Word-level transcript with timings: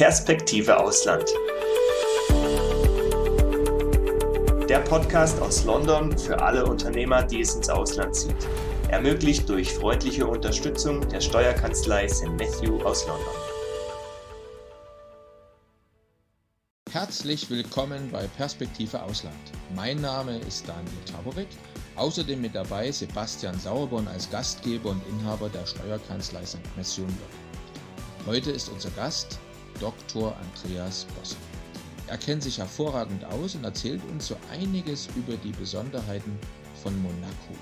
Perspektive 0.00 0.78
Ausland. 0.78 1.26
Der 4.66 4.78
Podcast 4.78 5.38
aus 5.42 5.64
London 5.64 6.16
für 6.16 6.40
alle 6.40 6.64
Unternehmer, 6.64 7.22
die 7.22 7.42
es 7.42 7.54
ins 7.54 7.68
Ausland 7.68 8.16
zieht. 8.16 8.48
Ermöglicht 8.88 9.46
durch 9.46 9.70
freundliche 9.70 10.26
Unterstützung 10.26 11.06
der 11.10 11.20
Steuerkanzlei 11.20 12.08
St. 12.08 12.28
Matthew 12.28 12.80
aus 12.82 13.06
London. 13.06 13.34
Herzlich 16.90 17.50
willkommen 17.50 18.08
bei 18.10 18.26
Perspektive 18.38 19.02
Ausland. 19.02 19.36
Mein 19.76 20.00
Name 20.00 20.38
ist 20.38 20.66
Daniel 20.66 21.04
Taborek. 21.12 21.48
Außerdem 21.96 22.40
mit 22.40 22.54
dabei 22.54 22.90
Sebastian 22.90 23.60
Sauerborn 23.60 24.08
als 24.08 24.30
Gastgeber 24.30 24.92
und 24.92 25.06
Inhaber 25.08 25.50
der 25.50 25.66
Steuerkanzlei 25.66 26.46
St. 26.46 26.56
Matthew. 26.74 27.04
Heute 28.24 28.50
ist 28.50 28.70
unser 28.70 28.90
Gast 28.92 29.38
Dr. 29.80 30.36
Andreas 30.36 31.06
Bosse. 31.16 31.36
Er 32.06 32.18
kennt 32.18 32.42
sich 32.42 32.58
hervorragend 32.58 33.24
aus 33.24 33.54
und 33.54 33.64
erzählt 33.64 34.02
uns 34.10 34.28
so 34.28 34.36
einiges 34.52 35.08
über 35.16 35.36
die 35.36 35.52
Besonderheiten 35.52 36.38
von 36.82 37.00
Monaco. 37.02 37.54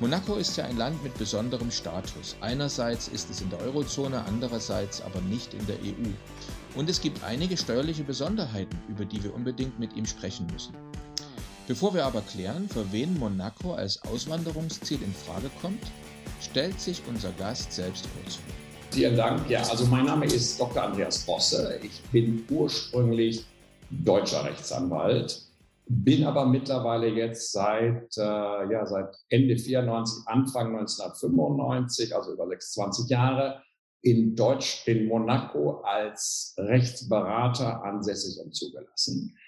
Monaco 0.00 0.34
ist 0.34 0.56
ja 0.56 0.64
ein 0.64 0.76
Land 0.76 1.02
mit 1.02 1.16
besonderem 1.16 1.70
Status. 1.70 2.36
Einerseits 2.40 3.08
ist 3.08 3.30
es 3.30 3.40
in 3.40 3.50
der 3.50 3.60
Eurozone, 3.60 4.24
andererseits 4.24 5.00
aber 5.00 5.20
nicht 5.20 5.54
in 5.54 5.66
der 5.66 5.76
EU. 5.76 6.10
Und 6.74 6.90
es 6.90 7.00
gibt 7.00 7.22
einige 7.22 7.56
steuerliche 7.56 8.02
Besonderheiten, 8.02 8.76
über 8.88 9.04
die 9.04 9.22
wir 9.22 9.34
unbedingt 9.34 9.78
mit 9.78 9.94
ihm 9.94 10.06
sprechen 10.06 10.46
müssen. 10.52 10.74
Bevor 11.68 11.94
wir 11.94 12.04
aber 12.04 12.22
klären, 12.22 12.68
für 12.68 12.90
wen 12.90 13.18
Monaco 13.18 13.74
als 13.74 14.02
Auswanderungsziel 14.02 15.00
in 15.02 15.14
Frage 15.14 15.50
kommt, 15.60 15.84
stellt 16.40 16.80
sich 16.80 17.02
unser 17.08 17.30
Gast 17.32 17.72
selbst 17.72 18.06
kurz 18.14 18.36
vor. 18.36 18.61
Vielen 18.92 19.16
Dank. 19.16 19.48
Ja, 19.48 19.62
also 19.70 19.86
mein 19.86 20.04
Name 20.04 20.26
ist 20.26 20.60
Dr. 20.60 20.82
Andreas 20.82 21.24
Bosse. 21.24 21.80
Ich 21.82 22.02
bin 22.12 22.44
ursprünglich 22.50 23.42
deutscher 23.88 24.44
Rechtsanwalt, 24.44 25.46
bin 25.86 26.24
aber 26.24 26.44
mittlerweile 26.44 27.08
jetzt 27.08 27.52
seit, 27.52 28.14
äh, 28.18 28.20
ja, 28.20 28.84
seit 28.84 29.16
Ende 29.30 29.56
94, 29.56 30.28
Anfang 30.28 30.76
1995, 30.76 32.14
also 32.14 32.34
über 32.34 32.46
26 32.46 33.08
Jahre, 33.08 33.62
in 34.02 34.36
Deutsch, 34.36 34.86
in 34.86 35.06
Monaco 35.06 35.80
als 35.84 36.54
Rechtsberater 36.58 37.82
ansässig 37.84 38.44
und 38.44 38.54
zugelassen 38.54 39.38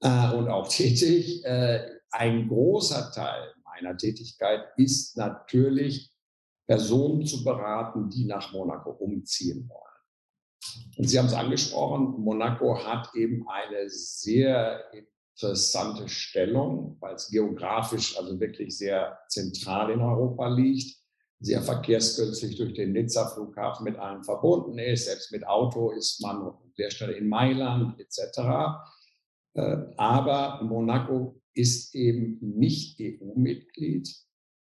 äh, 0.00 0.32
und 0.32 0.48
auch 0.48 0.66
tätig. 0.66 1.44
Äh, 1.44 1.88
ein 2.10 2.48
großer 2.48 3.12
Teil 3.12 3.52
meiner 3.62 3.96
Tätigkeit 3.96 4.64
ist 4.76 5.16
natürlich 5.16 6.10
Personen 6.68 7.24
zu 7.24 7.42
beraten, 7.42 8.10
die 8.10 8.26
nach 8.26 8.52
Monaco 8.52 8.90
umziehen 8.90 9.68
wollen. 9.68 9.82
Und 10.98 11.08
Sie 11.08 11.18
haben 11.18 11.26
es 11.26 11.32
angesprochen, 11.32 12.20
Monaco 12.20 12.78
hat 12.84 13.14
eben 13.14 13.48
eine 13.48 13.88
sehr 13.88 14.84
interessante 14.92 16.08
Stellung, 16.08 16.98
weil 17.00 17.14
es 17.14 17.30
geografisch 17.30 18.18
also 18.18 18.38
wirklich 18.38 18.76
sehr 18.76 19.18
zentral 19.28 19.90
in 19.90 20.00
Europa 20.00 20.48
liegt, 20.48 20.98
sehr 21.40 21.62
verkehrsgünstig 21.62 22.56
durch 22.56 22.74
den 22.74 22.92
Nizza-Flughafen 22.92 23.84
mit 23.84 23.96
allem 23.96 24.22
verbunden 24.22 24.78
ist. 24.78 25.06
Selbst 25.06 25.32
mit 25.32 25.46
Auto 25.46 25.90
ist 25.92 26.20
man 26.20 26.52
sehr 26.76 26.90
schnell 26.90 27.12
in 27.12 27.28
Mailand 27.28 27.98
etc. 27.98 28.40
Äh, 29.54 29.76
aber 29.96 30.62
Monaco 30.64 31.40
ist 31.54 31.94
eben 31.94 32.38
nicht 32.40 33.00
EU-Mitglied 33.00 34.27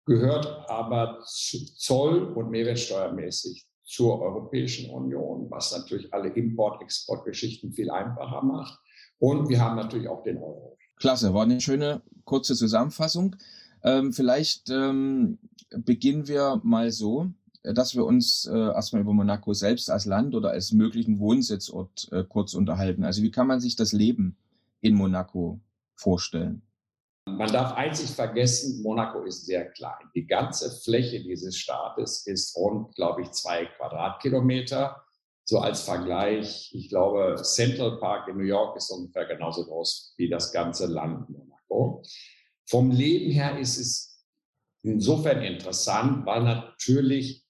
gehört 0.10 0.68
aber 0.68 1.22
zoll- 1.24 2.34
und 2.34 2.50
mehrwertsteuermäßig 2.50 3.68
zur 3.84 4.20
Europäischen 4.20 4.90
Union, 4.90 5.46
was 5.52 5.72
natürlich 5.72 6.12
alle 6.12 6.30
Import-Export-Geschichten 6.30 7.72
viel 7.72 7.92
einfacher 7.92 8.44
macht. 8.44 8.80
Und 9.20 9.50
wir 9.50 9.62
haben 9.62 9.76
natürlich 9.76 10.08
auch 10.08 10.24
den 10.24 10.38
Euro. 10.38 10.78
Klasse, 10.98 11.34
war 11.34 11.44
eine 11.44 11.62
schöne 11.62 12.02
kurze 12.26 12.56
Zusammenfassung. 12.56 13.36
Ähm, 13.84 14.12
vielleicht 14.12 14.70
ähm, 14.72 15.38
beginnen 15.70 16.28
wir 16.28 16.60
mal 16.64 16.92
so, 16.92 17.28
dass 17.62 17.96
wir 17.96 18.06
uns 18.06 18.50
äh, 18.52 18.58
erstmal 18.58 19.04
über 19.04 19.14
Monaco 19.14 19.54
selbst 19.54 19.92
als 19.92 20.06
Land 20.06 20.34
oder 20.34 20.50
als 20.50 20.72
möglichen 20.72 21.20
Wohnsitzort 21.20 22.10
äh, 22.12 22.24
kurz 22.24 22.56
unterhalten. 22.56 23.04
Also 23.04 23.22
wie 23.22 23.32
kann 23.32 23.46
man 23.46 23.60
sich 23.60 23.76
das 23.76 23.94
Leben 23.94 24.38
in 24.82 24.96
Monaco 24.96 25.60
vorstellen? 25.94 26.64
Man 27.38 27.52
darf 27.52 27.74
einzig 27.74 28.10
vergessen, 28.12 28.82
Monaco 28.82 29.24
ist 29.24 29.46
sehr 29.46 29.70
klein. 29.72 30.10
Die 30.16 30.28
ganze 30.28 30.70
Fläche 30.84 31.22
dieses 31.22 31.58
Staates 31.58 32.26
ist 32.28 32.56
rund, 32.56 32.96
glaube 32.96 33.22
ich, 33.22 33.32
zwei 33.32 33.66
Quadratkilometer. 33.66 35.04
So 35.46 35.60
als 35.60 35.82
Vergleich, 35.82 36.72
ich 36.74 36.90
glaube, 36.90 37.36
Central 37.42 38.00
Park 38.00 38.28
in 38.28 38.38
New 38.38 38.44
York 38.44 38.78
ist 38.78 38.92
ungefähr 38.92 39.26
genauso 39.26 39.66
groß 39.66 40.14
wie 40.18 40.30
das 40.30 40.52
ganze 40.52 40.86
Land 40.86 41.30
Monaco. 41.30 42.04
Vom 42.68 42.92
Leben 42.92 43.32
her 43.32 43.58
ist 43.58 43.78
es 43.80 44.24
insofern 44.84 45.42
interessant, 45.42 46.26
weil 46.26 46.44
natürlich 46.44 47.46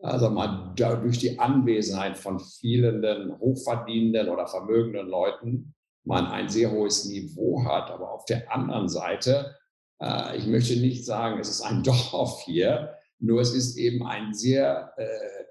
also 0.00 0.30
mal 0.30 0.74
durch 0.76 1.18
die 1.18 1.38
Anwesenheit 1.38 2.18
von 2.18 2.38
vielen 2.38 3.38
hochverdienenden 3.38 4.28
oder 4.28 4.46
vermögenden 4.46 5.08
Leuten 5.08 5.73
man 6.04 6.26
ein 6.26 6.48
sehr 6.48 6.70
hohes 6.70 7.06
Niveau 7.06 7.64
hat. 7.64 7.90
Aber 7.90 8.12
auf 8.12 8.24
der 8.26 8.52
anderen 8.52 8.88
Seite, 8.88 9.56
äh, 10.00 10.36
ich 10.36 10.46
möchte 10.46 10.76
nicht 10.76 11.04
sagen, 11.04 11.40
es 11.40 11.48
ist 11.48 11.62
ein 11.62 11.82
Dorf 12.12 12.42
hier, 12.44 12.94
nur 13.18 13.40
es 13.40 13.54
ist 13.54 13.76
eben 13.76 14.06
ein 14.06 14.34
sehr 14.34 14.92
äh, 14.96 15.44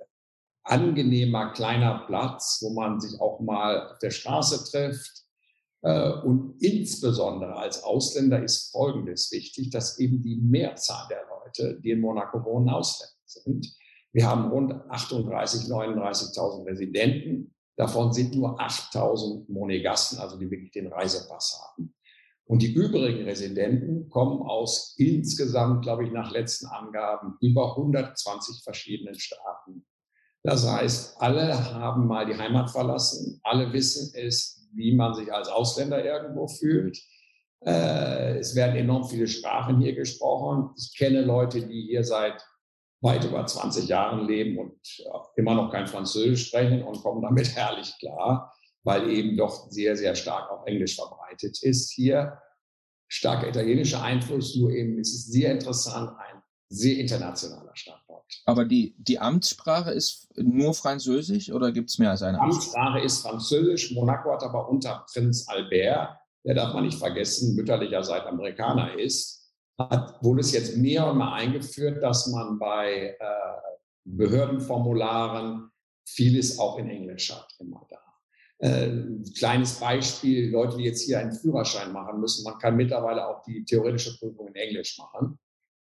angenehmer 0.63 1.51
kleiner 1.53 2.05
Platz, 2.07 2.59
wo 2.61 2.73
man 2.73 2.99
sich 2.99 3.19
auch 3.19 3.39
mal 3.39 3.91
auf 3.91 3.99
der 3.99 4.11
Straße 4.11 4.69
trifft. 4.69 5.23
Äh, 5.81 6.11
und 6.21 6.61
insbesondere 6.61 7.55
als 7.55 7.83
Ausländer 7.83 8.41
ist 8.41 8.71
Folgendes 8.71 9.31
wichtig, 9.31 9.69
dass 9.71 9.99
eben 9.99 10.21
die 10.21 10.37
Mehrzahl 10.37 11.07
der 11.09 11.23
Leute, 11.29 11.79
die 11.81 11.91
in 11.91 12.01
Monaco 12.01 12.43
wohnen, 12.43 12.69
Ausländer 12.69 13.13
sind. 13.25 13.75
Wir 14.13 14.27
haben 14.27 14.51
rund 14.51 14.73
38.000, 14.73 15.69
39.000 15.69 16.65
Residenten 16.67 17.53
Davon 17.75 18.13
sind 18.13 18.35
nur 18.35 18.59
8000 18.59 19.49
Monegassen, 19.49 20.19
also 20.19 20.37
die 20.37 20.49
wirklich 20.49 20.71
den 20.71 20.87
Reisepass 20.87 21.59
haben. 21.61 21.93
Und 22.45 22.61
die 22.61 22.73
übrigen 22.73 23.23
Residenten 23.23 24.09
kommen 24.09 24.41
aus 24.41 24.95
insgesamt, 24.97 25.83
glaube 25.83 26.05
ich, 26.05 26.11
nach 26.11 26.31
letzten 26.31 26.67
Angaben 26.67 27.35
über 27.41 27.71
120 27.71 28.63
verschiedenen 28.63 29.15
Staaten. 29.15 29.85
Das 30.43 30.69
heißt, 30.69 31.21
alle 31.21 31.73
haben 31.73 32.05
mal 32.05 32.25
die 32.25 32.37
Heimat 32.37 32.69
verlassen, 32.69 33.39
alle 33.43 33.71
wissen 33.71 34.13
es, 34.13 34.67
wie 34.73 34.93
man 34.93 35.13
sich 35.13 35.31
als 35.31 35.47
Ausländer 35.47 36.03
irgendwo 36.03 36.47
fühlt. 36.47 36.99
Äh, 37.65 38.39
es 38.39 38.53
werden 38.55 38.75
enorm 38.75 39.05
viele 39.05 39.27
Sprachen 39.27 39.79
hier 39.79 39.95
gesprochen. 39.95 40.71
Ich 40.77 40.97
kenne 40.97 41.21
Leute, 41.21 41.65
die 41.65 41.87
hier 41.87 42.03
seit 42.03 42.43
weit 43.03 43.25
über 43.25 43.45
20 43.45 43.87
Jahren 43.87 44.27
leben 44.27 44.57
und 44.57 44.73
immer 45.35 45.53
noch 45.55 45.71
kein 45.71 45.87
Französisch 45.87 46.47
sprechen 46.47 46.83
und 46.83 47.01
kommen 47.03 47.21
damit 47.21 47.49
herrlich 47.55 47.93
klar, 47.99 48.53
weil 48.83 49.09
eben 49.09 49.37
doch 49.37 49.69
sehr, 49.69 49.95
sehr 49.95 50.15
stark 50.15 50.49
auch 50.49 50.65
Englisch 50.65 50.95
verbreitet 50.95 51.61
ist 51.61 51.91
hier. 51.91 52.39
Starker 53.09 53.47
italienischer 53.47 54.01
Einfluss, 54.01 54.55
nur 54.55 54.71
eben 54.71 54.97
ist 54.97 55.13
es 55.13 55.25
sehr 55.27 55.51
interessant, 55.51 56.17
ein 56.17 56.41
sehr 56.69 56.97
internationaler 56.97 57.75
Standort. 57.75 58.25
Aber 58.45 58.65
die, 58.65 58.95
die 58.97 59.19
Amtssprache 59.19 59.91
ist 59.91 60.29
nur 60.35 60.73
Französisch 60.73 61.51
oder 61.51 61.71
gibt 61.71 61.89
es 61.89 61.99
mehr 61.99 62.11
als 62.11 62.23
eine 62.23 62.39
Amtssprache? 62.39 62.77
Amtssprache 62.77 63.05
ist 63.05 63.21
Französisch. 63.21 63.91
Monaco 63.91 64.31
hat 64.31 64.43
aber 64.43 64.67
unter 64.69 65.05
Prinz 65.11 65.47
Albert, 65.47 66.17
der 66.45 66.55
darf 66.55 66.73
man 66.73 66.85
nicht 66.85 66.97
vergessen, 66.97 67.55
mütterlicherseits 67.55 68.25
Amerikaner 68.25 68.97
ist, 68.97 69.42
hat, 69.77 70.23
wurde 70.23 70.41
es 70.41 70.51
jetzt 70.51 70.77
mehr 70.77 71.07
und 71.07 71.17
mehr 71.17 71.31
eingeführt, 71.31 72.01
dass 72.01 72.27
man 72.27 72.59
bei 72.59 73.15
äh, 73.19 73.25
Behördenformularen 74.05 75.69
vieles 76.07 76.59
auch 76.59 76.77
in 76.77 76.89
Englisch 76.89 77.31
hat, 77.31 77.47
immer 77.59 77.85
da. 77.89 77.97
Äh, 78.59 79.03
kleines 79.37 79.79
Beispiel, 79.79 80.51
Leute, 80.51 80.77
die 80.77 80.83
jetzt 80.83 81.01
hier 81.01 81.19
einen 81.19 81.33
Führerschein 81.33 81.91
machen 81.91 82.19
müssen, 82.19 82.43
man 82.43 82.59
kann 82.59 82.75
mittlerweile 82.75 83.27
auch 83.27 83.43
die 83.43 83.65
theoretische 83.65 84.17
Prüfung 84.17 84.47
in 84.47 84.55
Englisch 84.55 84.97
machen, 84.97 85.37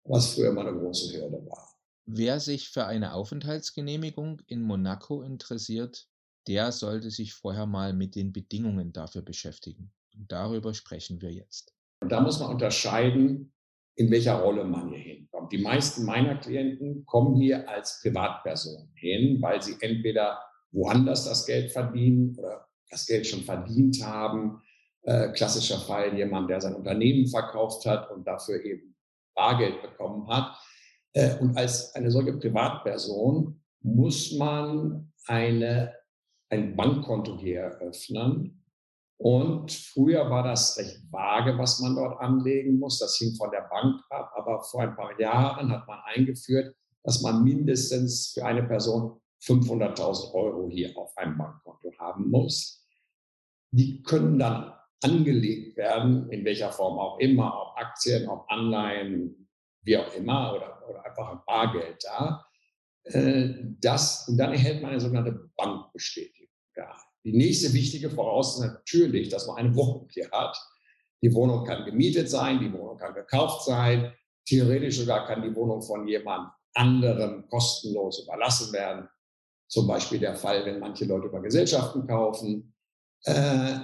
was 0.04 0.34
früher 0.34 0.50
immer 0.50 0.62
eine 0.66 0.78
große 0.78 1.16
Hürde 1.16 1.44
war. 1.46 1.72
Wer 2.06 2.38
sich 2.38 2.68
für 2.68 2.86
eine 2.86 3.14
Aufenthaltsgenehmigung 3.14 4.40
in 4.46 4.62
Monaco 4.62 5.22
interessiert, 5.22 6.08
der 6.46 6.70
sollte 6.70 7.10
sich 7.10 7.34
vorher 7.34 7.66
mal 7.66 7.92
mit 7.92 8.14
den 8.14 8.32
Bedingungen 8.32 8.92
dafür 8.92 9.22
beschäftigen. 9.22 9.92
Und 10.14 10.30
darüber 10.30 10.72
sprechen 10.72 11.20
wir 11.20 11.32
jetzt. 11.32 11.74
Und 12.00 12.12
da 12.12 12.20
muss 12.20 12.38
man 12.38 12.50
unterscheiden, 12.50 13.52
in 13.96 14.10
welcher 14.10 14.40
Rolle 14.40 14.64
man 14.64 14.90
hier 14.90 14.98
hinkommt. 14.98 15.52
Die 15.52 15.58
meisten 15.58 16.04
meiner 16.04 16.36
Klienten 16.36 17.04
kommen 17.06 17.36
hier 17.36 17.68
als 17.68 18.00
Privatperson 18.02 18.90
hin, 18.94 19.40
weil 19.40 19.62
sie 19.62 19.76
entweder 19.80 20.38
woanders 20.70 21.24
das 21.24 21.46
Geld 21.46 21.72
verdienen 21.72 22.36
oder 22.38 22.68
das 22.90 23.06
Geld 23.06 23.26
schon 23.26 23.40
verdient 23.40 24.04
haben. 24.04 24.62
Äh, 25.02 25.32
klassischer 25.32 25.78
Fall 25.78 26.16
jemand, 26.16 26.50
der 26.50 26.60
sein 26.60 26.74
Unternehmen 26.74 27.26
verkauft 27.26 27.86
hat 27.86 28.10
und 28.10 28.26
dafür 28.26 28.62
eben 28.64 28.94
Bargeld 29.34 29.80
bekommen 29.82 30.28
hat. 30.28 30.56
Äh, 31.12 31.36
und 31.38 31.56
als 31.56 31.94
eine 31.94 32.10
solche 32.10 32.34
Privatperson 32.34 33.60
muss 33.80 34.32
man 34.32 35.12
eine 35.26 35.94
ein 36.48 36.76
Bankkonto 36.76 37.38
hier 37.38 37.60
eröffnen. 37.60 38.62
Und 39.18 39.72
früher 39.72 40.28
war 40.30 40.42
das 40.42 40.76
recht 40.78 41.00
vage, 41.10 41.56
was 41.58 41.80
man 41.80 41.96
dort 41.96 42.20
anlegen 42.20 42.78
muss. 42.78 42.98
Das 42.98 43.16
hing 43.16 43.34
von 43.34 43.50
der 43.50 43.62
Bank 43.62 44.02
ab. 44.10 44.30
Aber 44.36 44.62
vor 44.62 44.82
ein 44.82 44.94
paar 44.94 45.18
Jahren 45.18 45.72
hat 45.72 45.86
man 45.86 46.00
eingeführt, 46.04 46.74
dass 47.02 47.22
man 47.22 47.42
mindestens 47.42 48.32
für 48.34 48.44
eine 48.44 48.62
Person 48.62 49.20
500.000 49.42 50.34
Euro 50.34 50.68
hier 50.68 50.96
auf 50.96 51.16
einem 51.16 51.38
Bankkonto 51.38 51.92
haben 51.98 52.30
muss. 52.30 52.84
Die 53.70 54.02
können 54.02 54.38
dann 54.38 54.72
angelegt 55.02 55.76
werden, 55.76 56.30
in 56.30 56.44
welcher 56.44 56.72
Form 56.72 56.98
auch 56.98 57.18
immer, 57.18 57.54
ob 57.62 57.76
Aktien, 57.78 58.28
ob 58.28 58.50
Anleihen, 58.50 59.48
wie 59.82 59.96
auch 59.96 60.12
immer, 60.14 60.54
oder, 60.54 60.88
oder 60.88 61.04
einfach 61.04 61.32
ein 61.32 61.40
Bargeld 61.46 62.02
da. 62.04 62.44
Äh, 63.04 63.54
das, 63.80 64.28
und 64.28 64.36
dann 64.36 64.52
erhält 64.52 64.82
man 64.82 64.92
eine 64.92 65.00
sogenannte 65.00 65.50
Bankbestätigung. 65.56 66.48
Ja. 66.76 66.96
Die 67.26 67.36
nächste 67.36 67.72
wichtige 67.72 68.08
Voraussetzung 68.08 68.66
ist 68.66 68.74
natürlich, 68.74 69.28
dass 69.30 69.48
man 69.48 69.56
eine 69.56 69.74
Wohnung 69.74 70.08
hier 70.12 70.30
hat. 70.30 70.56
Die 71.20 71.34
Wohnung 71.34 71.64
kann 71.64 71.84
gemietet 71.84 72.30
sein, 72.30 72.60
die 72.60 72.72
Wohnung 72.72 72.96
kann 72.98 73.14
gekauft 73.14 73.64
sein. 73.64 74.12
Theoretisch 74.46 74.98
sogar 74.98 75.26
kann 75.26 75.42
die 75.42 75.52
Wohnung 75.56 75.82
von 75.82 76.06
jemand 76.06 76.52
anderem 76.72 77.48
kostenlos 77.48 78.22
überlassen 78.22 78.72
werden. 78.72 79.08
Zum 79.66 79.88
Beispiel 79.88 80.20
der 80.20 80.36
Fall, 80.36 80.64
wenn 80.66 80.78
manche 80.78 81.04
Leute 81.04 81.26
über 81.26 81.42
Gesellschaften 81.42 82.06
kaufen. 82.06 82.72
Äh, 83.24 83.80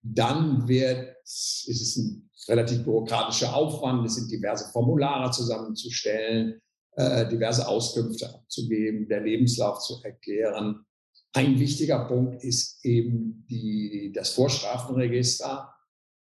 dann 0.00 0.68
wird, 0.68 1.16
ist 1.24 1.66
es 1.68 1.96
ein 1.96 2.30
relativ 2.46 2.84
bürokratischer 2.84 3.56
Aufwand. 3.56 4.06
Es 4.06 4.14
sind 4.14 4.30
diverse 4.30 4.70
Formulare 4.70 5.32
zusammenzustellen, 5.32 6.62
äh, 6.92 7.26
diverse 7.26 7.66
Auskünfte 7.66 8.32
abzugeben, 8.32 9.08
der 9.08 9.22
Lebenslauf 9.22 9.80
zu 9.80 10.00
erklären. 10.04 10.86
Ein 11.36 11.58
wichtiger 11.58 12.04
Punkt 12.04 12.44
ist 12.44 12.84
eben 12.84 13.44
die, 13.50 14.12
das 14.14 14.30
Vorstrafenregister, 14.30 15.74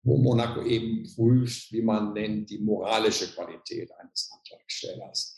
wo 0.04 0.16
Monaco 0.16 0.62
eben 0.62 1.04
prüft, 1.14 1.72
wie 1.72 1.82
man 1.82 2.12
nennt, 2.12 2.48
die 2.48 2.58
moralische 2.58 3.26
Qualität 3.34 3.90
eines 3.98 4.30
Antragstellers. 4.32 5.34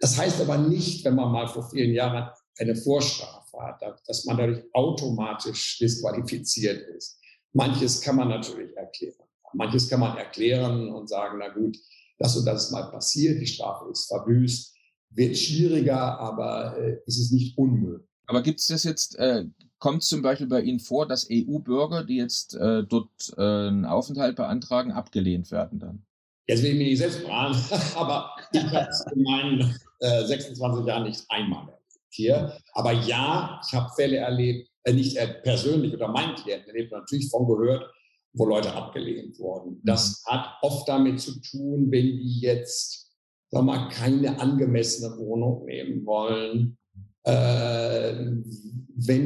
Das 0.00 0.16
heißt 0.16 0.40
aber 0.40 0.56
nicht, 0.56 1.04
wenn 1.04 1.14
man 1.14 1.30
mal 1.30 1.46
vor 1.46 1.68
vielen 1.68 1.92
Jahren 1.92 2.30
eine 2.58 2.74
Vorstrafe 2.74 3.58
hat, 3.58 3.82
dass 4.06 4.24
man 4.24 4.38
dadurch 4.38 4.64
automatisch 4.72 5.78
disqualifiziert 5.78 6.88
ist. 6.96 7.20
Manches 7.52 8.00
kann 8.00 8.16
man 8.16 8.28
natürlich 8.28 8.74
erklären. 8.76 9.28
Manches 9.52 9.90
kann 9.90 10.00
man 10.00 10.16
erklären 10.16 10.88
und 10.88 11.08
sagen, 11.08 11.38
na 11.38 11.48
gut, 11.48 11.76
das 12.18 12.34
und 12.36 12.46
das 12.46 12.64
ist 12.64 12.70
mal 12.70 12.90
passiert, 12.90 13.42
die 13.42 13.46
Strafe 13.46 13.90
ist 13.90 14.08
verbüßt, 14.08 14.74
wird 15.10 15.36
schwieriger, 15.36 16.18
aber 16.18 16.78
äh, 16.78 16.98
ist 17.06 17.18
es 17.18 17.30
nicht 17.30 17.56
unmöglich. 17.58 18.08
Aber 18.26 18.42
gibt 18.42 18.60
es 18.60 18.66
das 18.66 18.84
jetzt, 18.84 19.18
äh, 19.18 19.44
kommt 19.78 20.02
zum 20.02 20.22
Beispiel 20.22 20.48
bei 20.48 20.60
Ihnen 20.60 20.80
vor, 20.80 21.06
dass 21.06 21.28
EU-Bürger, 21.30 22.04
die 22.04 22.16
jetzt 22.16 22.54
äh, 22.54 22.82
dort 22.84 23.32
äh, 23.36 23.40
einen 23.40 23.84
Aufenthalt 23.84 24.36
beantragen, 24.36 24.92
abgelehnt 24.92 25.50
werden 25.50 25.78
dann? 25.78 26.06
Jetzt 26.48 26.62
will 26.62 26.72
ich 26.72 26.78
mich 26.78 26.88
nicht 26.88 26.98
selbst 26.98 27.20
fragen, 27.20 27.56
aber 27.96 28.30
ich 28.52 28.62
habe 28.62 28.88
es 28.88 29.04
in 29.12 29.22
meinen 29.22 29.78
äh, 30.00 30.24
26 30.24 30.86
Jahren 30.86 31.04
nicht 31.04 31.24
einmal 31.28 31.68
erlebt 31.68 31.82
hier. 32.10 32.58
Aber 32.72 32.92
ja, 32.92 33.60
ich 33.66 33.74
habe 33.74 33.90
Fälle 33.94 34.16
erlebt, 34.18 34.68
äh, 34.84 34.92
nicht 34.92 35.16
persönlich 35.42 35.94
oder 35.94 36.08
mein 36.08 36.34
Klient 36.34 36.66
erlebt, 36.66 36.92
natürlich 36.92 37.30
von 37.30 37.46
gehört, 37.46 37.90
wo 38.32 38.44
Leute 38.46 38.72
abgelehnt 38.72 39.38
wurden. 39.38 39.80
Das 39.84 40.24
mhm. 40.26 40.32
hat 40.32 40.58
oft 40.62 40.88
damit 40.88 41.20
zu 41.20 41.40
tun, 41.40 41.90
wenn 41.90 42.18
die 42.18 42.40
jetzt, 42.40 43.10
sag 43.50 43.64
mal, 43.64 43.88
keine 43.88 44.38
angemessene 44.40 45.16
Wohnung 45.18 45.64
nehmen 45.64 46.04
wollen, 46.04 46.78
äh, 46.82 46.85
wenn 47.26 48.44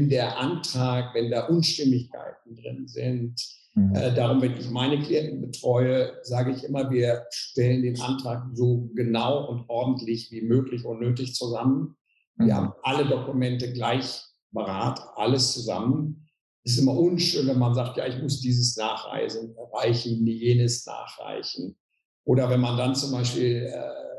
der 0.08 0.38
Antrag, 0.38 1.14
wenn 1.14 1.30
da 1.30 1.46
Unstimmigkeiten 1.46 2.56
drin 2.56 2.88
sind. 2.88 3.40
Mhm. 3.74 3.94
Äh, 3.94 4.14
darum, 4.14 4.42
wenn 4.42 4.56
ich 4.56 4.68
meine 4.70 5.00
Klienten 5.00 5.40
betreue, 5.40 6.18
sage 6.22 6.52
ich 6.52 6.64
immer, 6.64 6.90
wir 6.90 7.26
stellen 7.30 7.82
den 7.82 8.00
Antrag 8.00 8.44
so 8.54 8.90
genau 8.94 9.48
und 9.48 9.64
ordentlich 9.68 10.30
wie 10.32 10.42
möglich 10.42 10.84
und 10.84 11.00
nötig 11.00 11.34
zusammen. 11.34 11.96
Wir 12.36 12.46
mhm. 12.46 12.54
haben 12.54 12.72
alle 12.82 13.06
Dokumente 13.06 13.72
gleich 13.72 14.24
Berat, 14.52 15.00
alles 15.14 15.52
zusammen. 15.52 16.26
Es 16.64 16.72
ist 16.72 16.80
immer 16.80 16.98
unschön, 16.98 17.46
wenn 17.46 17.58
man 17.58 17.74
sagt, 17.74 17.96
ja, 17.96 18.06
ich 18.06 18.20
muss 18.20 18.40
dieses 18.40 18.76
nachreisen, 18.76 19.54
erreichen, 19.56 20.26
jenes 20.26 20.84
nachreichen. 20.86 21.76
Oder 22.24 22.50
wenn 22.50 22.60
man 22.60 22.76
dann 22.76 22.94
zum 22.94 23.12
Beispiel 23.12 23.72
äh, 23.72 24.09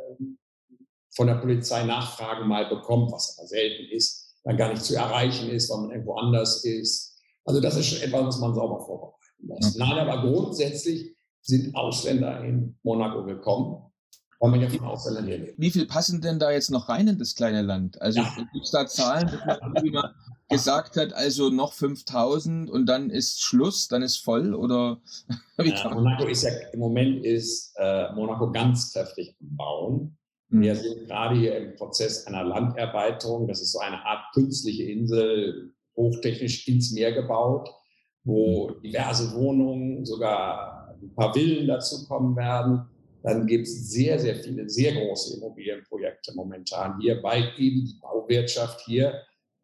von 1.16 1.28
der 1.28 1.36
Polizei 1.36 1.84
Nachfragen 1.84 2.48
mal 2.48 2.68
bekommt, 2.68 3.12
was 3.12 3.38
aber 3.38 3.48
selten 3.48 3.92
ist, 3.92 4.36
dann 4.44 4.58
gar 4.58 4.70
nicht 4.70 4.84
zu 4.84 4.96
erreichen 4.96 5.50
ist, 5.50 5.70
weil 5.70 5.82
man 5.82 5.92
irgendwo 5.92 6.16
anders 6.16 6.64
ist. 6.64 7.20
Also 7.46 7.60
das 7.60 7.76
ist 7.76 7.88
schon 7.88 8.02
etwas, 8.02 8.26
was 8.26 8.40
man 8.40 8.54
sauber 8.54 8.80
vorbereiten 8.86 9.18
muss. 9.42 9.76
Okay. 9.76 9.78
Nein, 9.78 10.08
aber 10.08 10.22
grundsätzlich 10.22 11.16
sind 11.42 11.76
Ausländer 11.76 12.44
in 12.44 12.78
Monaco 12.84 13.26
gekommen 13.26 13.92
weil 14.42 14.50
man 14.50 14.62
ja 14.62 14.70
von 14.70 14.84
Ausländern 14.86 15.28
hier 15.28 15.38
lebt. 15.38 15.60
Wie 15.60 15.70
viel 15.70 15.86
passen 15.86 16.20
denn 16.20 16.40
da 16.40 16.50
jetzt 16.50 16.72
noch 16.72 16.90
rein 16.90 17.08
in 17.08 17.20
das 17.20 17.36
kleine 17.36 17.62
Land? 17.62 18.02
Also 18.02 18.22
ja. 18.22 18.34
gibt 18.36 18.66
es 18.66 18.72
da 18.72 18.88
Zahlen, 18.88 19.30
wie 19.84 19.92
man 19.92 20.16
gesagt 20.50 20.98
hat, 20.98 21.14
also 21.14 21.50
noch 21.50 21.74
5000 21.74 22.70
und 22.70 22.88
dann 22.88 23.12
ist 23.12 23.44
Schluss, 23.44 23.88
dann 23.88 24.02
ist 24.02 24.18
voll 24.18 24.56
oder 24.56 25.00
ja, 25.64 25.94
Monaco 25.94 26.26
ist 26.26 26.44
ja 26.44 26.50
im 26.74 26.80
Moment 26.80 27.24
ist 27.24 27.74
äh, 27.78 28.12
Monaco 28.14 28.52
ganz 28.52 28.92
kräftig 28.92 29.36
am 29.40 29.56
Bauen. 29.56 30.18
Wir 30.52 30.76
sind 30.76 31.08
gerade 31.08 31.36
hier 31.36 31.56
im 31.58 31.76
Prozess 31.76 32.28
einer 32.28 32.44
Landerweiterung. 32.44 33.48
Das 33.48 33.62
ist 33.62 33.72
so 33.72 33.80
eine 33.80 34.06
Art 34.06 34.34
künstliche 34.34 34.84
Insel, 34.84 35.74
hochtechnisch 35.96 36.68
ins 36.68 36.92
Meer 36.92 37.14
gebaut, 37.14 37.70
wo 38.24 38.70
mhm. 38.70 38.82
diverse 38.82 39.34
Wohnungen, 39.34 40.06
sogar 40.06 40.96
ein 41.02 41.14
paar 41.16 41.34
Villen 41.34 41.68
dazu 41.68 42.06
kommen 42.08 42.36
werden 42.36 42.88
dann 43.24 43.46
gibt 43.46 43.68
es 43.68 43.92
sehr, 43.92 44.20
sehr 44.20 44.36
viele, 44.36 44.68
sehr 44.70 44.94
große 44.94 45.38
Immobilienprojekte 45.38 46.34
momentan 46.34 47.00
hier, 47.00 47.22
weil 47.22 47.52
eben 47.58 47.86
die 47.86 48.00
Bauwirtschaft 48.02 48.82
hier, 48.86 49.22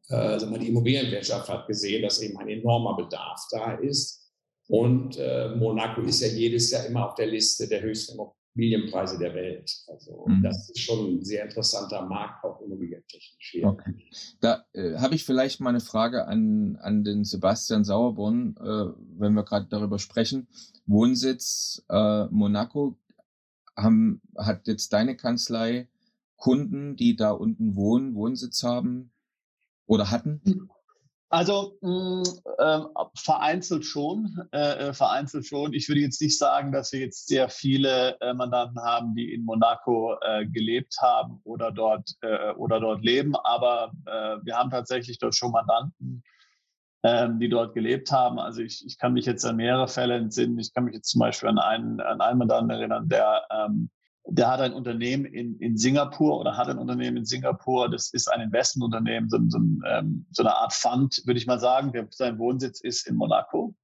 äh, 0.09 0.15
also 0.15 0.45
die 0.57 0.67
Immobilienwirtschaft 0.67 1.49
hat 1.49 1.67
gesehen, 1.67 2.03
dass 2.03 2.21
eben 2.21 2.37
ein 2.37 2.49
enormer 2.49 2.95
Bedarf 2.95 3.41
da 3.51 3.73
ist. 3.75 4.31
Und 4.67 5.17
äh, 5.17 5.55
Monaco 5.55 6.01
ist 6.01 6.21
ja 6.21 6.27
jedes 6.27 6.71
Jahr 6.71 6.85
immer 6.85 7.07
auf 7.07 7.15
der 7.15 7.27
Liste 7.27 7.67
der 7.67 7.81
höchsten 7.81 8.17
Immobilienpreise 8.57 9.19
der 9.19 9.33
Welt. 9.35 9.71
Also 9.87 10.25
mhm. 10.27 10.41
das 10.41 10.69
ist 10.69 10.79
schon 10.79 11.17
ein 11.17 11.23
sehr 11.23 11.45
interessanter 11.45 12.05
Markt, 12.05 12.43
auch 12.43 12.59
immobilientechnisch 12.61 13.51
hier. 13.51 13.67
Okay. 13.67 13.93
Da 14.41 14.65
äh, 14.73 14.95
habe 14.97 15.15
ich 15.15 15.23
vielleicht 15.23 15.59
mal 15.59 15.69
eine 15.69 15.79
Frage 15.79 16.27
an, 16.27 16.77
an 16.81 17.03
den 17.03 17.23
Sebastian 17.23 17.83
Sauerborn, 17.83 18.55
äh, 18.57 19.19
wenn 19.19 19.33
wir 19.33 19.43
gerade 19.43 19.67
darüber 19.69 19.99
sprechen. 19.99 20.47
Wohnsitz 20.85 21.85
äh, 21.89 22.25
Monaco, 22.25 22.97
haben, 23.75 24.21
hat 24.35 24.67
jetzt 24.67 24.91
deine 24.91 25.15
Kanzlei 25.15 25.87
Kunden, 26.35 26.95
die 26.95 27.15
da 27.15 27.31
unten 27.31 27.75
wohnen, 27.75 28.15
Wohnsitz 28.15 28.63
haben 28.63 29.11
oder 29.85 30.11
hatten? 30.11 30.41
Also 31.29 31.77
mh, 31.81 32.23
äh, 32.57 32.79
vereinzelt 33.15 33.83
schon, 33.83 34.47
äh, 34.53 34.89
äh, 34.89 34.93
vereinzelt 34.93 35.45
schon. 35.45 35.73
Ich 35.73 35.89
würde 35.89 35.99
jetzt 36.01 36.21
nicht 36.21 36.37
sagen, 36.37 36.71
dass 36.71 36.93
wir 36.93 37.01
jetzt 37.01 37.27
sehr 37.27 37.49
viele 37.49 38.19
äh, 38.21 38.33
Mandanten 38.33 38.81
haben, 38.81 39.13
die 39.13 39.33
in 39.33 39.43
Monaco 39.43 40.15
äh, 40.21 40.45
gelebt 40.45 40.95
haben 41.01 41.41
oder 41.43 41.71
dort 41.71 42.11
äh, 42.21 42.51
oder 42.53 42.79
dort 42.79 43.03
leben, 43.03 43.35
aber 43.35 43.91
wir 44.43 44.55
haben 44.55 44.69
tatsächlich 44.69 45.19
dort 45.19 45.35
schon 45.35 45.51
Mandanten, 45.51 46.23
ähm, 47.03 47.39
die 47.39 47.49
dort 47.49 47.73
gelebt 47.73 48.11
haben. 48.11 48.39
Also 48.39 48.61
ich, 48.61 48.85
ich 48.85 48.97
kann 48.97 49.13
mich 49.13 49.25
jetzt 49.25 49.45
an 49.45 49.57
mehrere 49.57 49.87
Fälle 49.87 50.15
entsinnen. 50.15 50.57
Ich 50.59 50.73
kann 50.73 50.85
mich 50.85 50.95
jetzt 50.95 51.09
zum 51.09 51.19
Beispiel 51.19 51.49
an 51.49 51.59
einen, 51.59 51.99
an 51.99 52.21
einen 52.21 52.39
Mandanten 52.39 52.69
erinnern, 52.69 53.09
der, 53.09 53.43
ähm, 53.51 53.89
der 54.29 54.49
hat 54.49 54.59
ein 54.59 54.73
Unternehmen 54.73 55.25
in, 55.25 55.57
in 55.59 55.77
Singapur 55.77 56.39
oder 56.39 56.57
hat 56.57 56.67
ein 56.67 56.77
Unternehmen 56.77 57.17
in 57.17 57.25
Singapur. 57.25 57.89
Das 57.89 58.13
ist 58.13 58.27
ein 58.31 58.41
Investmentunternehmen, 58.41 59.29
so, 59.29 59.39
so, 59.47 59.57
ähm, 59.57 60.25
so 60.31 60.43
eine 60.43 60.55
Art 60.55 60.73
Fund, 60.73 61.21
würde 61.25 61.39
ich 61.39 61.47
mal 61.47 61.59
sagen. 61.59 61.93
Der, 61.93 62.07
sein 62.09 62.37
Wohnsitz 62.37 62.81
ist 62.81 63.07
in 63.07 63.15
Monaco. 63.15 63.75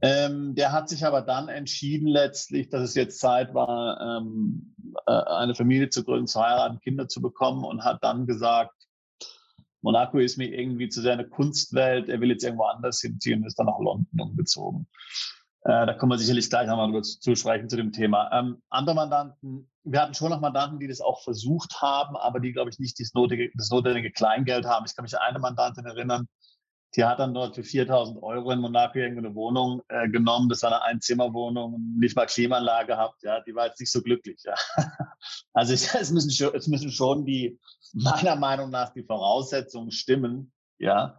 Ähm, 0.00 0.54
der 0.54 0.72
hat 0.72 0.88
sich 0.88 1.04
aber 1.06 1.22
dann 1.22 1.48
entschieden 1.48 2.08
letztlich, 2.08 2.68
dass 2.68 2.82
es 2.82 2.94
jetzt 2.94 3.20
Zeit 3.20 3.54
war, 3.54 4.00
ähm, 4.00 4.74
äh, 5.06 5.12
eine 5.12 5.54
Familie 5.54 5.88
zu 5.88 6.04
gründen, 6.04 6.26
zu 6.26 6.40
heiraten, 6.42 6.80
Kinder 6.80 7.08
zu 7.08 7.22
bekommen 7.22 7.64
und 7.64 7.84
hat 7.84 8.02
dann 8.02 8.26
gesagt, 8.26 8.74
Monaco 9.82 10.18
ist 10.18 10.38
mir 10.38 10.48
irgendwie 10.48 10.88
zu 10.88 11.02
sehr 11.02 11.12
eine 11.12 11.28
Kunstwelt. 11.28 12.08
Er 12.08 12.20
will 12.20 12.30
jetzt 12.30 12.42
irgendwo 12.42 12.64
anders 12.64 13.00
hinziehen 13.00 13.40
und 13.40 13.46
ist 13.46 13.58
dann 13.58 13.66
nach 13.66 13.78
London 13.78 14.18
umgezogen. 14.18 14.86
Äh, 15.64 15.86
da 15.86 15.94
kommen 15.94 16.12
wir 16.12 16.18
sicherlich 16.18 16.48
gleich 16.50 16.66
nochmal 16.66 16.88
drüber 16.88 17.02
zu 17.02 17.34
sprechen 17.34 17.68
zu 17.68 17.76
dem 17.76 17.90
Thema. 17.90 18.30
Ähm, 18.32 18.62
andere 18.68 18.94
Mandanten, 18.94 19.70
wir 19.82 20.00
hatten 20.00 20.14
schon 20.14 20.30
noch 20.30 20.40
Mandanten, 20.40 20.78
die 20.78 20.88
das 20.88 21.00
auch 21.00 21.22
versucht 21.22 21.80
haben, 21.80 22.16
aber 22.16 22.38
die, 22.40 22.52
glaube 22.52 22.70
ich, 22.70 22.78
nicht 22.78 23.00
das 23.00 23.14
notwendige, 23.14 23.50
das 23.56 23.70
notwendige 23.70 24.10
Kleingeld 24.10 24.66
haben. 24.66 24.84
Ich 24.86 24.94
kann 24.94 25.04
mich 25.04 25.16
an 25.16 25.22
eine 25.22 25.38
Mandantin 25.38 25.86
erinnern, 25.86 26.28
die 26.96 27.04
hat 27.04 27.18
dann 27.18 27.34
dort 27.34 27.54
für 27.54 27.64
4000 27.64 28.22
Euro 28.22 28.50
in 28.52 28.60
Monaco 28.60 28.98
irgendwo 28.98 29.20
eine 29.20 29.34
Wohnung 29.34 29.82
äh, 29.88 30.08
genommen. 30.08 30.48
Das 30.48 30.62
war 30.62 30.70
eine 30.70 30.82
Einzimmerwohnung, 30.82 31.96
nicht 31.98 32.14
mal 32.14 32.26
Klimaanlage 32.26 32.88
gehabt. 32.88 33.22
Ja, 33.22 33.40
die 33.40 33.54
war 33.54 33.66
jetzt 33.66 33.80
nicht 33.80 33.90
so 33.90 34.02
glücklich. 34.02 34.42
Ja. 34.44 34.54
Also 35.54 35.72
es 35.72 36.10
müssen, 36.10 36.54
es 36.54 36.66
müssen 36.66 36.90
schon 36.90 37.24
die, 37.24 37.58
meiner 37.94 38.36
Meinung 38.36 38.70
nach, 38.70 38.92
die 38.92 39.04
Voraussetzungen 39.04 39.92
stimmen, 39.92 40.52
ja, 40.78 41.16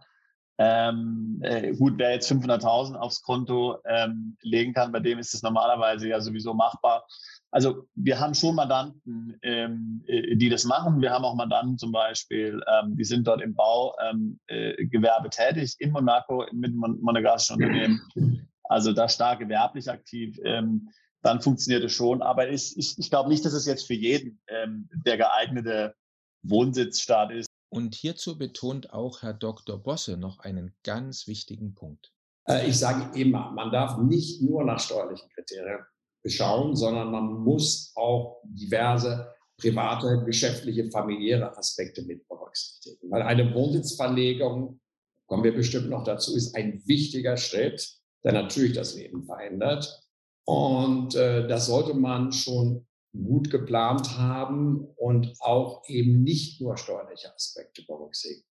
Ähm, 0.58 1.38
äh, 1.42 1.72
gut, 1.74 1.94
wer 1.98 2.12
jetzt 2.12 2.30
500.000 2.30 2.94
aufs 2.94 3.22
Konto 3.22 3.78
ähm, 3.84 4.36
legen 4.40 4.72
kann, 4.72 4.92
bei 4.92 5.00
dem 5.00 5.18
ist 5.18 5.34
es 5.34 5.42
normalerweise 5.42 6.08
ja 6.08 6.20
sowieso 6.20 6.54
machbar. 6.54 7.06
Also 7.50 7.86
wir 7.94 8.18
haben 8.18 8.34
schon 8.34 8.54
Mandanten, 8.54 9.38
ähm, 9.42 10.02
äh, 10.06 10.36
die 10.36 10.48
das 10.48 10.64
machen. 10.64 11.00
Wir 11.00 11.10
haben 11.10 11.24
auch 11.24 11.34
Mandanten 11.34 11.78
zum 11.78 11.92
Beispiel, 11.92 12.60
ähm, 12.66 12.96
die 12.96 13.04
sind 13.04 13.26
dort 13.26 13.42
im 13.42 13.54
Baugewerbe 13.54 14.06
ähm, 14.08 14.38
äh, 14.48 15.28
tätig 15.30 15.76
in 15.78 15.92
Monaco 15.92 16.44
mit 16.52 16.74
monegassischen 16.74 17.56
Unternehmen. 17.56 18.48
Also 18.68 18.92
da 18.92 19.08
stark 19.08 19.38
gewerblich 19.38 19.88
aktiv. 19.88 20.38
Ähm, 20.44 20.88
dann 21.22 21.40
funktioniert 21.40 21.84
es 21.84 21.92
schon. 21.92 22.22
Aber 22.22 22.48
ich, 22.48 22.76
ich, 22.76 22.98
ich 22.98 23.10
glaube 23.10 23.28
nicht, 23.28 23.44
dass 23.44 23.52
es 23.52 23.66
jetzt 23.66 23.86
für 23.86 23.94
jeden 23.94 24.40
ähm, 24.48 24.88
der 24.92 25.16
geeignete 25.16 25.94
Wohnsitzstaat 26.42 27.30
ist. 27.30 27.48
Und 27.76 27.94
hierzu 27.94 28.38
betont 28.38 28.94
auch 28.94 29.20
Herr 29.20 29.34
Dr. 29.34 29.76
Bosse 29.76 30.16
noch 30.16 30.38
einen 30.38 30.74
ganz 30.82 31.26
wichtigen 31.26 31.74
Punkt. 31.74 32.10
Äh, 32.48 32.70
ich 32.70 32.78
sage 32.78 33.20
immer, 33.20 33.50
man 33.50 33.70
darf 33.70 33.98
nicht 33.98 34.40
nur 34.40 34.64
nach 34.64 34.80
steuerlichen 34.80 35.28
Kriterien 35.28 35.80
beschauen, 36.22 36.74
sondern 36.74 37.10
man 37.10 37.34
muss 37.44 37.92
auch 37.94 38.40
diverse 38.44 39.30
private, 39.58 40.24
geschäftliche, 40.24 40.90
familiäre 40.90 41.54
Aspekte 41.54 42.02
mit 42.04 42.26
berücksichtigen. 42.26 43.10
Weil 43.10 43.20
eine 43.20 43.52
Wohnsitzverlegung, 43.52 44.80
kommen 45.26 45.44
wir 45.44 45.54
bestimmt 45.54 45.90
noch 45.90 46.04
dazu, 46.04 46.34
ist 46.34 46.56
ein 46.56 46.80
wichtiger 46.86 47.36
Schritt, 47.36 48.00
der 48.24 48.32
natürlich 48.32 48.72
das 48.72 48.94
Leben 48.94 49.22
verändert. 49.26 50.02
Und 50.46 51.14
äh, 51.14 51.46
das 51.46 51.66
sollte 51.66 51.92
man 51.92 52.32
schon 52.32 52.86
gut 53.24 53.50
geplant 53.50 54.18
haben 54.18 54.86
und 54.96 55.34
auch 55.40 55.82
eben 55.88 56.22
nicht 56.22 56.60
nur 56.60 56.76
steuerliche 56.76 57.34
Aspekte 57.34 57.82
berücksichtigen. 57.86 58.46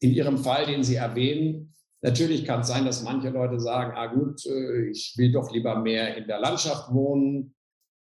In 0.00 0.12
Ihrem 0.12 0.38
Fall, 0.38 0.66
den 0.66 0.84
Sie 0.84 0.96
erwähnen, 0.96 1.74
natürlich 2.02 2.44
kann 2.44 2.60
es 2.60 2.68
sein, 2.68 2.84
dass 2.84 3.02
manche 3.02 3.30
Leute 3.30 3.58
sagen, 3.58 3.92
ah 3.96 4.06
gut, 4.06 4.46
äh, 4.46 4.90
ich 4.90 5.14
will 5.16 5.32
doch 5.32 5.52
lieber 5.52 5.80
mehr 5.80 6.16
in 6.16 6.26
der 6.26 6.38
Landschaft 6.38 6.92
wohnen. 6.92 7.54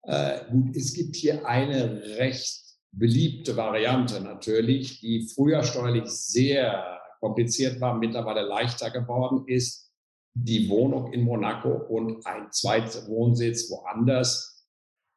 Äh, 0.03 0.41
gut, 0.51 0.77
es 0.77 0.93
gibt 0.93 1.17
hier 1.17 1.47
eine 1.47 2.03
recht 2.19 2.63
beliebte 2.93 3.57
Variante 3.57 4.21
natürlich, 4.21 5.01
die 5.01 5.29
früher 5.35 5.63
steuerlich 5.63 6.07
sehr 6.07 7.01
kompliziert 7.21 7.81
war, 7.81 7.99
mittlerweile 7.99 8.43
leichter 8.43 8.91
geworden 8.91 9.45
ist. 9.47 9.91
Die 10.35 10.69
Wohnung 10.69 11.13
in 11.13 11.23
Monaco 11.23 11.71
und 11.71 12.27
ein 12.27 12.53
zweiter 12.53 13.07
Wohnsitz 13.09 13.71
woanders 13.71 14.56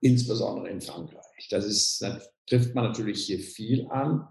insbesondere 0.02 0.70
in 0.70 0.82
Frankreich. 0.82 1.48
Das 1.50 1.66
ist, 1.66 2.02
da 2.02 2.22
trifft 2.48 2.76
man 2.76 2.86
natürlich 2.86 3.26
hier 3.26 3.40
viel 3.40 3.88
an. 3.90 4.28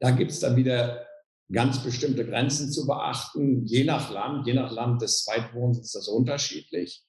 Da 0.00 0.10
gibt 0.10 0.30
es 0.30 0.40
dann 0.40 0.56
wieder 0.56 1.06
ganz 1.52 1.82
bestimmte 1.82 2.26
Grenzen 2.26 2.70
zu 2.70 2.86
beachten, 2.86 3.64
je 3.66 3.84
nach 3.84 4.10
Land, 4.10 4.46
je 4.46 4.54
nach 4.54 4.72
Land 4.72 5.02
des 5.02 5.24
Zweitwohnsitzes 5.24 5.94
ist 5.94 5.94
das 5.94 6.08
unterschiedlich. 6.08 7.04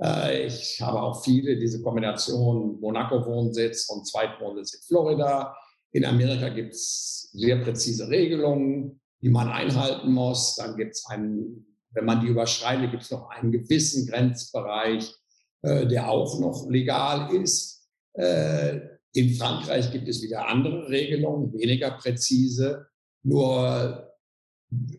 Äh, 0.00 0.46
ich 0.46 0.80
habe 0.80 1.02
auch 1.02 1.24
viele 1.24 1.58
diese 1.58 1.82
Kombination 1.82 2.80
Monaco-Wohnsitz 2.80 3.88
und 3.88 4.06
Zweitwohnsitz 4.06 4.74
in 4.74 4.82
Florida. 4.82 5.56
In 5.92 6.04
Amerika 6.04 6.48
gibt 6.50 6.74
es 6.74 7.30
sehr 7.32 7.56
präzise 7.62 8.08
Regelungen, 8.08 9.00
die 9.22 9.30
man 9.30 9.48
einhalten 9.48 10.12
muss. 10.12 10.56
Dann 10.56 10.76
gibt 10.76 10.92
es 10.92 11.06
einen, 11.06 11.66
wenn 11.90 12.04
man 12.04 12.20
die 12.20 12.28
überschreitet, 12.28 12.90
gibt 12.90 13.02
es 13.02 13.10
noch 13.10 13.30
einen 13.30 13.50
gewissen 13.50 14.06
Grenzbereich, 14.06 15.14
der 15.62 16.08
auch 16.08 16.38
noch 16.38 16.68
legal 16.68 17.34
ist. 17.34 17.88
Äh, 18.14 18.80
in 19.14 19.34
Frankreich 19.34 19.90
gibt 19.90 20.08
es 20.08 20.22
wieder 20.22 20.46
andere 20.48 20.88
Regelungen, 20.88 21.52
weniger 21.52 21.92
präzise. 21.92 22.86
Nur 23.22 24.08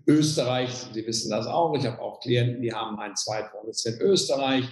Österreich, 0.07 0.71
Sie 0.93 1.05
wissen 1.05 1.29
das 1.29 1.45
auch, 1.45 1.75
ich 1.75 1.85
habe 1.85 2.01
auch 2.01 2.19
Klienten, 2.19 2.61
die 2.61 2.73
haben 2.73 2.97
einen 2.99 3.15
Zweitwohnsitz 3.15 3.85
in 3.85 4.01
Österreich. 4.01 4.65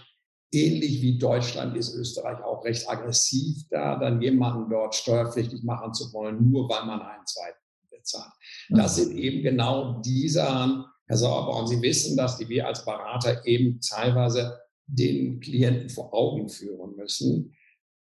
Ähnlich 0.52 1.02
wie 1.02 1.18
Deutschland 1.18 1.76
ist 1.78 1.94
Österreich 1.94 2.42
auch 2.44 2.64
recht 2.64 2.90
aggressiv 2.90 3.68
da, 3.70 3.98
dann 3.98 4.22
jemanden 4.22 4.70
dort 4.70 4.96
steuerpflichtig 4.96 5.64
machen 5.64 5.94
zu 5.94 6.12
wollen, 6.14 6.50
nur 6.50 6.70
weil 6.70 6.86
man 6.86 7.02
einen 7.02 7.26
Zweitwohnsitz 7.26 8.14
hat. 8.18 8.32
Das 8.70 8.96
sind 8.96 9.16
eben 9.18 9.44
genau 9.44 10.02
diese, 10.02 10.44
Herr 10.46 11.18
Sauerborn, 11.18 11.68
Sie 11.68 11.82
wissen 11.82 12.18
dass 12.18 12.38
die 12.38 12.48
wir 12.50 12.66
als 12.66 12.84
Berater 12.84 13.46
eben 13.46 13.80
teilweise 13.82 14.58
den 14.88 15.40
Klienten 15.40 15.90
vor 15.90 16.14
Augen 16.14 16.50
führen 16.50 16.96
müssen. 16.96 17.54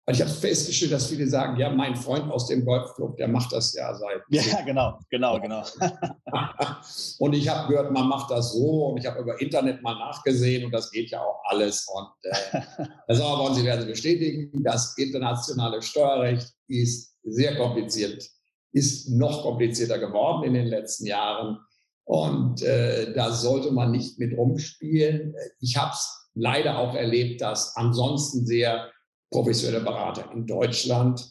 Weil 0.07 0.15
ich 0.15 0.21
habe 0.21 0.31
festgestellt, 0.31 0.93
dass 0.93 1.07
viele 1.07 1.27
sagen, 1.27 1.59
ja, 1.59 1.69
mein 1.69 1.97
Freund 1.97 2.31
aus 2.31 2.47
dem 2.47 2.63
Golfclub, 2.63 3.17
der 3.17 3.27
macht 3.27 3.51
das 3.51 3.73
ja 3.73 3.93
seit. 3.93 4.21
Ja, 4.29 4.61
genau, 4.65 4.97
genau, 5.09 5.37
genau. 5.37 5.65
und 7.19 7.33
ich 7.33 7.49
habe 7.49 7.67
gehört, 7.67 7.91
man 7.91 8.07
macht 8.07 8.31
das 8.31 8.53
so 8.53 8.85
und 8.85 8.99
ich 8.99 9.05
habe 9.05 9.19
über 9.19 9.41
Internet 9.41 9.81
mal 9.81 9.95
nachgesehen 9.95 10.63
und 10.63 10.71
das 10.71 10.91
geht 10.91 11.09
ja 11.09 11.21
auch 11.21 11.41
alles. 11.49 11.85
Und 11.93 12.07
äh, 12.23 12.61
also, 13.07 13.23
aber 13.25 13.53
Sie 13.53 13.65
werden 13.65 13.85
bestätigen, 13.85 14.63
das 14.63 14.97
internationale 14.97 15.81
Steuerrecht 15.81 16.53
ist 16.69 17.17
sehr 17.23 17.57
kompliziert, 17.57 18.25
ist 18.71 19.09
noch 19.09 19.41
komplizierter 19.41 19.99
geworden 19.99 20.45
in 20.45 20.53
den 20.53 20.67
letzten 20.67 21.05
Jahren. 21.05 21.59
Und 22.05 22.61
äh, 22.61 23.11
da 23.13 23.33
sollte 23.33 23.71
man 23.71 23.91
nicht 23.91 24.17
mit 24.19 24.37
rumspielen. 24.37 25.35
Ich 25.59 25.75
habe 25.75 25.91
es 25.91 26.16
leider 26.37 26.77
auch 26.77 26.95
erlebt, 26.95 27.41
dass 27.41 27.75
ansonsten 27.75 28.45
sehr 28.45 28.91
professionelle 29.31 29.83
Berater 29.83 30.31
in 30.31 30.45
Deutschland, 30.45 31.29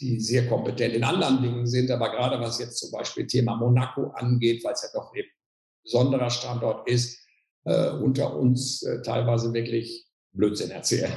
die 0.00 0.20
sehr 0.20 0.48
kompetent 0.48 0.94
in 0.94 1.04
anderen 1.04 1.42
Dingen 1.42 1.66
sind, 1.66 1.90
aber 1.90 2.10
gerade 2.10 2.40
was 2.40 2.58
jetzt 2.58 2.78
zum 2.78 2.90
Beispiel 2.90 3.26
Thema 3.26 3.56
Monaco 3.56 4.10
angeht, 4.14 4.64
weil 4.64 4.72
es 4.72 4.82
ja 4.82 4.88
doch 4.92 5.12
ein 5.12 5.24
besonderer 5.84 6.30
Standort 6.30 6.88
ist, 6.88 7.18
äh, 7.64 7.90
unter 7.90 8.36
uns 8.36 8.82
äh, 8.82 9.02
teilweise 9.02 9.52
wirklich 9.52 10.07
Blödsinn 10.32 10.70
erzählen. 10.70 11.12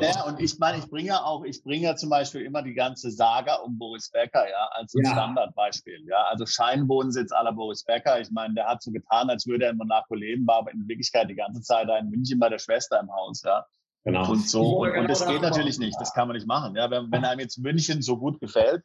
ja, 0.00 0.24
und 0.24 0.40
ich 0.40 0.58
meine, 0.58 0.78
ich 0.78 0.88
bringe 0.88 1.22
auch, 1.24 1.44
ich 1.44 1.62
bringe 1.62 1.94
zum 1.96 2.10
Beispiel 2.10 2.42
immer 2.42 2.62
die 2.62 2.74
ganze 2.74 3.10
Saga 3.10 3.56
um 3.56 3.78
Boris 3.78 4.10
Becker, 4.10 4.48
ja, 4.48 4.68
als 4.72 4.94
ein 4.94 5.04
ja. 5.04 5.12
Standardbeispiel. 5.12 6.06
Ja, 6.08 6.24
also 6.30 6.46
Scheinwohnsitz 6.46 7.32
aller 7.32 7.52
Boris 7.52 7.84
Becker. 7.84 8.20
Ich 8.20 8.30
meine, 8.30 8.54
der 8.54 8.66
hat 8.66 8.82
so 8.82 8.90
getan, 8.90 9.30
als 9.30 9.46
würde 9.46 9.66
er 9.66 9.70
in 9.70 9.76
Monaco 9.76 10.14
leben, 10.14 10.46
war 10.46 10.58
aber 10.58 10.72
in 10.72 10.88
Wirklichkeit 10.88 11.28
die 11.28 11.34
ganze 11.34 11.60
Zeit 11.60 11.88
da 11.88 11.98
in 11.98 12.08
München 12.08 12.38
bei 12.38 12.48
der 12.48 12.58
Schwester 12.58 13.00
im 13.00 13.12
Haus, 13.12 13.42
ja. 13.42 13.64
Genau. 14.04 14.28
Und 14.30 14.48
so. 14.48 14.80
Und, 14.80 14.88
genau 14.88 15.02
und 15.02 15.10
das 15.10 15.26
geht 15.26 15.42
natürlich 15.42 15.78
nicht. 15.78 16.00
Das 16.00 16.12
kann 16.12 16.26
man 16.26 16.34
nicht 16.34 16.46
machen. 16.46 16.74
Ja, 16.74 16.90
wenn, 16.90 17.12
wenn 17.12 17.24
einem 17.24 17.40
jetzt 17.40 17.58
München 17.58 18.02
so 18.02 18.16
gut 18.16 18.40
gefällt, 18.40 18.82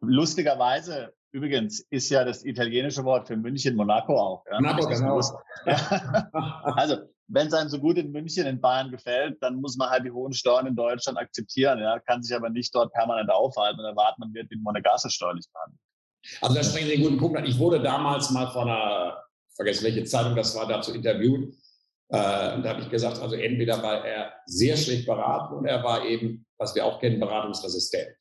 lustigerweise 0.00 1.12
Übrigens 1.30 1.80
ist 1.90 2.08
ja 2.08 2.24
das 2.24 2.44
italienische 2.44 3.04
Wort 3.04 3.28
für 3.28 3.36
München 3.36 3.76
Monaco 3.76 4.18
auch. 4.18 4.44
Ja? 4.50 4.60
Monaco, 4.60 4.88
genau. 4.88 5.20
Ja. 5.66 6.30
Also 6.62 6.96
wenn 7.28 7.46
es 7.46 7.52
einem 7.52 7.68
so 7.68 7.78
gut 7.78 7.98
in 7.98 8.10
München, 8.10 8.46
in 8.46 8.60
Bayern 8.60 8.90
gefällt, 8.90 9.36
dann 9.42 9.60
muss 9.60 9.76
man 9.76 9.90
halt 9.90 10.04
die 10.04 10.10
hohen 10.10 10.32
Steuern 10.32 10.66
in 10.66 10.74
Deutschland 10.74 11.18
akzeptieren. 11.18 11.78
Ja? 11.78 12.00
Kann 12.00 12.22
sich 12.22 12.34
aber 12.34 12.48
nicht 12.48 12.74
dort 12.74 12.92
permanent 12.92 13.30
aufhalten 13.30 13.80
und 13.80 13.86
erwarten, 13.86 14.20
man 14.20 14.34
wird 14.34 14.50
in 14.50 14.62
Monegasse 14.62 15.10
steuerlich 15.10 15.46
behandelt. 15.52 15.80
Also 16.40 16.54
da 16.54 16.62
sprechen 16.62 16.86
Sie 16.88 16.94
einen 16.94 17.02
guten 17.02 17.18
Punkt 17.18 17.38
an. 17.38 17.44
Ich 17.44 17.58
wurde 17.58 17.80
damals 17.80 18.30
mal 18.30 18.50
von 18.50 18.68
einer, 18.68 19.22
vergessen 19.54 19.84
welche 19.84 20.04
Zeitung 20.04 20.34
das 20.34 20.56
war, 20.56 20.66
dazu 20.66 20.92
interviewt. 20.92 21.54
Äh, 22.08 22.54
und 22.54 22.62
da 22.62 22.70
habe 22.70 22.80
ich 22.80 22.88
gesagt, 22.88 23.20
also 23.20 23.36
entweder 23.36 23.82
war 23.82 24.04
er 24.04 24.32
sehr 24.46 24.76
schlecht 24.76 25.06
beraten 25.06 25.54
und 25.54 25.66
er 25.66 25.84
war 25.84 26.04
eben, 26.06 26.46
was 26.56 26.74
wir 26.74 26.86
auch 26.86 26.98
kennen, 26.98 27.20
beratungsresistent. 27.20 28.16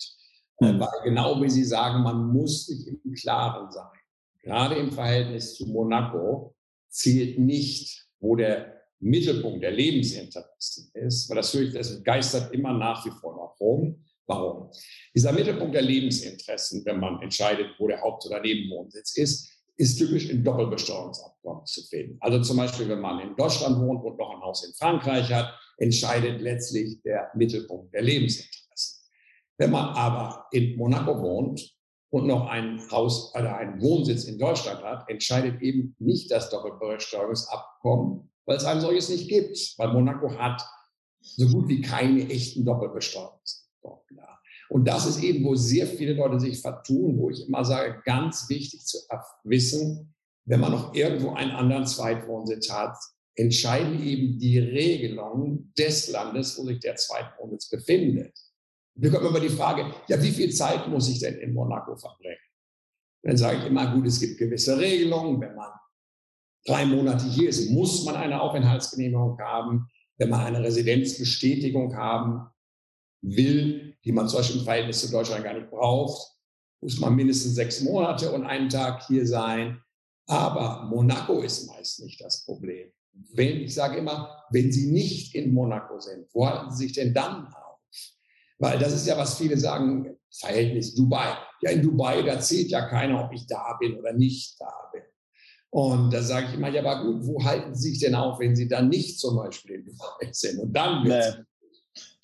Mhm. 0.60 0.80
Weil 0.82 1.04
genau 1.04 1.42
wie 1.42 1.50
Sie 1.50 1.64
sagen, 1.64 2.04
man 2.04 2.28
muss 2.28 2.66
sich 2.66 2.88
im 2.88 3.14
Klaren 3.14 3.72
sein. 3.72 3.86
Gerade 4.44 4.76
im 4.76 4.92
Verhältnis 4.92 5.56
zu 5.56 5.66
Monaco 5.66 6.56
zählt 6.90 7.40
nicht, 7.40 8.06
wo 8.20 8.36
der 8.36 8.77
Mittelpunkt 9.00 9.64
der 9.64 9.72
Lebensinteressen 9.72 10.92
ist, 10.94 11.30
weil 11.30 11.38
das, 11.38 11.52
das 11.74 12.04
geistert 12.04 12.54
immer 12.54 12.74
nach 12.74 13.06
wie 13.06 13.12
vor 13.12 13.36
noch 13.36 13.60
rum. 13.60 14.04
Warum? 14.26 14.70
Dieser 15.16 15.32
Mittelpunkt 15.32 15.74
der 15.74 15.84
Lebensinteressen, 15.84 16.84
wenn 16.86 17.00
man 17.00 17.22
entscheidet, 17.22 17.68
wo 17.80 17.88
der 17.88 18.02
Haupt- 18.02 18.26
oder 18.26 18.42
Nebenwohnsitz 18.42 19.16
ist, 19.18 19.58
ist 19.78 19.98
typisch 19.98 20.30
in 20.30 20.44
Doppelbesteuerungsabkommen 20.44 21.66
zu 21.66 21.84
finden. 21.84 22.18
Also 22.20 22.42
zum 22.42 22.58
Beispiel, 22.58 22.90
wenn 22.90 23.00
man 23.00 23.20
in 23.20 23.36
Deutschland 23.36 23.80
wohnt 23.80 24.04
und 24.04 24.18
noch 24.18 24.32
ein 24.36 24.42
Haus 24.42 24.66
in 24.66 24.74
Frankreich 24.74 25.32
hat, 25.32 25.54
entscheidet 25.78 26.42
letztlich 26.42 27.02
der 27.04 27.30
Mittelpunkt 27.36 27.94
der 27.94 28.02
Lebensinteressen. 28.02 29.06
Wenn 29.58 29.72
man 29.72 29.90
aber 29.96 30.48
in 30.52 30.76
Monaco 30.76 31.22
wohnt 31.22 31.76
und 32.10 32.26
noch 32.26 32.48
ein 32.48 32.82
Haus 32.92 33.34
oder 33.36 33.56
einen 33.58 33.82
Wohnsitz 33.82 34.26
in 34.26 34.40
Deutschland 34.40 34.82
hat, 34.84 35.10
entscheidet 35.10 35.62
eben 35.62 35.96
nicht 36.00 36.32
das 36.32 36.50
Doppelbesteuerungsabkommen, 36.50 38.30
weil 38.48 38.58
es 38.58 38.66
ein 38.66 38.82
solches 38.82 39.10
nicht 39.10 39.30
gibt. 39.30 39.76
Weil 39.78 39.94
Monaco 39.94 40.36
hat 40.36 40.66
so 41.20 41.48
gut 41.48 41.68
wie 41.68 41.82
keine 41.82 42.28
echten 42.30 42.66
Doppelbesteuerungsabkommen. 42.66 44.08
Und 44.70 44.88
das 44.88 45.06
ist 45.06 45.22
eben, 45.22 45.46
wo 45.46 45.56
sehr 45.56 45.86
viele 45.86 46.14
Leute 46.14 46.40
sich 46.40 46.60
vertun, 46.60 47.18
wo 47.18 47.30
ich 47.30 47.48
immer 47.48 47.64
sage, 47.64 48.02
ganz 48.04 48.50
wichtig 48.50 48.86
zu 48.86 48.98
wissen, 49.44 50.14
wenn 50.46 50.60
man 50.60 50.72
noch 50.72 50.94
irgendwo 50.94 51.32
einen 51.32 51.52
anderen 51.52 51.86
Zweitwohnsitz 51.86 52.72
hat, 52.72 52.98
entscheiden 53.36 54.04
eben 54.04 54.40
die 54.40 54.60
Regelungen 54.60 55.72
des 55.78 56.10
Landes, 56.10 56.58
wo 56.58 56.66
sich 56.66 56.80
der 56.80 56.96
Zweitwohnsitz 56.96 57.70
befindet. 57.70 58.34
Wir 58.96 59.12
kommen 59.12 59.28
immer 59.28 59.40
die 59.40 59.50
Frage, 59.50 59.94
ja, 60.08 60.22
wie 60.22 60.32
viel 60.32 60.52
Zeit 60.52 60.88
muss 60.88 61.08
ich 61.08 61.20
denn 61.20 61.36
in 61.36 61.54
Monaco 61.54 61.96
verbringen? 61.96 62.40
Dann 63.24 63.38
sage 63.38 63.60
ich 63.60 63.66
immer, 63.66 63.94
gut, 63.94 64.08
es 64.08 64.20
gibt 64.20 64.38
gewisse 64.38 64.78
Regelungen. 64.78 65.40
Wenn 65.40 65.56
man 65.56 65.72
drei 66.68 66.86
Monate 66.86 67.26
hier 67.26 67.50
ist, 67.50 67.70
muss 67.72 68.04
man 68.04 68.16
eine 68.16 68.42
Aufenthaltsgenehmigung 68.42 69.40
haben. 69.40 69.88
Wenn 70.18 70.30
man 70.30 70.42
eine 70.42 70.64
Residenzbestätigung 70.64 71.96
haben 71.96 72.48
will, 73.22 73.96
die 74.04 74.12
man 74.12 74.28
zum 74.28 74.40
Beispiel 74.40 74.60
im 74.60 74.66
Verhältnis 74.66 75.02
zu 75.02 75.12
Deutschland 75.12 75.44
gar 75.44 75.54
nicht 75.54 75.70
braucht, 75.70 76.38
muss 76.82 77.00
man 77.00 77.16
mindestens 77.16 77.56
sechs 77.56 77.82
Monate 77.82 78.32
und 78.32 78.46
einen 78.46 78.70
Tag 78.70 79.06
hier 79.08 79.26
sein. 79.26 79.82
Aber 80.28 80.86
Monaco 80.90 81.42
ist 81.42 81.68
meist 81.68 82.04
nicht 82.04 82.22
das 82.22 82.46
Problem. 82.46 82.92
Wenn, 83.34 83.62
ich 83.62 83.74
sage 83.74 83.98
immer, 83.98 84.44
wenn 84.52 84.72
Sie 84.72 84.92
nicht 84.92 85.34
in 85.34 85.54
Monaco 85.54 86.00
sind, 86.00 86.28
wo 86.34 86.48
halten 86.48 86.72
Sie 86.72 86.86
sich 86.86 86.94
denn 86.94 87.14
dann 87.14 87.48
auf? 87.48 87.80
Weil 88.60 88.78
das 88.78 88.94
ist 88.94 89.08
ja, 89.08 89.18
was 89.18 89.38
viele 89.38 89.58
sagen, 89.58 90.18
Verhältnis 90.32 90.94
Dubai. 90.94 91.36
Ja, 91.62 91.72
in 91.72 91.82
Dubai, 91.82 92.22
da 92.22 92.40
zählt 92.40 92.70
ja 92.70 92.88
keiner, 92.88 93.26
ob 93.26 93.34
ich 93.34 93.48
da 93.48 93.78
bin 93.80 93.98
oder 93.98 94.14
nicht 94.14 94.60
da 94.60 94.90
bin. 94.92 95.02
Und 95.70 96.14
da 96.14 96.22
sage 96.22 96.48
ich 96.48 96.54
immer, 96.56 96.70
ja, 96.70 96.82
aber 96.82 97.04
gut, 97.04 97.28
wo 97.28 97.44
halten 97.44 97.76
Sie 97.76 97.90
sich 97.90 98.00
denn 98.00 98.16
auf, 98.16 98.40
wenn 98.40 98.56
Sie 98.56 98.68
dann 98.68 98.90
nicht 98.90 99.20
zum 99.20 99.36
Beispiel 99.36 99.76
in 99.76 99.86
Dubai 99.86 100.32
sind? 100.32 100.60
Und 100.60 100.74
dann 100.74 101.04
wird 101.04 101.38
nee. 101.38 101.44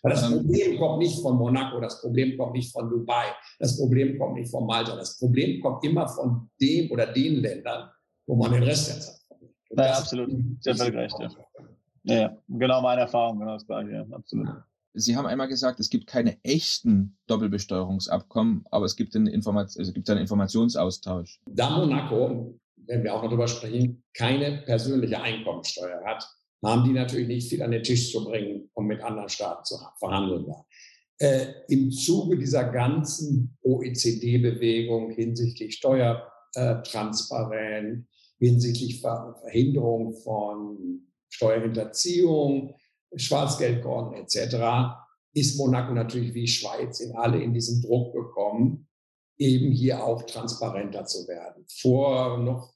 Das 0.03 0.23
ähm. 0.23 0.33
Problem 0.33 0.77
kommt 0.77 0.99
nicht 0.99 1.21
von 1.21 1.37
Monaco, 1.37 1.79
das 1.79 2.01
Problem 2.01 2.37
kommt 2.37 2.53
nicht 2.53 2.73
von 2.73 2.89
Dubai, 2.89 3.25
das 3.59 3.77
Problem 3.77 4.19
kommt 4.19 4.35
nicht 4.35 4.51
von 4.51 4.65
Malta, 4.65 4.95
das 4.95 5.17
Problem 5.17 5.61
kommt 5.61 5.83
immer 5.85 6.07
von 6.09 6.49
dem 6.59 6.91
oder 6.91 7.07
den 7.07 7.35
Ländern, 7.35 7.89
wo 8.27 8.35
man 8.35 8.51
den 8.51 8.63
Rest 8.63 8.89
der 8.89 8.99
Zeit 8.99 9.15
verbringt. 9.27 9.55
Ja, 9.77 9.97
absolut. 9.97 10.29
Sie 10.59 10.69
haben 10.69 10.77
völlig 10.77 10.95
recht. 10.95 11.15
Ja. 12.03 12.15
ja, 12.15 12.37
genau 12.49 12.81
meine 12.81 13.01
Erfahrung, 13.01 13.39
genau 13.39 13.53
das 13.53 13.65
gleiche, 13.65 13.91
ja, 13.91 14.05
absolut. 14.11 14.49
Sie 14.95 15.15
haben 15.15 15.25
einmal 15.25 15.47
gesagt, 15.47 15.79
es 15.79 15.89
gibt 15.89 16.05
keine 16.05 16.37
echten 16.43 17.17
Doppelbesteuerungsabkommen, 17.25 18.65
aber 18.69 18.85
es 18.85 18.95
gibt 18.95 19.15
einen, 19.15 19.27
Informat 19.27 19.73
also 19.75 19.91
gibt 19.91 20.07
einen 20.09 20.19
Informationsaustausch. 20.19 21.39
Da 21.49 21.77
Monaco, 21.77 22.59
wenn 22.87 23.03
wir 23.03 23.13
auch 23.13 23.21
noch 23.21 23.29
darüber 23.29 23.47
sprechen, 23.47 24.03
keine 24.13 24.63
persönliche 24.65 25.21
Einkommensteuer 25.21 26.01
hat, 26.05 26.27
haben 26.63 26.85
die 26.85 26.93
natürlich 26.93 27.27
nicht 27.27 27.49
viel 27.49 27.61
an 27.61 27.71
den 27.71 27.83
Tisch 27.83 28.11
zu 28.11 28.23
bringen, 28.23 28.69
um 28.73 28.85
mit 28.85 29.01
anderen 29.01 29.27
Staaten 29.29 29.65
zu 29.65 29.77
verhandeln. 29.99 30.45
Äh, 31.19 31.47
Im 31.67 31.91
Zuge 31.91 32.37
dieser 32.37 32.63
ganzen 32.65 33.57
OECD-Bewegung 33.63 35.11
hinsichtlich 35.11 35.75
Steuertransparenz, 35.75 38.07
hinsichtlich 38.39 39.01
Verhinderung 39.01 40.15
von 40.15 41.01
Steuerhinterziehung, 41.29 42.75
Schwarzgeldkonten 43.15 44.23
etc., 44.23 44.55
ist 45.35 45.57
Monaco 45.57 45.93
natürlich 45.93 46.33
wie 46.33 46.47
Schweiz 46.47 46.99
in 46.99 47.15
alle 47.15 47.41
in 47.41 47.53
diesen 47.53 47.81
Druck 47.81 48.13
gekommen, 48.13 48.87
eben 49.37 49.71
hier 49.71 50.03
auch 50.03 50.23
transparenter 50.23 51.05
zu 51.05 51.27
werden. 51.27 51.65
Vor 51.81 52.37
noch 52.37 52.72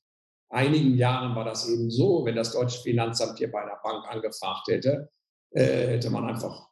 einigen 0.49 0.95
Jahren 0.95 1.35
war 1.35 1.45
das 1.45 1.69
eben 1.69 1.89
so, 1.89 2.25
wenn 2.25 2.35
das 2.35 2.53
deutsche 2.53 2.81
Finanzamt 2.81 3.37
hier 3.37 3.51
bei 3.51 3.61
einer 3.61 3.79
Bank 3.83 4.05
angefragt 4.07 4.67
hätte, 4.67 5.09
äh, 5.51 5.87
hätte 5.87 6.09
man 6.09 6.25
einfach 6.25 6.69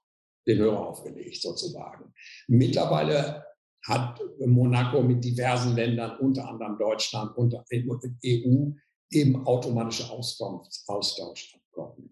den 0.47 0.59
Hörer 0.59 0.89
aufgelegt 0.89 1.41
sozusagen. 1.41 2.13
Mittlerweile 2.47 3.45
hat 3.87 4.19
Monaco 4.39 5.01
mit 5.01 5.23
diversen 5.23 5.75
Ländern, 5.75 6.17
unter 6.19 6.47
anderem 6.47 6.77
Deutschland 6.77 7.35
und 7.37 7.53
EU, 7.53 8.71
eben 9.11 9.45
automatische 9.45 10.09
Austauschabkommen. 10.09 12.09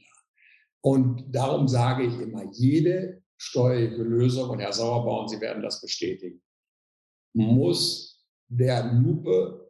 Und 0.81 1.33
darum 1.33 1.67
sage 1.67 2.03
ich 2.03 2.19
immer, 2.19 2.43
jede 2.51 3.23
steuerliche 3.37 4.03
Lösung, 4.03 4.51
und 4.51 4.59
Herr 4.59 4.73
Sauerborn, 4.73 5.27
Sie 5.27 5.41
werden 5.41 5.63
das 5.63 5.81
bestätigen, 5.81 6.41
muss 7.33 8.23
der 8.47 8.93
Lupe 8.93 9.62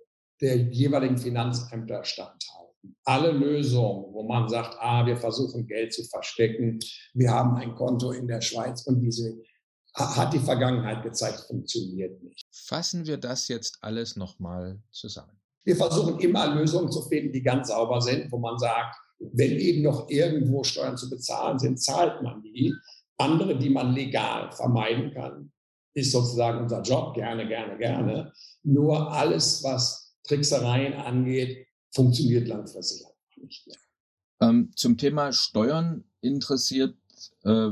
der 0.43 0.57
jeweiligen 0.57 1.17
Finanzämter 1.17 2.03
standhalten. 2.03 2.97
Alle 3.05 3.31
Lösungen, 3.31 4.13
wo 4.13 4.23
man 4.23 4.50
sagt, 4.50 4.75
ah, 4.79 5.05
wir 5.05 5.15
versuchen 5.15 5.65
Geld 5.65 5.93
zu 5.93 6.03
verstecken, 6.03 6.79
wir 7.13 7.32
haben 7.32 7.56
ein 7.56 7.73
Konto 7.75 8.12
in 8.12 8.27
der 8.27 8.41
Schweiz 8.41 8.86
und 8.86 8.99
diese 8.99 9.41
hat 9.95 10.34
die 10.34 10.39
Vergangenheit 10.39 11.03
gezeigt, 11.03 11.45
funktioniert 11.47 12.21
nicht. 12.23 12.45
Fassen 12.51 13.06
wir 13.06 13.17
das 13.17 13.47
jetzt 13.47 13.77
alles 13.82 14.15
nochmal 14.15 14.82
zusammen. 14.91 15.39
Wir 15.63 15.77
versuchen 15.77 16.19
immer 16.19 16.53
Lösungen 16.53 16.91
zu 16.91 17.03
finden, 17.03 17.32
die 17.32 17.43
ganz 17.43 17.69
sauber 17.69 18.01
sind, 18.01 18.29
wo 18.32 18.38
man 18.38 18.58
sagt, 18.58 18.97
wenn 19.19 19.51
eben 19.51 19.84
noch 19.84 20.10
irgendwo 20.10 20.63
Steuern 20.63 20.97
zu 20.97 21.10
bezahlen 21.10 21.58
sind, 21.60 21.82
zahlt 21.82 22.21
man 22.21 22.41
die. 22.41 22.73
Andere, 23.17 23.58
die 23.58 23.69
man 23.69 23.93
legal 23.93 24.51
vermeiden 24.51 25.13
kann, 25.13 25.51
ist 25.93 26.12
sozusagen 26.12 26.63
unser 26.63 26.82
Job, 26.82 27.13
gerne, 27.13 27.47
gerne, 27.47 27.77
gerne. 27.77 28.34
Nur 28.63 29.12
alles, 29.12 29.63
was 29.63 30.03
Tricksereien 30.23 30.93
angeht, 30.93 31.67
funktioniert 31.91 32.47
langfristig 32.47 33.05
einfach 33.05 33.38
nicht 33.43 33.67
mehr. 33.67 33.77
Ähm, 34.41 34.71
zum 34.75 34.97
Thema 34.97 35.31
Steuern 35.31 36.03
interessiert 36.21 36.97
äh, 37.43 37.69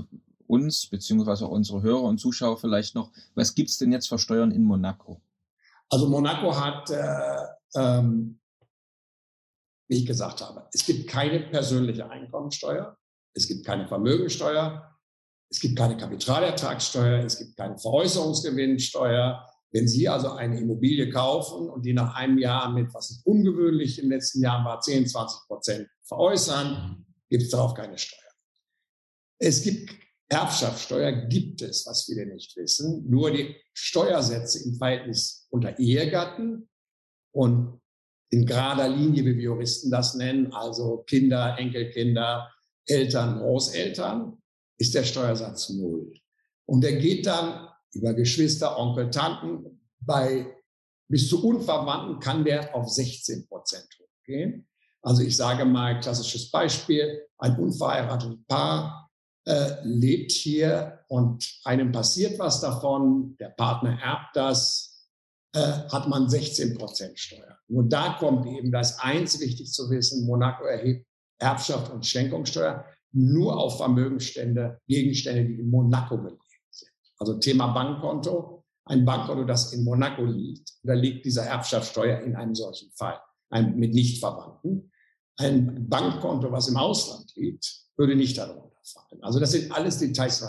uns, 0.47 0.87
beziehungsweise 0.87 1.45
auch 1.45 1.51
unsere 1.51 1.81
Hörer 1.81 2.03
und 2.03 2.19
Zuschauer 2.19 2.57
vielleicht 2.57 2.93
noch, 2.93 3.11
was 3.35 3.55
gibt 3.55 3.69
es 3.69 3.77
denn 3.77 3.91
jetzt 3.91 4.09
für 4.09 4.19
Steuern 4.19 4.51
in 4.51 4.63
Monaco? 4.63 5.21
Also 5.89 6.07
Monaco 6.07 6.55
hat, 6.55 6.89
äh, 6.89 7.45
ähm, 7.75 8.39
wie 9.87 9.97
ich 9.97 10.05
gesagt 10.05 10.41
habe, 10.41 10.67
es 10.73 10.85
gibt 10.85 11.07
keine 11.09 11.39
persönliche 11.39 12.09
Einkommensteuer, 12.09 12.97
es 13.33 13.47
gibt 13.47 13.65
keine 13.65 13.87
Vermögensteuer, 13.87 14.97
es 15.49 15.59
gibt 15.59 15.77
keine 15.77 15.97
Kapitalertragssteuer, 15.97 17.25
es 17.25 17.37
gibt 17.37 17.57
keine 17.57 17.77
Veräußerungsgewinnsteuer, 17.77 19.45
wenn 19.71 19.87
Sie 19.87 20.07
also 20.09 20.31
eine 20.31 20.59
Immobilie 20.59 21.09
kaufen 21.09 21.69
und 21.69 21.85
die 21.85 21.93
nach 21.93 22.15
einem 22.15 22.37
Jahr 22.37 22.71
mit, 22.71 22.93
was 22.93 23.11
ist 23.11 23.25
ungewöhnlich 23.25 23.95
den 23.95 24.09
letzten 24.09 24.41
Jahren 24.41 24.65
war, 24.65 24.81
10, 24.81 25.07
20 25.07 25.47
Prozent 25.47 25.87
veräußern, 26.03 27.05
gibt 27.29 27.43
es 27.43 27.49
darauf 27.49 27.73
keine 27.73 27.97
Steuer. 27.97 28.19
Es 29.39 29.63
gibt 29.63 29.91
Erbschaftssteuer, 30.27 31.11
gibt 31.27 31.61
es, 31.61 31.85
was 31.85 32.05
viele 32.05 32.25
nicht 32.25 32.55
wissen, 32.55 33.09
nur 33.09 33.31
die 33.31 33.55
Steuersätze 33.73 34.63
im 34.63 34.75
Verhältnis 34.75 35.47
unter 35.49 35.77
Ehegatten 35.79 36.69
und 37.33 37.81
in 38.29 38.45
gerader 38.45 38.87
Linie, 38.87 39.25
wie 39.25 39.35
wir 39.35 39.43
Juristen 39.43 39.91
das 39.91 40.15
nennen, 40.15 40.53
also 40.53 41.03
Kinder, 41.07 41.57
Enkelkinder, 41.57 42.49
Eltern, 42.85 43.39
Großeltern, 43.39 44.37
ist 44.77 44.95
der 44.95 45.03
Steuersatz 45.03 45.69
null. 45.69 46.13
Und 46.65 46.81
der 46.81 46.97
geht 46.97 47.25
dann 47.25 47.67
über 47.93 48.13
Geschwister, 48.13 48.77
Onkel, 48.77 49.09
Tanten. 49.09 49.81
Bei 49.99 50.55
bis 51.09 51.27
zu 51.27 51.45
Unverwandten 51.45 52.19
kann 52.19 52.43
der 52.43 52.73
auf 52.75 52.89
16 52.89 53.47
Prozent 53.47 53.87
hochgehen. 53.99 54.67
Also 55.01 55.23
ich 55.23 55.35
sage 55.35 55.65
mal, 55.65 55.99
klassisches 55.99 56.49
Beispiel, 56.51 57.27
ein 57.37 57.57
unverheiratetes 57.57 58.37
Paar 58.47 59.09
äh, 59.45 59.73
lebt 59.83 60.31
hier 60.31 60.99
und 61.07 61.59
einem 61.63 61.91
passiert 61.91 62.37
was 62.39 62.61
davon, 62.61 63.35
der 63.39 63.49
Partner 63.49 63.99
erbt 63.99 64.35
das, 64.35 65.09
äh, 65.53 65.59
hat 65.59 66.07
man 66.07 66.29
16 66.29 66.77
Prozent 66.77 67.19
Steuer. 67.19 67.57
Nur 67.67 67.83
da 67.83 68.13
kommt 68.19 68.45
eben 68.45 68.71
das 68.71 68.99
eins 68.99 69.39
wichtig 69.39 69.71
zu 69.71 69.89
wissen, 69.89 70.25
Monaco 70.25 70.63
erhebt 70.65 71.05
Erbschaft 71.39 71.91
und 71.91 72.05
Schenkungssteuer 72.05 72.85
nur 73.13 73.57
auf 73.57 73.77
Vermögensstände, 73.77 74.79
Gegenstände, 74.87 75.45
die 75.45 75.59
in 75.59 75.69
Monaco 75.69 76.21
gelegen 76.21 76.40
also 77.21 77.35
Thema 77.35 77.67
Bankkonto. 77.67 78.65
Ein 78.85 79.05
Bankkonto, 79.05 79.43
das 79.43 79.73
in 79.73 79.83
Monaco 79.83 80.25
liegt, 80.25 80.73
da 80.83 80.93
liegt 80.93 81.23
dieser 81.23 81.43
Erbschaftssteuer 81.43 82.19
in 82.21 82.35
einem 82.35 82.55
solchen 82.55 82.91
Fall, 82.93 83.19
ein, 83.51 83.77
mit 83.77 83.93
Nichtverwandten. 83.93 84.91
Ein 85.37 85.87
Bankkonto, 85.87 86.51
was 86.51 86.67
im 86.67 86.77
Ausland 86.77 87.31
liegt, 87.35 87.85
würde 87.95 88.15
nicht 88.15 88.39
darunter 88.39 88.75
fallen. 88.83 89.23
Also 89.23 89.39
das 89.39 89.51
sind 89.51 89.71
alles 89.71 89.99
Details. 89.99 90.43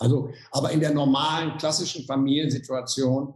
Also, 0.00 0.30
aber 0.50 0.72
in 0.72 0.80
der 0.80 0.92
normalen, 0.92 1.56
klassischen 1.58 2.04
Familiensituation, 2.04 3.34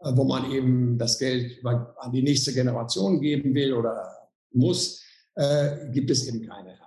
äh, 0.00 0.12
wo 0.14 0.24
man 0.24 0.50
eben 0.50 0.98
das 0.98 1.18
Geld 1.18 1.64
an 1.64 2.12
die 2.12 2.22
nächste 2.22 2.52
Generation 2.52 3.18
geben 3.20 3.54
will 3.54 3.72
oder 3.72 4.28
muss, 4.52 5.02
äh, 5.36 5.90
gibt 5.90 6.10
es 6.10 6.26
eben 6.28 6.46
keine. 6.46 6.79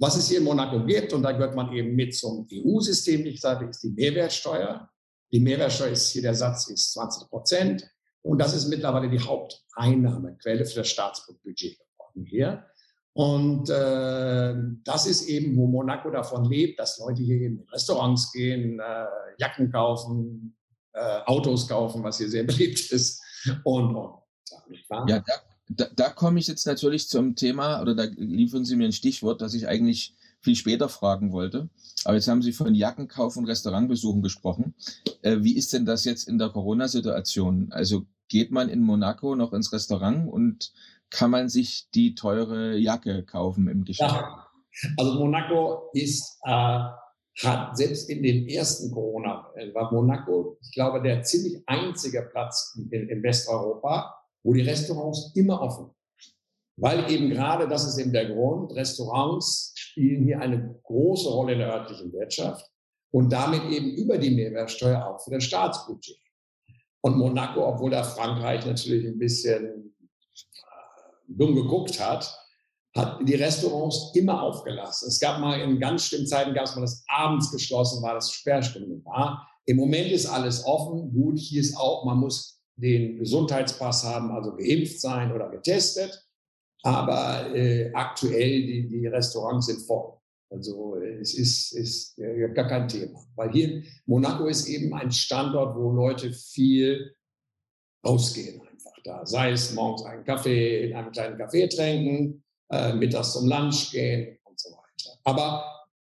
Was 0.00 0.16
es 0.16 0.28
hier 0.30 0.38
in 0.38 0.44
Monaco 0.44 0.82
gibt, 0.86 1.12
und 1.12 1.22
da 1.22 1.32
gehört 1.32 1.54
man 1.54 1.70
eben 1.74 1.94
mit 1.94 2.14
zum 2.14 2.48
EU-System, 2.50 3.26
ich 3.26 3.38
sage, 3.38 3.66
ist 3.66 3.82
die 3.82 3.90
Mehrwertsteuer. 3.90 4.88
Die 5.30 5.40
Mehrwertsteuer 5.40 5.90
ist 5.90 6.08
hier, 6.08 6.22
der 6.22 6.34
Satz 6.34 6.68
ist 6.68 6.94
20 6.94 7.28
Prozent. 7.28 7.86
Und 8.22 8.38
das 8.38 8.54
ist 8.54 8.68
mittlerweile 8.68 9.10
die 9.10 9.20
Haupteinnahmequelle 9.20 10.64
für 10.64 10.76
das 10.76 10.88
Staatsbudget 10.88 11.78
geworden 11.78 12.24
hier. 12.24 12.64
Und 13.12 13.68
äh, 13.68 14.54
das 14.84 15.06
ist 15.06 15.28
eben, 15.28 15.54
wo 15.56 15.66
Monaco 15.66 16.10
davon 16.10 16.46
lebt, 16.46 16.78
dass 16.78 16.98
Leute 16.98 17.22
hier 17.22 17.42
in 17.42 17.66
Restaurants 17.70 18.32
gehen, 18.32 18.80
äh, 18.80 19.06
Jacken 19.36 19.70
kaufen, 19.70 20.56
äh, 20.94 21.20
Autos 21.26 21.68
kaufen, 21.68 22.02
was 22.02 22.16
hier 22.16 22.30
sehr 22.30 22.44
beliebt 22.44 22.90
ist 22.90 23.22
und, 23.64 23.94
und. 23.94 24.14
Ja, 25.08 25.20
da, 25.20 25.34
da, 25.70 25.86
da 25.94 26.10
komme 26.10 26.40
ich 26.40 26.48
jetzt 26.48 26.66
natürlich 26.66 27.08
zum 27.08 27.36
Thema, 27.36 27.80
oder 27.80 27.94
da 27.94 28.04
liefern 28.16 28.64
Sie 28.64 28.76
mir 28.76 28.86
ein 28.86 28.92
Stichwort, 28.92 29.40
das 29.40 29.54
ich 29.54 29.68
eigentlich 29.68 30.14
viel 30.40 30.56
später 30.56 30.88
fragen 30.88 31.32
wollte. 31.32 31.68
Aber 32.04 32.14
jetzt 32.16 32.28
haben 32.28 32.42
Sie 32.42 32.52
von 32.52 32.74
Jackenkauf 32.74 33.36
und 33.36 33.46
Restaurantbesuchen 33.46 34.22
gesprochen. 34.22 34.74
Äh, 35.22 35.38
wie 35.40 35.56
ist 35.56 35.72
denn 35.72 35.84
das 35.84 36.04
jetzt 36.04 36.28
in 36.28 36.38
der 36.38 36.48
Corona-Situation? 36.48 37.68
Also 37.70 38.06
geht 38.28 38.50
man 38.50 38.68
in 38.68 38.80
Monaco 38.80 39.36
noch 39.36 39.52
ins 39.52 39.72
Restaurant 39.72 40.30
und 40.30 40.72
kann 41.10 41.30
man 41.30 41.48
sich 41.48 41.88
die 41.94 42.14
teure 42.14 42.76
Jacke 42.76 43.22
kaufen 43.22 43.68
im 43.68 43.84
Geschäft? 43.84 44.10
Ja. 44.10 44.46
Also 44.96 45.14
Monaco 45.14 45.90
ist, 45.92 46.38
äh, 46.44 46.80
hat 47.42 47.76
selbst 47.76 48.08
in 48.08 48.22
den 48.22 48.48
ersten 48.48 48.90
Corona, 48.92 49.46
war 49.72 49.92
Monaco, 49.92 50.58
ich 50.62 50.72
glaube, 50.72 51.02
der 51.02 51.22
ziemlich 51.22 51.62
einzige 51.66 52.22
Platz 52.22 52.78
in, 52.90 53.08
in 53.08 53.22
Westeuropa, 53.22 54.19
wo 54.42 54.52
die 54.52 54.62
Restaurants 54.62 55.32
immer 55.34 55.60
offen. 55.60 55.90
Weil 56.76 57.10
eben 57.10 57.28
gerade, 57.28 57.68
das 57.68 57.84
ist 57.84 57.98
eben 57.98 58.12
der 58.12 58.32
Grund, 58.32 58.72
Restaurants 58.72 59.72
spielen 59.76 60.24
hier 60.24 60.40
eine 60.40 60.80
große 60.82 61.28
Rolle 61.28 61.52
in 61.52 61.58
der 61.58 61.72
örtlichen 61.72 62.12
Wirtschaft 62.12 62.70
und 63.10 63.30
damit 63.30 63.64
eben 63.70 63.90
über 63.96 64.16
die 64.16 64.30
Mehrwertsteuer 64.30 65.06
auch 65.06 65.22
für 65.22 65.32
das 65.32 65.44
Staatsbudget. 65.44 66.18
Und 67.02 67.18
Monaco, 67.18 67.66
obwohl 67.66 67.90
da 67.90 68.02
Frankreich 68.02 68.64
natürlich 68.64 69.06
ein 69.06 69.18
bisschen 69.18 69.94
dumm 71.28 71.54
geguckt 71.54 72.00
hat, 72.00 72.36
hat 72.96 73.20
die 73.26 73.34
Restaurants 73.34 74.12
immer 74.14 74.42
aufgelassen. 74.42 75.08
Es 75.08 75.20
gab 75.20 75.38
mal 75.38 75.60
in 75.60 75.78
ganz 75.78 76.06
schlimmen 76.06 76.26
Zeiten, 76.26 76.54
gab 76.54 76.64
es 76.64 76.74
mal 76.74 76.80
das 76.82 77.04
abends 77.08 77.50
geschlossen 77.52 78.02
war, 78.02 78.14
das 78.14 78.32
Sperrstunde 78.32 79.04
war. 79.04 79.48
Im 79.66 79.76
Moment 79.76 80.10
ist 80.10 80.26
alles 80.26 80.64
offen. 80.64 81.12
Gut, 81.12 81.38
hier 81.38 81.60
ist 81.60 81.76
auch, 81.76 82.04
man 82.04 82.18
muss 82.18 82.59
den 82.80 83.18
Gesundheitspass 83.18 84.04
haben, 84.04 84.30
also 84.30 84.54
geimpft 84.56 85.00
sein 85.00 85.32
oder 85.32 85.48
getestet. 85.48 86.26
Aber 86.82 87.54
äh, 87.54 87.92
aktuell, 87.92 88.62
die, 88.66 88.88
die 88.88 89.06
Restaurants 89.06 89.66
sind 89.66 89.82
voll. 89.82 90.14
Also 90.50 90.96
es 90.96 91.34
ist, 91.34 91.72
ist 91.72 92.18
äh, 92.18 92.48
gar 92.52 92.66
kein 92.66 92.88
Thema. 92.88 93.22
Weil 93.36 93.52
hier 93.52 93.82
Monaco 94.06 94.46
ist 94.46 94.66
eben 94.66 94.92
ein 94.94 95.12
Standort, 95.12 95.76
wo 95.76 95.92
Leute 95.92 96.32
viel 96.32 97.14
ausgehen 98.02 98.60
da. 99.04 99.26
Sei 99.26 99.52
es 99.52 99.72
morgens 99.72 100.04
einen 100.04 100.24
Kaffee 100.24 100.86
in 100.86 100.96
einem 100.96 101.12
kleinen 101.12 101.40
Café 101.40 101.68
trinken, 101.74 102.42
äh, 102.70 102.92
mittags 102.94 103.32
zum 103.32 103.48
Lunch 103.48 103.90
gehen 103.92 104.38
und 104.44 104.58
so 104.58 104.70
weiter. 104.70 105.18
Aber 105.24 105.64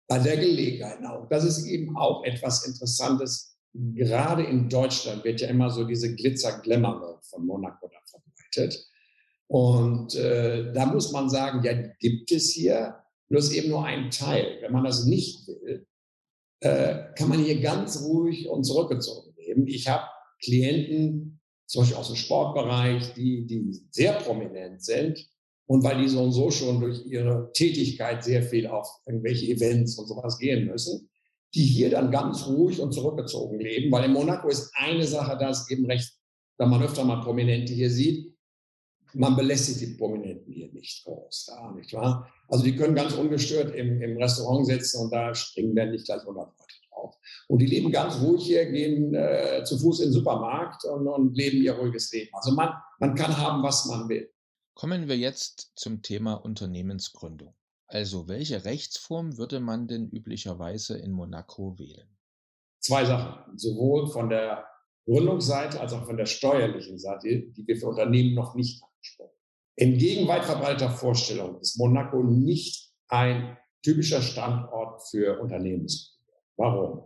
bei 0.07 0.19
der 0.19 0.37
Gelegenheit 0.37 1.03
auch. 1.05 1.27
Das 1.29 1.43
ist 1.43 1.65
eben 1.65 1.95
auch 1.97 2.23
etwas 2.23 2.65
Interessantes. 2.65 3.52
Gerade 3.73 4.43
in 4.43 4.69
Deutschland 4.69 5.23
wird 5.23 5.41
ja 5.41 5.47
immer 5.47 5.69
so 5.69 5.83
diese 5.83 6.13
Glitzer-Glamour-Welt 6.15 7.25
von 7.25 7.45
Monaco 7.45 7.87
da 7.87 7.97
verbreitet. 8.05 8.87
Und 9.47 10.15
äh, 10.15 10.71
da 10.73 10.85
muss 10.85 11.11
man 11.11 11.29
sagen, 11.29 11.63
ja, 11.63 11.73
gibt 11.99 12.31
es 12.31 12.51
hier, 12.51 13.03
bloß 13.29 13.51
eben 13.53 13.69
nur 13.69 13.85
ein 13.85 14.11
Teil. 14.11 14.59
Wenn 14.61 14.71
man 14.71 14.83
das 14.83 15.05
nicht 15.05 15.47
will, 15.47 15.87
äh, 16.59 17.13
kann 17.15 17.29
man 17.29 17.43
hier 17.43 17.59
ganz 17.61 18.01
ruhig 18.03 18.47
und 18.47 18.63
zurückgezogen 18.63 19.33
leben. 19.37 19.67
Ich 19.67 19.87
habe 19.87 20.07
Klienten, 20.41 21.39
zum 21.65 21.81
Beispiel 21.81 21.97
aus 21.97 22.07
dem 22.07 22.15
Sportbereich, 22.15 23.13
die, 23.13 23.45
die 23.47 23.81
sehr 23.91 24.13
prominent 24.13 24.83
sind. 24.83 25.27
Und 25.65 25.83
weil 25.83 26.01
die 26.01 26.09
so 26.09 26.21
und 26.23 26.33
so 26.33 26.51
schon 26.51 26.81
durch 26.81 27.05
ihre 27.05 27.51
Tätigkeit 27.53 28.23
sehr 28.23 28.43
viel 28.43 28.67
auf 28.67 28.87
irgendwelche 29.05 29.47
Events 29.47 29.97
und 29.97 30.07
sowas 30.07 30.37
gehen 30.37 30.65
müssen, 30.67 31.09
die 31.55 31.65
hier 31.65 31.89
dann 31.91 32.11
ganz 32.11 32.47
ruhig 32.47 32.79
und 32.79 32.93
zurückgezogen 32.93 33.59
leben. 33.59 33.91
Weil 33.91 34.05
in 34.05 34.13
Monaco 34.13 34.47
ist 34.49 34.71
eine 34.75 35.05
Sache, 35.05 35.37
da 35.37 35.49
ist 35.49 35.69
eben 35.71 35.85
recht, 35.85 36.13
wenn 36.57 36.69
man 36.69 36.81
öfter 36.83 37.03
mal 37.03 37.21
Prominente 37.21 37.73
hier 37.73 37.89
sieht, 37.89 38.33
man 39.13 39.35
belästigt 39.35 39.81
die 39.81 39.95
Prominenten 39.95 40.51
hier 40.51 40.71
nicht 40.71 41.03
groß, 41.05 41.45
da, 41.47 41.71
nicht 41.71 41.93
wahr? 41.93 42.27
Also 42.47 42.63
die 42.63 42.75
können 42.75 42.95
ganz 42.95 43.13
ungestört 43.13 43.75
im, 43.75 44.01
im 44.01 44.17
Restaurant 44.17 44.65
sitzen 44.65 45.01
und 45.01 45.13
da 45.13 45.33
springen 45.35 45.75
dann 45.75 45.91
nicht 45.91 46.05
gleich 46.05 46.21
100 46.21 46.47
Leute 46.47 46.73
auf. 46.89 47.15
Und 47.47 47.59
die 47.59 47.67
leben 47.67 47.91
ganz 47.91 48.19
ruhig 48.21 48.43
hier, 48.43 48.65
gehen 48.71 49.13
äh, 49.13 49.63
zu 49.65 49.77
Fuß 49.77 49.99
in 49.99 50.07
den 50.07 50.13
Supermarkt 50.13 50.85
und, 50.85 51.07
und, 51.07 51.35
leben 51.35 51.61
ihr 51.61 51.73
ruhiges 51.73 52.11
Leben. 52.11 52.29
Also 52.33 52.53
man, 52.53 52.73
man 52.99 53.15
kann 53.15 53.37
haben, 53.37 53.61
was 53.61 53.85
man 53.85 54.09
will. 54.09 54.29
Kommen 54.73 55.07
wir 55.07 55.17
jetzt 55.17 55.71
zum 55.75 56.01
Thema 56.01 56.33
Unternehmensgründung. 56.33 57.53
Also 57.93 58.27
welche 58.27 58.65
Rechtsform 58.65 59.37
würde 59.37 59.59
man 59.59 59.87
denn 59.87 60.09
üblicherweise 60.09 60.97
in 60.97 61.11
Monaco 61.11 61.77
wählen? 61.77 62.09
Zwei 62.79 63.05
Sachen, 63.05 63.55
sowohl 63.55 64.07
von 64.07 64.29
der 64.29 64.65
Gründungsseite 65.05 65.79
als 65.79 65.93
auch 65.93 66.03
von 66.03 66.17
der 66.17 66.25
steuerlichen 66.25 66.97
Seite, 66.97 67.51
die 67.51 67.67
wir 67.67 67.77
für 67.77 67.89
Unternehmen 67.89 68.33
noch 68.33 68.55
nicht 68.55 68.83
angesprochen 68.83 69.29
haben. 69.29 69.73
Entgegen 69.75 70.27
weit 70.27 70.43
verbreiteter 70.43 70.89
Vorstellung 70.89 71.61
ist 71.61 71.77
Monaco 71.77 72.23
nicht 72.23 72.91
ein 73.09 73.59
typischer 73.83 74.23
Standort 74.23 75.07
für 75.11 75.39
Unternehmensgründung. 75.39 76.35
Warum? 76.57 77.03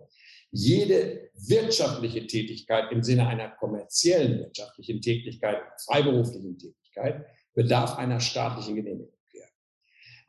Jede 0.51 1.31
wirtschaftliche 1.33 2.25
Tätigkeit 2.27 2.93
im 2.93 3.03
Sinne 3.03 3.27
einer 3.27 3.49
kommerziellen 3.49 4.39
wirtschaftlichen 4.39 5.01
Tätigkeit, 5.01 5.57
freiberuflichen 5.85 6.57
Tätigkeit, 6.57 7.25
bedarf 7.53 7.97
einer 7.97 8.21
staatlichen 8.21 8.77
Genehmigung. 8.77 9.16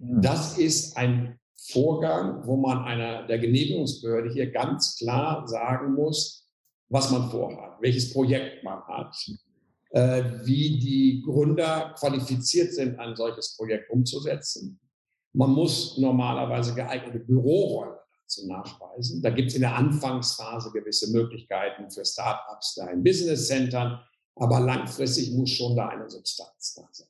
Hm. 0.01 0.23
Das 0.23 0.59
ist 0.59 0.97
ein 0.97 1.39
Vorgang, 1.71 2.47
wo 2.47 2.57
man 2.57 2.85
einer 2.85 3.27
der 3.27 3.39
Genehmigungsbehörde 3.39 4.33
hier 4.33 4.51
ganz 4.51 4.97
klar 4.97 5.47
sagen 5.49 5.95
muss, 5.95 6.47
was 6.89 7.11
man 7.11 7.31
vorhat, 7.31 7.81
welches 7.81 8.13
Projekt 8.13 8.65
man 8.65 8.83
hat, 8.85 9.15
äh, 9.91 10.23
wie 10.45 10.79
die 10.79 11.23
Gründer 11.25 11.95
qualifiziert 11.99 12.73
sind, 12.73 12.99
ein 12.99 13.17
solches 13.17 13.57
Projekt 13.57 13.91
umzusetzen. 13.91 14.81
Man 15.35 15.51
muss 15.51 15.99
normalerweise 15.99 16.75
geeignete 16.75 17.19
Büroräume 17.19 17.99
zu 18.27 18.47
nachweisen. 18.47 19.23
Da 19.23 19.31
gibt 19.31 19.49
es 19.49 19.55
in 19.55 19.63
der 19.63 19.75
Anfangsphase 19.75 20.71
gewisse 20.71 21.11
Möglichkeiten 21.11 21.91
für 21.91 22.05
Startups 22.05 22.75
da 22.75 22.89
in 22.89 23.03
Business 23.03 23.47
Centern, 23.47 24.01
aber 24.37 24.61
langfristig 24.61 25.33
muss 25.33 25.51
schon 25.51 25.77
da 25.77 25.89
eine 25.89 26.09
Substanz 26.09 26.75
da 26.75 26.89
sein. 26.93 27.09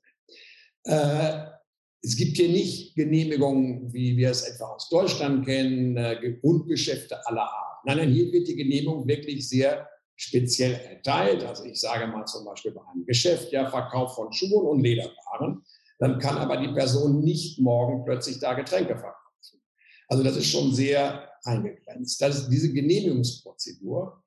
Äh, 0.85 1.59
es 2.03 2.17
gibt 2.17 2.37
hier 2.37 2.49
nicht 2.49 2.95
Genehmigungen, 2.95 3.93
wie 3.93 4.17
wir 4.17 4.31
es 4.31 4.43
etwa 4.43 4.67
aus 4.67 4.89
Deutschland 4.89 5.45
kennen, 5.45 5.97
äh, 5.97 6.39
Grundgeschäfte 6.41 7.27
aller 7.27 7.43
Art. 7.43 7.85
Nein, 7.85 7.99
nein, 7.99 8.11
hier 8.11 8.33
wird 8.33 8.47
die 8.49 8.57
Genehmigung 8.57 9.07
wirklich 9.07 9.49
sehr 9.49 9.89
speziell 10.17 10.75
erteilt. 10.75 11.45
Also 11.45 11.65
ich 11.65 11.81
sage 11.81 12.07
mal 12.07 12.25
zum 12.27 12.45
Beispiel 12.45 12.73
bei 12.73 12.81
einem 12.93 13.05
Geschäft, 13.07 13.53
ja, 13.53 13.69
Verkauf 13.69 14.15
von 14.15 14.33
Schuhen 14.33 14.67
und 14.67 14.81
Lederwaren. 14.81 15.65
Dann 15.99 16.19
kann 16.19 16.39
aber 16.39 16.59
die 16.59 16.73
Person 16.73 17.21
nicht 17.21 17.59
morgen 17.59 18.05
plötzlich 18.05 18.39
da 18.39 18.55
Getränke 18.55 18.97
verkaufen. 18.97 19.61
Also 20.09 20.23
das 20.23 20.37
ist 20.37 20.51
schon 20.51 20.73
sehr 20.75 21.29
eingegrenzt. 21.45 22.21
Das 22.21 22.39
ist 22.39 22.49
diese 22.49 22.73
Genehmigungsprozedur. 22.73 24.23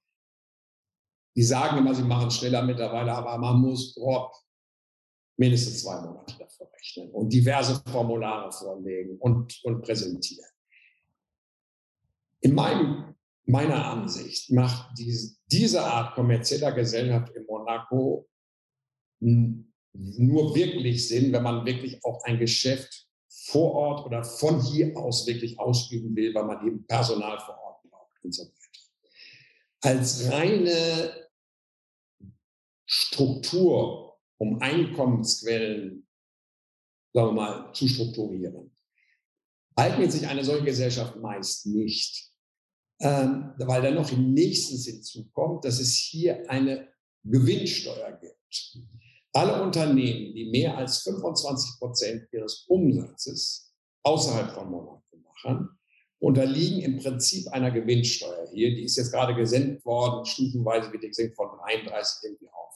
Die 1.35 1.43
sagen 1.43 1.77
immer, 1.77 1.95
sie 1.95 2.03
machen 2.03 2.29
schneller 2.29 2.61
mittlerweile, 2.61 3.13
aber 3.13 3.37
man 3.37 3.61
muss 3.61 3.95
grob 3.95 4.33
mindestens 5.41 5.81
zwei 5.81 5.99
Monate 6.01 6.35
dafür 6.37 6.69
rechnen 6.71 7.09
und 7.11 7.33
diverse 7.33 7.81
Formulare 7.91 8.51
vorlegen 8.51 9.17
und, 9.17 9.59
und 9.63 9.81
präsentieren. 9.81 10.45
In 12.41 12.53
meinem, 12.53 13.15
meiner 13.45 13.85
Ansicht 13.87 14.51
macht 14.51 14.95
diese, 14.99 15.35
diese 15.51 15.81
Art 15.81 16.13
kommerzieller 16.13 16.71
Gesellschaft 16.73 17.33
in 17.35 17.45
Monaco 17.45 18.29
nur 19.19 20.55
wirklich 20.55 21.07
Sinn, 21.07 21.33
wenn 21.33 21.43
man 21.43 21.65
wirklich 21.65 22.03
auch 22.05 22.23
ein 22.23 22.37
Geschäft 22.37 23.07
vor 23.27 23.73
Ort 23.73 24.05
oder 24.05 24.23
von 24.23 24.61
hier 24.61 24.95
aus 24.95 25.25
wirklich 25.25 25.59
ausüben 25.59 26.15
will, 26.15 26.35
weil 26.35 26.45
man 26.45 26.65
eben 26.67 26.85
Personal 26.85 27.39
vor 27.39 27.57
Ort 27.57 27.81
braucht 27.89 28.23
und 28.23 28.33
so 28.33 28.43
weiter. 28.43 28.55
Als 29.81 30.31
reine 30.31 31.29
Struktur, 32.85 34.10
um 34.41 34.59
Einkommensquellen, 34.59 36.07
sagen 37.13 37.27
wir 37.27 37.31
mal, 37.31 37.73
zu 37.73 37.87
strukturieren, 37.87 38.75
eignet 39.75 40.11
sich 40.11 40.27
eine 40.27 40.43
solche 40.43 40.65
Gesellschaft 40.65 41.15
meist 41.17 41.67
nicht, 41.67 42.31
ähm, 43.01 43.53
weil 43.59 43.83
dann 43.83 43.93
noch 43.93 44.11
im 44.11 44.33
nächsten 44.33 44.77
hinzukommt, 44.77 45.63
dass 45.63 45.79
es 45.79 45.95
hier 45.95 46.49
eine 46.49 46.87
Gewinnsteuer 47.23 48.13
gibt. 48.19 48.79
Alle 49.31 49.61
Unternehmen, 49.61 50.33
die 50.33 50.49
mehr 50.49 50.75
als 50.75 51.03
25 51.03 51.77
Prozent 51.77 52.27
ihres 52.33 52.65
Umsatzes 52.67 53.75
außerhalb 54.01 54.55
von 54.55 54.71
Monaco 54.71 55.17
machen, 55.23 55.69
unterliegen 56.17 56.81
im 56.81 56.97
Prinzip 56.97 57.47
einer 57.49 57.69
Gewinnsteuer 57.69 58.49
hier. 58.51 58.73
Die 58.73 58.85
ist 58.85 58.97
jetzt 58.97 59.11
gerade 59.11 59.35
gesenkt 59.35 59.85
worden, 59.85 60.25
stufenweise 60.25 60.91
wird 60.91 61.03
die 61.03 61.09
gesenkt 61.09 61.35
von 61.35 61.47
33 61.59 62.23
irgendwie 62.23 62.49
auf, 62.49 62.70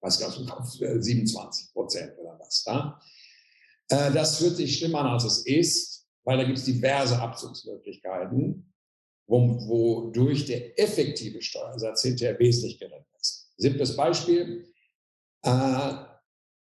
weiß 0.00 0.20
gar 0.20 0.38
nicht, 0.38 0.50
auf 0.50 0.68
27 0.68 1.72
Prozent 1.72 2.18
oder 2.18 2.38
was 2.38 2.62
da. 2.64 3.00
Äh, 3.88 4.12
das 4.12 4.40
hört 4.40 4.56
sich 4.56 4.78
schlimmer 4.78 5.00
an, 5.00 5.06
als 5.08 5.24
es 5.24 5.46
ist, 5.46 6.06
weil 6.24 6.38
da 6.38 6.44
gibt 6.44 6.58
es 6.58 6.64
diverse 6.64 7.18
Abzugsmöglichkeiten, 7.18 8.72
wodurch 9.26 10.46
der 10.46 10.78
effektive 10.78 11.42
Steuersatz 11.42 12.02
hinterher 12.02 12.38
wesentlich 12.38 12.78
geringer 12.78 13.04
ist. 13.20 13.52
Siebtes 13.56 13.96
Beispiel. 13.96 14.72
Äh, 15.42 15.92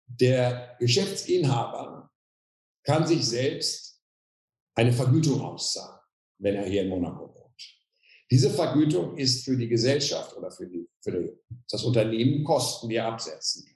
der 0.07 0.77
Geschäftsinhaber 0.79 2.11
kann 2.83 3.07
sich 3.07 3.27
selbst 3.27 4.01
eine 4.75 4.93
Vergütung 4.93 5.41
auszahlen, 5.41 6.01
wenn 6.38 6.55
er 6.55 6.64
hier 6.64 6.83
in 6.83 6.88
Monaco. 6.88 7.28
Diese 8.31 8.51
Vergütung 8.51 9.17
ist 9.17 9.45
für 9.45 9.57
die 9.57 9.69
Gesellschaft 9.69 10.37
oder 10.37 10.51
für, 10.51 10.67
die, 10.67 10.87
für 11.01 11.12
die, 11.12 11.33
das 11.71 11.83
Unternehmen 11.85 12.45
Kosten, 12.45 12.88
die 12.88 12.97
er 12.97 13.07
absetzen 13.07 13.64
kann. 13.67 13.75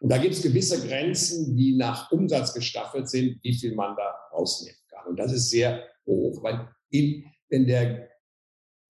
Und 0.00 0.08
da 0.08 0.18
gibt 0.18 0.34
es 0.34 0.42
gewisse 0.42 0.86
Grenzen, 0.86 1.56
die 1.56 1.76
nach 1.76 2.10
Umsatz 2.10 2.54
gestaffelt 2.54 3.08
sind, 3.08 3.38
wie 3.42 3.54
viel 3.54 3.74
man 3.74 3.94
da 3.96 4.14
rausnehmen 4.32 4.80
kann. 4.88 5.06
Und 5.06 5.16
das 5.18 5.32
ist 5.32 5.50
sehr 5.50 5.86
hoch, 6.06 6.42
weil 6.42 6.68
in, 6.88 7.24
wenn 7.48 7.66
der 7.66 8.08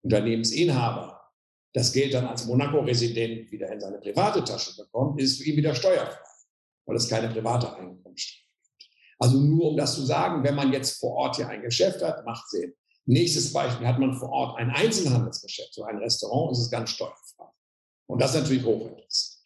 Unternehmensinhaber 0.03 1.21
das 1.73 1.93
Geld 1.93 2.15
dann 2.15 2.27
als 2.27 2.47
Monaco-Resident 2.47 3.51
wieder 3.51 3.71
in 3.73 3.81
seine 3.81 3.99
private 3.99 4.45
Tasche 4.45 4.77
bekommt, 4.77 5.21
ist 5.21 5.39
für 5.39 5.49
ihn 5.49 5.57
wieder 5.57 5.75
steuerfrei, 5.75 6.19
weil 6.87 6.97
es 6.97 7.09
keine 7.09 7.29
private 7.29 7.75
Einkommensteuer 7.75 8.43
gibt. 8.79 8.91
Also 9.19 9.39
nur 9.39 9.71
um 9.71 9.77
das 9.77 9.95
zu 9.95 10.03
sagen, 10.03 10.45
wenn 10.45 10.55
man 10.55 10.73
jetzt 10.73 11.01
vor 11.01 11.13
Ort 11.13 11.37
hier 11.37 11.49
ein 11.49 11.63
Geschäft 11.63 12.03
hat, 12.03 12.25
macht 12.25 12.49
Sinn. 12.51 12.75
Nächstes 13.05 13.53
Beispiel, 13.53 13.87
hat 13.87 13.99
man 13.99 14.15
vor 14.15 14.31
Ort 14.31 14.59
ein 14.59 14.71
Einzelhandelsgeschäft, 14.71 15.75
so 15.75 15.85
ein 15.85 15.99
Restaurant, 15.99 16.53
ist 16.53 16.65
es 16.65 16.71
ganz 16.71 16.91
steuerfrei. 16.91 17.47
Und 18.07 18.21
das 18.23 18.35
ist 18.35 18.43
natürlich 18.43 18.65
hochinteressant. 18.65 19.43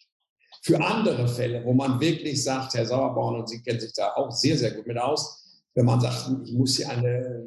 Für 0.62 0.84
andere 0.84 1.28
Fälle, 1.28 1.64
wo 1.64 1.72
man 1.72 2.00
wirklich 2.00 2.42
sagt, 2.42 2.74
Herr 2.74 2.84
Sauerborn, 2.84 3.36
und 3.36 3.48
Sie 3.48 3.62
kennen 3.62 3.80
sich 3.80 3.92
da 3.92 4.12
auch 4.14 4.30
sehr, 4.30 4.58
sehr 4.58 4.72
gut 4.72 4.86
mit 4.86 4.98
aus, 4.98 5.62
wenn 5.74 5.86
man 5.86 6.00
sagt, 6.00 6.30
ich 6.44 6.52
muss 6.54 6.76
hier 6.76 6.90
eine 6.90 7.46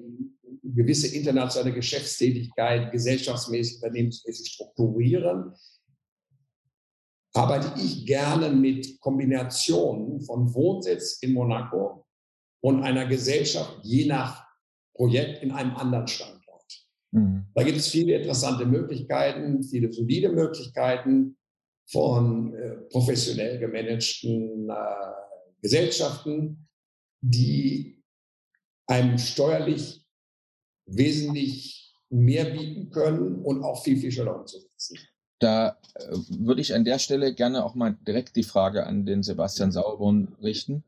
gewisse 0.63 1.13
internationale 1.15 1.73
Geschäftstätigkeit 1.73 2.91
gesellschaftsmäßig, 2.91 3.75
unternehmensmäßig 3.75 4.53
strukturieren, 4.53 5.53
arbeite 7.33 7.79
ich 7.79 8.05
gerne 8.05 8.49
mit 8.49 8.99
Kombinationen 8.99 10.21
von 10.21 10.53
Wohnsitz 10.53 11.19
in 11.21 11.33
Monaco 11.33 12.05
und 12.61 12.83
einer 12.83 13.05
Gesellschaft 13.05 13.79
je 13.83 14.05
nach 14.05 14.48
Projekt 14.99 15.41
in 15.41 15.51
einem 15.51 15.77
anderen 15.77 16.07
Standort. 16.09 16.85
Mhm. 17.11 17.45
Da 17.55 17.63
gibt 17.63 17.77
es 17.77 17.87
viele 17.87 18.17
interessante 18.17 18.65
Möglichkeiten, 18.65 19.63
viele 19.63 19.93
solide 19.93 20.27
Möglichkeiten 20.27 21.37
von 21.89 22.53
äh, 22.53 22.75
professionell 22.91 23.59
gemanagten 23.59 24.69
äh, 24.69 24.73
Gesellschaften, 25.61 26.67
die 27.21 28.03
einem 28.87 29.17
steuerlich 29.17 30.05
wesentlich 30.85 31.95
mehr 32.09 32.45
bieten 32.45 32.89
können 32.89 33.35
und 33.45 33.63
auch 33.63 33.81
viel, 33.81 33.95
viel 33.95 34.11
schneller 34.11 34.37
umzusetzen. 34.37 34.97
Da 35.39 35.77
äh, 35.95 36.17
würde 36.39 36.59
ich 36.59 36.73
an 36.73 36.83
der 36.83 36.99
Stelle 36.99 37.33
gerne 37.33 37.63
auch 37.63 37.73
mal 37.73 37.97
direkt 38.05 38.35
die 38.35 38.43
Frage 38.43 38.85
an 38.85 39.05
den 39.05 39.23
Sebastian 39.23 39.71
Sauerborn 39.71 40.35
richten. 40.41 40.83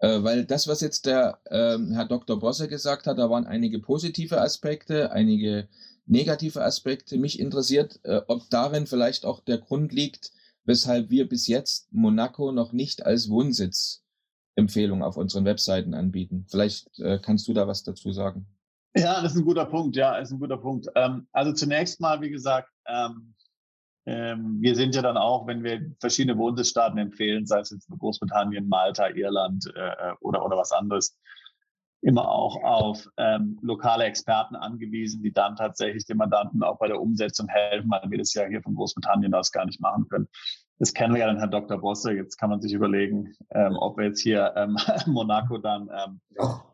Äh, 0.00 0.22
weil 0.22 0.46
das, 0.46 0.66
was 0.66 0.80
jetzt 0.80 1.06
der 1.06 1.38
äh, 1.44 1.78
Herr 1.92 2.06
Dr. 2.06 2.38
Bosse 2.38 2.68
gesagt 2.68 3.06
hat, 3.06 3.18
da 3.18 3.28
waren 3.28 3.46
einige 3.46 3.78
positive 3.78 4.40
Aspekte, 4.40 5.12
einige 5.12 5.68
negative 6.06 6.62
Aspekte. 6.62 7.18
Mich 7.18 7.38
interessiert, 7.38 8.00
äh, 8.02 8.22
ob 8.26 8.48
darin 8.50 8.86
vielleicht 8.86 9.24
auch 9.26 9.40
der 9.40 9.58
Grund 9.58 9.92
liegt, 9.92 10.32
weshalb 10.64 11.10
wir 11.10 11.28
bis 11.28 11.46
jetzt 11.46 11.92
Monaco 11.92 12.50
noch 12.50 12.72
nicht 12.72 13.04
als 13.04 13.28
Wohnsitzempfehlung 13.28 15.02
auf 15.02 15.18
unseren 15.18 15.44
Webseiten 15.44 15.92
anbieten. 15.92 16.46
Vielleicht 16.48 16.98
äh, 16.98 17.18
kannst 17.22 17.46
du 17.48 17.52
da 17.52 17.68
was 17.68 17.84
dazu 17.84 18.10
sagen. 18.12 18.46
Ja, 18.96 19.22
das 19.22 19.32
ist 19.32 19.38
ein 19.38 19.44
guter 19.44 19.66
Punkt. 19.66 19.96
Ja, 19.96 20.16
ist 20.16 20.32
ein 20.32 20.40
guter 20.40 20.56
Punkt. 20.56 20.88
Ähm, 20.94 21.28
also 21.30 21.52
zunächst 21.52 22.00
mal, 22.00 22.20
wie 22.22 22.30
gesagt, 22.30 22.70
ähm, 22.86 23.10
ähm, 23.10 23.34
wir 24.10 24.74
sind 24.76 24.94
ja 24.94 25.02
dann 25.02 25.16
auch, 25.16 25.46
wenn 25.46 25.62
wir 25.62 25.80
verschiedene 26.00 26.38
Wohnsitzstaaten 26.38 26.98
empfehlen, 26.98 27.46
sei 27.46 27.60
es 27.60 27.70
jetzt 27.70 27.88
Großbritannien, 27.90 28.68
Malta, 28.68 29.08
Irland 29.08 29.70
äh, 29.76 29.80
äh, 29.80 30.14
oder, 30.20 30.44
oder 30.44 30.56
was 30.56 30.72
anderes, 30.72 31.16
immer 32.02 32.28
auch 32.28 32.62
auf 32.62 33.06
ähm, 33.18 33.58
lokale 33.62 34.04
Experten 34.04 34.56
angewiesen, 34.56 35.22
die 35.22 35.32
dann 35.32 35.56
tatsächlich 35.56 36.06
den 36.06 36.16
Mandanten 36.16 36.62
auch 36.62 36.78
bei 36.78 36.88
der 36.88 37.00
Umsetzung 37.00 37.48
helfen, 37.48 37.90
weil 37.90 38.10
wir 38.10 38.18
das 38.18 38.32
ja 38.34 38.46
hier 38.46 38.62
von 38.62 38.74
Großbritannien 38.74 39.34
aus 39.34 39.52
gar 39.52 39.66
nicht 39.66 39.80
machen 39.80 40.08
können. 40.08 40.28
Das 40.78 40.94
kennen 40.94 41.12
wir 41.12 41.20
ja 41.20 41.26
dann 41.26 41.36
Herrn 41.36 41.50
Dr. 41.50 41.76
Bosse. 41.76 42.12
Jetzt 42.12 42.38
kann 42.38 42.48
man 42.48 42.62
sich 42.62 42.72
überlegen, 42.72 43.34
ähm, 43.50 43.76
ob 43.76 43.98
wir 43.98 44.06
jetzt 44.06 44.22
hier 44.22 44.54
ähm, 44.56 44.78
Monaco 45.06 45.58
dann 45.58 45.90
ähm, 45.92 46.20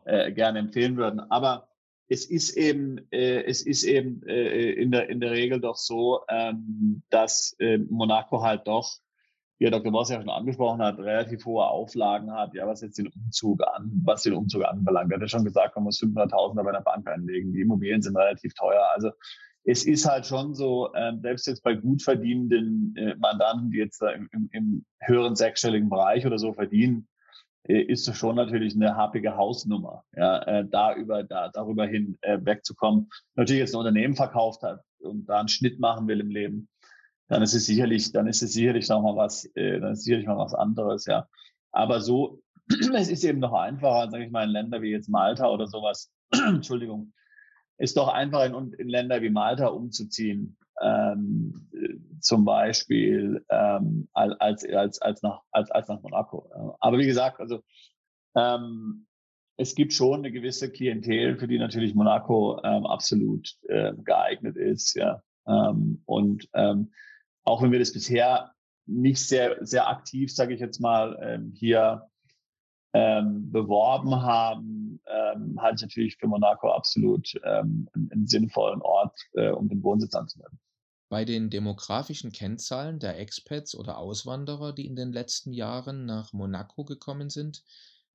äh, 0.05 0.31
gerne 0.31 0.61
empfehlen 0.61 0.97
würden. 0.97 1.21
Aber 1.29 1.67
es 2.09 2.25
ist 2.27 2.57
eben, 2.57 2.99
äh, 3.11 3.43
es 3.45 3.63
ist 3.63 3.85
eben 3.85 4.23
äh, 4.27 4.73
in, 4.73 4.91
der, 4.93 5.09
in 5.09 5.21
der 5.21 5.33
Regel 5.33 5.61
doch 5.61 5.77
so, 5.77 6.21
ähm, 6.29 7.03
dass 7.11 7.57
äh, 7.59 7.79
Monaco 7.79 8.43
halt 8.43 8.67
doch, 8.67 8.99
wie 9.59 9.65
Herr 9.65 9.73
Dr. 9.73 9.91
Boss 9.91 10.11
ja 10.11 10.21
schon 10.21 10.31
angesprochen 10.31 10.83
hat, 10.83 10.99
relativ 10.99 11.45
hohe 11.47 11.65
Auflagen 11.65 12.31
hat, 12.33 12.55
ja, 12.55 12.67
was 12.67 12.83
jetzt 12.83 12.99
den 12.99 13.09
Umzug 13.09 13.63
an, 13.75 13.91
was 14.05 14.23
den 14.23 14.35
Umzug 14.35 14.65
anbelangt. 14.65 15.11
Er 15.11 15.17
hat 15.17 15.23
ja 15.23 15.29
schon 15.29 15.45
gesagt, 15.45 15.75
man 15.77 15.85
muss 15.85 16.01
500.000 16.01 16.63
bei 16.63 16.69
einer 16.69 16.83
Bank 16.83 17.09
einlegen. 17.09 17.53
Die 17.53 17.63
Immobilien 17.63 18.03
sind 18.03 18.17
relativ 18.17 18.55
teuer. 18.55 18.87
Also 18.95 19.11
es 19.65 19.85
ist 19.85 20.07
halt 20.07 20.27
schon 20.27 20.55
so, 20.55 20.93
äh, 20.93 21.13
selbst 21.23 21.47
jetzt 21.47 21.63
bei 21.65 21.75
gut 21.75 22.03
verdienenden 22.03 22.95
äh, 22.97 23.17
Mandanten, 23.17 23.71
die 23.71 23.79
jetzt 23.79 24.01
da 24.01 24.11
im, 24.11 24.29
im, 24.33 24.49
im 24.53 24.85
höheren 25.01 25.35
sechsstelligen 25.35 25.89
Bereich 25.89 26.25
oder 26.25 26.39
so 26.39 26.53
verdienen, 26.53 27.09
ist 27.75 28.09
es 28.09 28.17
schon 28.17 28.37
natürlich 28.37 28.75
eine 28.75 28.97
happige 28.97 29.37
Hausnummer, 29.37 30.05
ja, 30.15 30.39
äh, 30.43 30.65
da 30.69 30.95
über, 30.95 31.25
da, 31.25 31.49
darüber 31.49 31.87
hin 31.87 32.17
äh, 32.23 32.39
wegzukommen. 32.43 33.09
Natürlich 33.35 33.61
jetzt 33.61 33.75
ein 33.75 33.79
Unternehmen 33.79 34.15
verkauft 34.15 34.63
hat 34.63 34.81
und 35.01 35.27
da 35.27 35.41
einen 35.41 35.49
Schnitt 35.49 35.81
machen 35.81 36.07
will 36.09 36.21
im 36.21 36.31
Leben, 36.31 36.69
dann 37.29 37.43
ist 37.43 37.55
es 37.55 37.67
sicherlich, 37.67 38.13
dann 38.13 38.27
ist 38.27 38.43
es 38.43 38.53
sicherlich 38.53 38.89
noch 38.89 39.03
mal 39.03 39.17
was, 39.17 39.45
äh, 39.57 39.81
dann 39.81 39.93
ist 39.93 40.05
sicherlich 40.05 40.27
mal 40.27 40.39
was 40.39 40.55
anderes, 40.55 41.07
ja. 41.07 41.27
Aber 41.73 42.01
so, 42.01 42.41
es 42.95 43.09
ist 43.09 43.25
eben 43.25 43.41
noch 43.41 43.53
einfacher, 43.53 44.11
sage 44.11 44.25
ich 44.25 44.31
mal, 44.31 44.45
in 44.45 44.51
Länder 44.51 44.83
wie 44.83 44.91
jetzt 44.91 45.09
Malta 45.09 45.49
oder 45.49 45.67
sowas, 45.67 46.13
Entschuldigung, 46.33 47.13
ist 47.79 47.97
doch 47.97 48.09
einfacher 48.09 48.47
in, 48.47 48.73
in 48.75 48.89
Länder 48.89 49.23
wie 49.23 49.31
Malta 49.31 49.67
umzuziehen, 49.67 50.57
ähm, 50.83 51.69
zum 52.21 52.45
Beispiel 52.45 53.45
ähm, 53.51 54.09
als, 54.13 54.65
als, 54.65 55.01
als, 55.01 55.23
nach, 55.23 55.43
als, 55.51 55.71
als 55.71 55.89
nach 55.89 56.03
Monaco. 56.03 56.77
Aber 56.81 56.99
wie 56.99 57.07
gesagt, 57.07 57.41
also 57.41 57.61
ähm, 58.37 59.07
es 59.57 59.75
gibt 59.75 59.93
schon 59.93 60.21
eine 60.21 60.33
gewisse 60.33 60.71
Klientel, 60.71 61.39
für 61.39 61.49
die 61.49 61.59
natürlich 61.59 61.95
Monaco 61.95 62.61
ähm, 62.63 62.87
absolut 62.87 63.49
äh, 63.69 63.93
geeignet 64.05 64.57
ist. 64.57 64.95
Ja. 64.95 65.23
Ähm, 65.47 66.03
und 66.05 66.49
ähm, 66.55 66.93
auch 67.45 67.63
wenn 67.63 67.73
wir 67.73 67.79
das 67.79 67.93
bisher 67.93 68.53
nicht 68.87 69.21
sehr, 69.27 69.57
sehr 69.65 69.89
aktiv, 69.89 70.33
sage 70.33 70.55
ich 70.55 70.61
jetzt 70.61 70.81
mal, 70.81 71.19
ähm, 71.23 71.53
hier 71.55 72.03
ähm, 72.93 73.51
beworben 73.51 74.23
haben, 74.23 74.86
ähm, 75.09 75.61
halte 75.61 75.77
ich 75.77 75.83
natürlich 75.83 76.17
für 76.17 76.27
Monaco 76.27 76.71
absolut 76.71 77.33
ähm, 77.45 77.89
einen, 77.95 78.11
einen 78.13 78.27
sinnvollen 78.27 78.83
Ort, 78.83 79.19
äh, 79.35 79.51
um 79.51 79.69
den 79.69 79.83
Wohnsitz 79.83 80.15
anzumelden. 80.15 80.59
Bei 81.09 81.25
den 81.25 81.51
demografischen 81.51 82.33
Kennzahlen 82.33 82.99
der 82.99 83.19
Expats 83.21 83.77
oder 83.77 83.99
Auswanderer, 83.99 84.73
die 84.73 84.87
in 84.87 84.97
den 84.97 85.13
letzten 85.13 85.53
Jahren 85.53 86.05
nach 86.05 86.33
Monaco 86.33 86.85
gekommen 86.85 87.31
sind, 87.31 87.63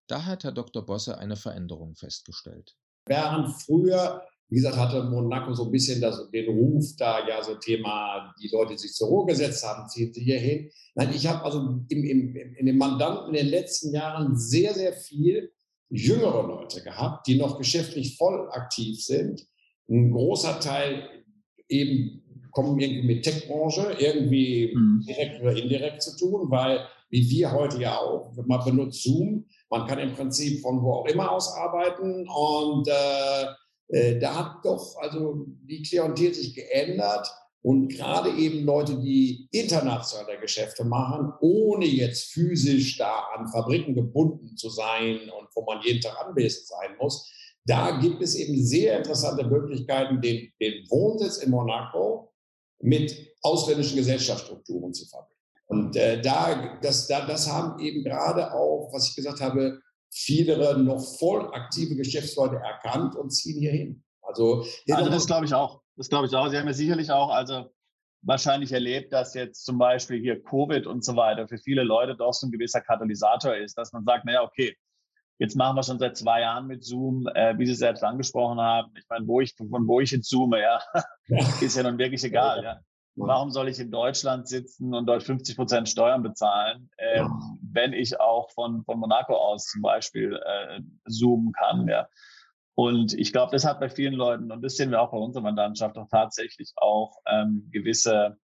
da 0.07 0.25
hat 0.25 0.43
Herr 0.43 0.51
Dr. 0.51 0.85
Bosse 0.85 1.17
eine 1.17 1.37
Veränderung 1.37 1.95
festgestellt. 1.95 2.75
Während 3.05 3.47
früher, 3.61 4.21
wie 4.49 4.55
gesagt, 4.55 4.75
hatte 4.75 5.03
Monaco 5.03 5.53
so 5.53 5.65
ein 5.65 5.71
bisschen 5.71 6.01
das, 6.01 6.29
den 6.31 6.49
Ruf, 6.49 6.85
da 6.97 7.25
ja 7.25 7.41
so 7.41 7.55
Thema, 7.55 8.33
die 8.41 8.49
Leute, 8.49 8.73
die 8.73 8.79
sich 8.79 8.93
zur 8.93 9.07
Ruhe 9.07 9.25
gesetzt 9.25 9.65
haben, 9.65 9.87
ziehen 9.87 10.13
sie 10.13 10.21
hier 10.21 10.39
hin. 10.39 10.69
Nein, 10.95 11.13
ich 11.13 11.25
habe 11.25 11.45
also 11.45 11.59
im, 11.87 11.87
im, 11.87 12.35
in 12.35 12.65
den 12.65 12.77
Mandanten 12.77 13.29
in 13.29 13.45
den 13.45 13.47
letzten 13.47 13.93
Jahren 13.93 14.35
sehr, 14.35 14.73
sehr 14.73 14.91
viel 14.91 15.53
jüngere 15.91 16.47
Leute 16.47 16.81
gehabt, 16.81 17.27
die 17.27 17.37
noch 17.37 17.57
geschäftlich 17.57 18.17
voll 18.17 18.49
aktiv 18.51 19.03
sind. 19.03 19.45
Ein 19.89 20.11
großer 20.11 20.59
Teil 20.59 21.07
eben 21.67 22.23
kommen 22.51 22.79
irgendwie 22.79 23.07
mit 23.07 23.23
Tech-Branche 23.23 23.97
irgendwie 23.99 24.73
mhm. 24.73 25.03
direkt 25.07 25.41
oder 25.41 25.55
indirekt 25.55 26.01
zu 26.01 26.17
tun, 26.17 26.49
weil 26.49 26.85
wie 27.09 27.29
wir 27.29 27.51
heute 27.51 27.79
ja 27.79 27.97
auch, 27.97 28.33
man 28.45 28.63
benutzt 28.63 29.03
Zoom, 29.03 29.45
man 29.69 29.85
kann 29.85 29.99
im 29.99 30.13
Prinzip 30.13 30.61
von 30.61 30.81
wo 30.81 30.93
auch 30.93 31.05
immer 31.07 31.31
aus 31.31 31.53
arbeiten 31.55 32.27
und 32.29 32.87
äh, 32.87 33.45
äh, 33.89 34.19
da 34.19 34.35
hat 34.35 34.65
doch 34.65 34.95
also 35.01 35.45
die 35.63 35.81
Klientel 35.81 36.33
sich 36.33 36.55
geändert 36.55 37.29
und 37.63 37.89
gerade 37.89 38.31
eben 38.31 38.65
Leute, 38.65 38.99
die 38.99 39.47
internationale 39.51 40.39
Geschäfte 40.39 40.83
machen, 40.83 41.31
ohne 41.41 41.85
jetzt 41.85 42.31
physisch 42.31 42.97
da 42.97 43.27
an 43.35 43.47
Fabriken 43.49 43.93
gebunden 43.93 44.57
zu 44.57 44.69
sein 44.69 45.29
und 45.29 45.47
wo 45.53 45.63
man 45.63 45.81
jeden 45.83 46.01
Tag 46.01 46.17
anwesend 46.25 46.67
sein 46.67 46.95
muss, 46.99 47.31
da 47.65 47.99
gibt 47.99 48.23
es 48.23 48.35
eben 48.35 48.65
sehr 48.65 48.97
interessante 48.97 49.45
Möglichkeiten, 49.45 50.21
den, 50.21 50.51
den 50.59 50.89
Wohnsitz 50.89 51.37
in 51.37 51.51
Monaco 51.51 52.33
mit 52.79 53.35
ausländischen 53.43 53.97
Gesellschaftsstrukturen 53.97 54.93
zu 54.93 55.07
verbinden. 55.07 55.31
Und 55.67 55.95
äh, 55.95 56.19
da, 56.19 56.79
das, 56.81 57.07
da, 57.07 57.25
das 57.27 57.49
haben 57.49 57.79
eben 57.79 58.03
gerade 58.03 58.53
auch, 58.53 58.89
was 58.91 59.09
ich 59.09 59.15
gesagt 59.15 59.39
habe, 59.39 59.79
viele 60.09 60.77
noch 60.79 60.99
voll 61.19 61.47
aktive 61.53 61.95
Geschäftsleute 61.95 62.55
erkannt 62.55 63.15
und 63.15 63.29
ziehen 63.29 63.59
hier 63.59 63.71
hin. 63.71 64.03
Also, 64.21 64.65
also 64.89 65.09
das 65.09 65.27
glaube 65.27 65.45
ich 65.45 65.53
auch. 65.53 65.80
Das 66.01 66.09
glaube 66.09 66.25
ich 66.25 66.35
auch. 66.35 66.47
Sie 66.47 66.57
haben 66.57 66.65
ja 66.65 66.73
sicherlich 66.73 67.11
auch, 67.11 67.29
also 67.29 67.71
wahrscheinlich 68.23 68.71
erlebt, 68.71 69.13
dass 69.13 69.35
jetzt 69.35 69.63
zum 69.63 69.77
Beispiel 69.77 70.19
hier 70.19 70.41
Covid 70.41 70.87
und 70.87 71.05
so 71.05 71.15
weiter 71.15 71.47
für 71.47 71.59
viele 71.59 71.83
Leute 71.83 72.15
doch 72.15 72.33
so 72.33 72.47
ein 72.47 72.51
gewisser 72.51 72.81
Katalysator 72.81 73.55
ist, 73.55 73.77
dass 73.77 73.93
man 73.93 74.03
sagt, 74.03 74.25
naja, 74.25 74.41
okay, 74.41 74.75
Jetzt 75.37 75.55
machen 75.55 75.75
wir 75.75 75.81
schon 75.81 75.97
seit 75.97 76.15
zwei 76.17 76.41
Jahren 76.41 76.67
mit 76.67 76.83
Zoom, 76.83 77.27
äh, 77.33 77.57
wie 77.57 77.65
Sie 77.65 77.73
selbst 77.73 78.03
angesprochen 78.03 78.61
haben. 78.61 78.93
Ich 78.95 79.05
meine, 79.09 79.27
wo 79.27 79.41
ich, 79.41 79.55
von 79.55 79.87
wo 79.87 79.99
ich 79.99 80.11
jetzt 80.11 80.29
zoome, 80.29 80.61
ja, 80.61 80.79
ist 81.61 81.75
ja 81.75 81.81
nun 81.81 81.97
wirklich 81.97 82.23
egal, 82.23 82.63
ja. 82.63 82.79
Warum 83.15 83.49
soll 83.49 83.67
ich 83.67 83.79
in 83.79 83.89
Deutschland 83.89 84.47
sitzen 84.47 84.93
und 84.93 85.07
dort 85.07 85.23
50 85.23 85.55
Prozent 85.55 85.89
Steuern 85.89 86.21
bezahlen, 86.21 86.91
ähm, 86.99 87.25
ja. 87.25 87.57
wenn 87.73 87.93
ich 87.93 88.19
auch 88.19 88.51
von, 88.51 88.83
von 88.85 88.99
Monaco 88.99 89.35
aus 89.35 89.65
zum 89.65 89.81
Beispiel 89.81 90.39
äh, 90.45 90.81
zoomen 91.09 91.53
kann? 91.53 91.87
Ja. 91.87 92.07
Und 92.75 93.13
ich 93.13 93.31
glaube, 93.31 93.51
das 93.51 93.65
hat 93.65 93.79
bei 93.79 93.89
vielen 93.89 94.13
Leuten, 94.13 94.51
und 94.51 94.61
das 94.61 94.75
sehen 94.75 94.91
wir 94.91 95.01
auch 95.01 95.11
bei 95.11 95.17
unserer 95.17 95.43
Mandantschaft, 95.43 95.97
auch 95.97 96.07
tatsächlich 96.09 96.71
auch 96.77 97.17
ähm, 97.27 97.69
gewisse 97.71 98.37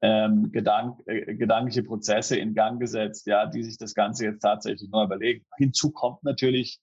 ähm, 0.00 0.52
Gedank, 0.52 1.00
äh, 1.06 1.34
gedankliche 1.34 1.82
Prozesse 1.82 2.36
in 2.36 2.54
Gang 2.54 2.80
gesetzt, 2.80 3.26
ja, 3.26 3.46
die 3.46 3.64
sich 3.64 3.78
das 3.78 3.94
Ganze 3.94 4.26
jetzt 4.26 4.40
tatsächlich 4.40 4.88
neu 4.90 5.04
überlegen. 5.04 5.44
Hinzu 5.56 5.90
kommt 5.90 6.22
natürlich, 6.22 6.80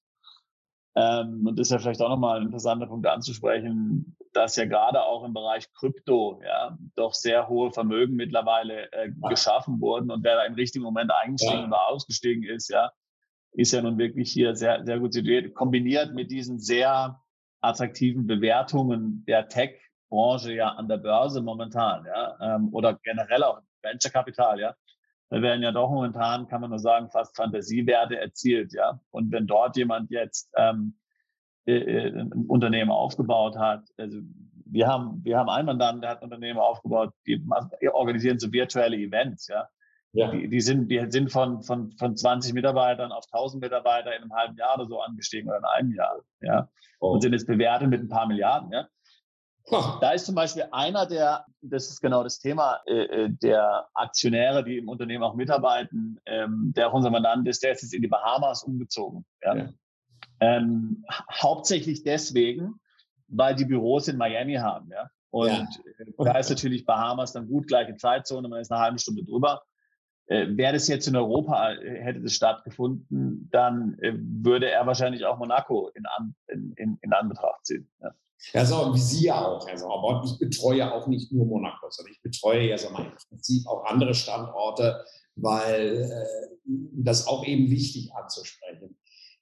ähm, 0.95 1.47
und 1.47 1.57
das 1.57 1.67
ist 1.67 1.71
ja 1.71 1.79
vielleicht 1.79 2.01
auch 2.01 2.09
nochmal 2.09 2.39
ein 2.39 2.47
interessanter 2.47 2.87
Punkt 2.87 3.07
anzusprechen, 3.07 4.17
dass 4.33 4.57
ja 4.57 4.65
gerade 4.65 5.01
auch 5.01 5.23
im 5.23 5.33
Bereich 5.33 5.71
Krypto 5.73 6.41
ja 6.43 6.77
doch 6.95 7.13
sehr 7.13 7.47
hohe 7.47 7.71
Vermögen 7.71 8.15
mittlerweile 8.15 8.91
äh, 8.91 9.07
ja. 9.07 9.29
geschaffen 9.29 9.79
wurden 9.79 10.11
und 10.11 10.23
wer 10.25 10.35
da 10.35 10.43
im 10.43 10.55
richtigen 10.55 10.83
Moment 10.83 11.11
eingestiegen 11.11 11.61
ja. 11.61 11.67
oder 11.67 11.87
ausgestiegen 11.87 12.43
ist, 12.43 12.69
ja, 12.69 12.91
ist 13.55 13.71
ja 13.71 13.81
nun 13.81 13.97
wirklich 13.97 14.31
hier 14.31 14.55
sehr, 14.55 14.85
sehr 14.85 14.99
gut 14.99 15.13
situiert, 15.13 15.53
kombiniert 15.53 16.13
mit 16.13 16.31
diesen 16.31 16.59
sehr 16.59 17.19
attraktiven 17.61 18.27
Bewertungen 18.27 19.23
der 19.25 19.47
Tech 19.47 19.79
Branche 20.09 20.53
ja 20.53 20.69
an 20.69 20.87
der 20.87 20.97
Börse 20.97 21.41
momentan, 21.41 22.05
ja, 22.05 22.55
ähm, 22.55 22.69
oder 22.73 22.97
generell 23.03 23.43
auch 23.43 23.61
Venture 23.81 24.11
Kapital, 24.11 24.59
ja. 24.59 24.75
Da 25.29 25.41
werden 25.41 25.63
ja 25.63 25.71
doch 25.71 25.89
momentan, 25.89 26.47
kann 26.47 26.61
man 26.61 26.69
nur 26.69 26.79
sagen, 26.79 27.09
fast 27.09 27.35
Fantasiewerte 27.35 28.19
erzielt, 28.19 28.73
ja. 28.73 28.99
Und 29.11 29.31
wenn 29.31 29.47
dort 29.47 29.75
jemand 29.75 30.11
jetzt 30.11 30.51
ähm, 30.55 30.97
äh, 31.65 31.77
äh 31.77 32.19
ein 32.19 32.45
Unternehmen 32.47 32.91
aufgebaut 32.91 33.57
hat, 33.57 33.83
also 33.97 34.19
wir 34.67 34.87
haben, 34.87 35.23
wir 35.23 35.37
haben 35.37 35.49
einen 35.49 35.65
Mandanten, 35.65 36.01
der 36.01 36.11
hat 36.11 36.19
ein 36.19 36.25
Unternehmen 36.25 36.59
aufgebaut, 36.59 37.13
die 37.25 37.41
organisieren 37.91 38.39
so 38.39 38.51
virtuelle 38.51 38.97
Events, 38.97 39.47
ja. 39.47 39.67
Ja. 40.15 40.31
Die, 40.31 40.47
die, 40.47 40.61
sind, 40.61 40.87
die 40.89 41.05
sind 41.09 41.31
von, 41.31 41.61
von, 41.61 41.91
von 41.91 42.15
20 42.15 42.53
Mitarbeitern 42.53 43.11
auf 43.11 43.25
1000 43.31 43.61
Mitarbeiter 43.61 44.15
in 44.15 44.23
einem 44.23 44.33
halben 44.33 44.55
Jahr 44.57 44.75
oder 44.75 44.87
so 44.87 45.01
angestiegen 45.01 45.49
oder 45.49 45.59
in 45.59 45.65
einem 45.65 45.91
Jahr. 45.93 46.19
Ja. 46.41 46.69
Oh. 46.99 47.11
Und 47.11 47.21
sind 47.21 47.33
jetzt 47.33 47.47
bewertet 47.47 47.89
mit 47.89 48.01
ein 48.01 48.07
paar 48.07 48.25
Milliarden. 48.25 48.71
Ja. 48.71 48.87
Da 49.69 50.11
ist 50.11 50.27
zum 50.27 50.35
Beispiel 50.35 50.67
einer 50.71 51.07
der, 51.07 51.43
das 51.61 51.89
ist 51.89 51.99
genau 51.99 52.23
das 52.23 52.39
Thema, 52.39 52.81
äh, 52.85 53.23
äh, 53.23 53.29
der 53.29 53.87
Aktionäre, 53.95 54.63
die 54.63 54.77
im 54.77 54.87
Unternehmen 54.87 55.23
auch 55.23 55.33
mitarbeiten, 55.33 56.19
ähm, 56.27 56.71
der 56.75 56.87
auch 56.87 56.93
unser 56.93 57.09
Mandant 57.09 57.47
ist, 57.47 57.63
der 57.63 57.71
ist 57.71 57.81
jetzt 57.81 57.93
in 57.93 58.03
die 58.03 58.07
Bahamas 58.07 58.63
umgezogen. 58.63 59.25
Ja? 59.41 59.55
ja. 59.55 59.69
Ähm, 60.39 61.03
hauptsächlich 61.31 62.03
deswegen, 62.03 62.79
weil 63.27 63.55
die 63.55 63.65
Büros 63.65 64.07
in 64.07 64.17
Miami 64.17 64.55
haben. 64.55 64.91
Ja? 64.91 65.09
Und 65.31 65.49
ja. 65.49 65.67
Äh, 65.97 66.11
da 66.19 66.37
ist 66.37 66.51
natürlich 66.51 66.85
Bahamas 66.85 67.33
dann 67.33 67.47
gut, 67.47 67.67
gleiche 67.67 67.95
Zeitzone, 67.95 68.47
man 68.47 68.61
ist 68.61 68.71
eine 68.71 68.81
halbe 68.81 68.99
Stunde 68.99 69.23
drüber. 69.25 69.63
Äh, 70.27 70.47
Wäre 70.57 70.73
das 70.73 70.87
jetzt 70.87 71.07
in 71.07 71.15
Europa, 71.15 71.73
äh, 71.73 72.01
hätte 72.01 72.21
das 72.21 72.33
stattgefunden, 72.33 73.49
dann 73.51 73.97
äh, 74.01 74.13
würde 74.15 74.69
er 74.69 74.85
wahrscheinlich 74.87 75.25
auch 75.25 75.37
Monaco 75.37 75.89
in, 75.93 76.05
An, 76.17 76.35
in, 76.47 76.73
in, 76.77 76.97
in 77.01 77.13
Anbetracht 77.13 77.65
ziehen. 77.65 77.87
Ja. 78.01 78.11
Ja, 78.53 78.65
so, 78.65 78.93
wie 78.93 78.99
Sie 78.99 79.25
ja 79.25 79.43
auch, 79.43 79.67
Herr 79.67 79.77
Sauer. 79.77 80.23
Ich 80.25 80.37
betreue 80.37 80.93
auch 80.93 81.07
nicht 81.07 81.31
nur 81.31 81.45
Monaco, 81.45 81.87
sondern 81.89 82.13
ich 82.13 82.21
betreue 82.21 82.69
ja 82.69 82.77
so 82.77 82.89
mal 82.91 83.05
im 83.05 83.13
Prinzip 83.29 83.65
auch 83.67 83.85
andere 83.85 84.13
Standorte, 84.13 85.03
weil 85.35 86.03
äh, 86.03 86.49
das 86.93 87.27
auch 87.27 87.45
eben 87.45 87.69
wichtig 87.71 88.13
anzusprechen. 88.13 88.97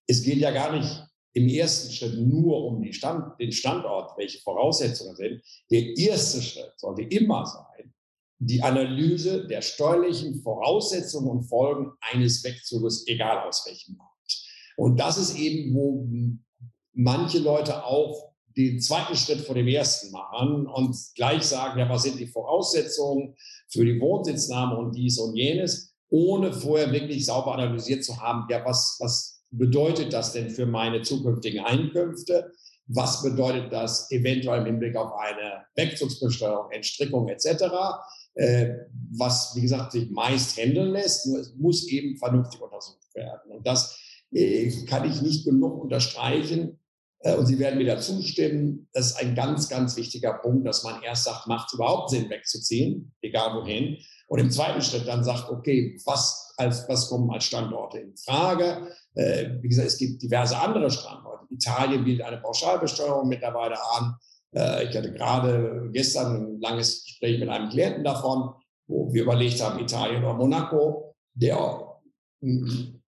Es 0.08 0.22
geht 0.22 0.38
ja 0.38 0.52
gar 0.52 0.72
nicht 0.72 1.04
im 1.34 1.48
ersten 1.48 1.92
Schritt 1.92 2.18
nur 2.18 2.66
um 2.66 2.84
Stand, 2.92 3.40
den 3.40 3.52
Standort, 3.52 4.18
welche 4.18 4.40
Voraussetzungen 4.40 5.16
sind. 5.16 5.42
Der 5.72 5.98
erste 5.98 6.42
Schritt 6.42 6.74
sollte 6.78 7.02
immer 7.04 7.46
sein, 7.46 7.93
die 8.40 8.62
Analyse 8.62 9.48
der 9.48 9.62
steuerlichen 9.62 10.42
Voraussetzungen 10.42 11.30
und 11.30 11.44
Folgen 11.44 11.92
eines 12.02 12.44
Wegzuges, 12.44 13.08
egal 13.08 13.48
aus 13.48 13.66
welchem 13.66 13.96
Markt. 13.98 14.14
Und 14.76 15.00
das 15.00 15.18
ist 15.18 15.38
eben, 15.38 15.74
wo 15.74 16.08
manche 16.94 17.40
Leute 17.40 17.86
auch 17.86 18.34
den 18.56 18.80
zweiten 18.80 19.16
Schritt 19.16 19.42
vor 19.42 19.56
dem 19.56 19.68
ersten 19.68 20.12
machen 20.12 20.68
und 20.68 20.96
gleich 21.16 21.44
sagen, 21.44 21.80
ja, 21.80 21.90
was 21.90 22.04
sind 22.04 22.20
die 22.20 22.28
Voraussetzungen 22.28 23.36
für 23.70 23.86
die 23.86 24.00
Wohnsitznahme 24.00 24.78
und 24.78 24.96
dies 24.96 25.18
und 25.18 25.36
jenes, 25.36 25.96
ohne 26.10 26.54
vorher 26.54 26.92
wirklich 26.92 27.26
sauber 27.26 27.56
analysiert 27.56 28.04
zu 28.04 28.22
haben, 28.22 28.46
ja, 28.50 28.64
was, 28.64 28.98
was 29.00 29.44
bedeutet 29.50 30.14
das 30.14 30.34
denn 30.34 30.50
für 30.50 30.66
meine 30.66 31.02
zukünftigen 31.02 31.66
Einkünfte? 31.66 32.52
Was 32.88 33.24
bedeutet 33.24 33.72
das 33.72 34.12
eventuell 34.12 34.60
im 34.60 34.66
Hinblick 34.66 34.96
auf 34.96 35.14
eine 35.14 35.66
Wegzugsbesteuerung, 35.76 36.70
Entstrickung 36.72 37.30
etc., 37.30 37.64
was, 38.36 39.56
wie 39.56 39.62
gesagt, 39.62 39.92
sich 39.92 40.10
meist 40.10 40.58
handeln 40.58 40.92
lässt, 40.92 41.28
nur 41.28 41.40
es 41.40 41.54
muss 41.56 41.88
eben 41.88 42.18
vernünftig 42.18 42.60
untersucht 42.60 43.14
werden. 43.14 43.52
Und 43.52 43.68
das 43.68 44.00
äh, 44.32 44.72
kann 44.86 45.10
ich 45.10 45.22
nicht 45.22 45.46
genug 45.46 45.80
unterstreichen, 45.82 46.80
äh, 47.24 47.36
und 47.36 47.46
Sie 47.46 47.58
werden 47.58 47.78
mir 47.78 47.88
da 47.88 48.00
zustimmen. 48.00 48.88
Das 48.94 49.08
ist 49.08 49.16
ein 49.18 49.36
ganz, 49.36 49.70
ganz 49.70 49.96
wichtiger 49.98 50.34
Punkt, 50.34 50.68
dass 50.68 50.84
man 50.84 51.02
erst 51.02 51.24
sagt, 51.24 51.48
macht 51.48 51.70
es 51.70 51.74
überhaupt 51.74 52.12
Sinn, 52.12 52.30
wegzuziehen, 52.30 53.14
egal 53.22 53.56
wohin. 53.56 53.98
Und 54.28 54.40
im 54.40 54.52
zweiten 54.52 54.82
Schritt 54.82 55.08
dann 55.08 55.24
sagt, 55.24 55.50
okay, 55.50 55.98
was, 56.06 56.54
als, 56.58 56.88
was 56.88 57.10
kommen 57.10 57.30
als 57.32 57.46
Standorte 57.46 58.00
in 58.00 58.16
Frage? 58.18 58.92
Äh, 59.16 59.62
wie 59.62 59.70
gesagt, 59.70 59.88
es 59.88 59.98
gibt 59.98 60.22
diverse 60.22 60.58
andere 60.58 60.90
Standorte. 60.92 61.46
Italien 61.50 62.04
bietet 62.04 62.26
eine 62.26 62.38
Pauschalbesteuerung 62.38 63.28
mittlerweile 63.28 63.76
an. 63.96 64.16
Äh, 64.56 64.90
ich 64.90 64.96
hatte 64.96 65.14
gerade 65.14 65.90
gestern 65.92 66.56
ein 66.56 66.62
langes 66.62 67.04
Gespräch 67.06 67.40
mit 67.40 67.50
einem 67.50 67.70
Klienten 67.70 68.04
davon, 68.04 68.54
wo 68.88 69.12
wir 69.14 69.24
überlegt 69.24 69.62
haben, 69.62 69.80
Italien 69.80 70.24
oder 70.24 70.34
Monaco, 70.34 71.16
der 71.34 72.00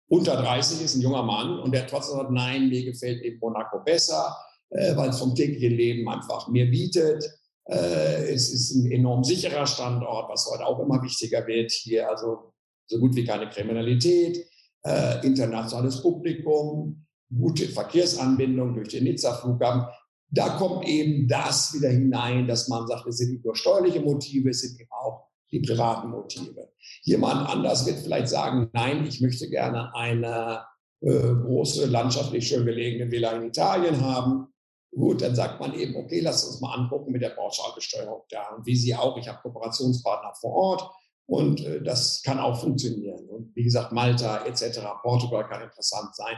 unter 0.08 0.36
30 0.36 0.84
ist, 0.84 0.96
ein 0.96 1.02
junger 1.02 1.22
Mann, 1.22 1.60
und 1.60 1.72
der 1.72 1.86
trotzdem 1.86 2.18
sagt, 2.18 2.32
nein, 2.32 2.68
mir 2.68 2.84
gefällt 2.84 3.22
eben 3.22 3.38
Monaco 3.40 3.78
besser, 3.84 4.36
äh, 4.70 4.96
weil 4.96 5.10
es 5.10 5.18
vom 5.18 5.34
täglichen 5.34 5.76
Leben 5.76 6.08
einfach 6.08 6.48
mehr 6.48 6.66
bietet. 6.66 7.24
Äh, 7.64 8.32
es 8.32 8.52
ist 8.52 8.74
ein 8.74 8.90
enorm 8.90 9.22
sicherer 9.22 9.66
Standort, 9.66 10.28
was 10.28 10.50
heute 10.50 10.66
auch 10.66 10.80
immer 10.80 11.00
wichtiger 11.02 11.46
wird. 11.46 11.70
Hier 11.70 12.08
also 12.08 12.52
so 12.86 12.98
gut 12.98 13.14
wie 13.14 13.24
keine 13.24 13.48
Kriminalität, 13.48 14.44
äh, 14.84 15.24
internationales 15.24 16.02
Publikum, 16.02 17.06
gute 17.32 17.68
Verkehrsanbindung 17.68 18.74
durch 18.74 18.88
den 18.88 19.04
Nizza-Flughafen. 19.04 19.86
Da 20.30 20.50
kommt 20.50 20.86
eben 20.86 21.26
das 21.26 21.74
wieder 21.74 21.88
hinein, 21.88 22.46
dass 22.46 22.68
man 22.68 22.86
sagt, 22.86 23.06
es 23.06 23.18
sind 23.18 23.44
nur 23.44 23.56
steuerliche 23.56 24.00
Motive, 24.00 24.50
es 24.50 24.60
sind 24.60 24.80
eben 24.80 24.90
auch 24.92 25.26
die 25.50 25.60
privaten 25.60 26.10
Motive. 26.10 26.68
Jemand 27.02 27.48
anders 27.48 27.86
wird 27.86 27.98
vielleicht 27.98 28.28
sagen, 28.28 28.70
nein, 28.72 29.04
ich 29.06 29.20
möchte 29.20 29.48
gerne 29.48 29.94
eine 29.94 30.64
äh, 31.00 31.34
große, 31.34 31.86
landschaftlich 31.86 32.46
schön 32.46 32.64
gelegene 32.64 33.10
Villa 33.10 33.32
in 33.32 33.48
Italien 33.48 34.00
haben. 34.00 34.46
Gut, 34.92 35.22
dann 35.22 35.34
sagt 35.34 35.60
man 35.60 35.74
eben, 35.74 35.96
okay, 35.96 36.20
lass 36.20 36.44
uns 36.44 36.60
mal 36.60 36.74
angucken 36.74 37.12
mit 37.12 37.22
der 37.22 37.30
Pauschalbesteuerung 37.30 38.22
da. 38.30 38.54
Und 38.56 38.66
wie 38.66 38.76
Sie 38.76 38.94
auch, 38.94 39.16
ich 39.16 39.28
habe 39.28 39.38
Kooperationspartner 39.42 40.32
vor 40.40 40.52
Ort 40.52 40.90
und 41.26 41.64
äh, 41.64 41.82
das 41.82 42.22
kann 42.22 42.38
auch 42.38 42.60
funktionieren. 42.60 43.28
Und 43.28 43.54
wie 43.54 43.62
gesagt, 43.64 43.92
Malta 43.92 44.44
etc., 44.46 44.80
Portugal 45.02 45.48
kann 45.48 45.62
interessant 45.62 46.14
sein. 46.14 46.36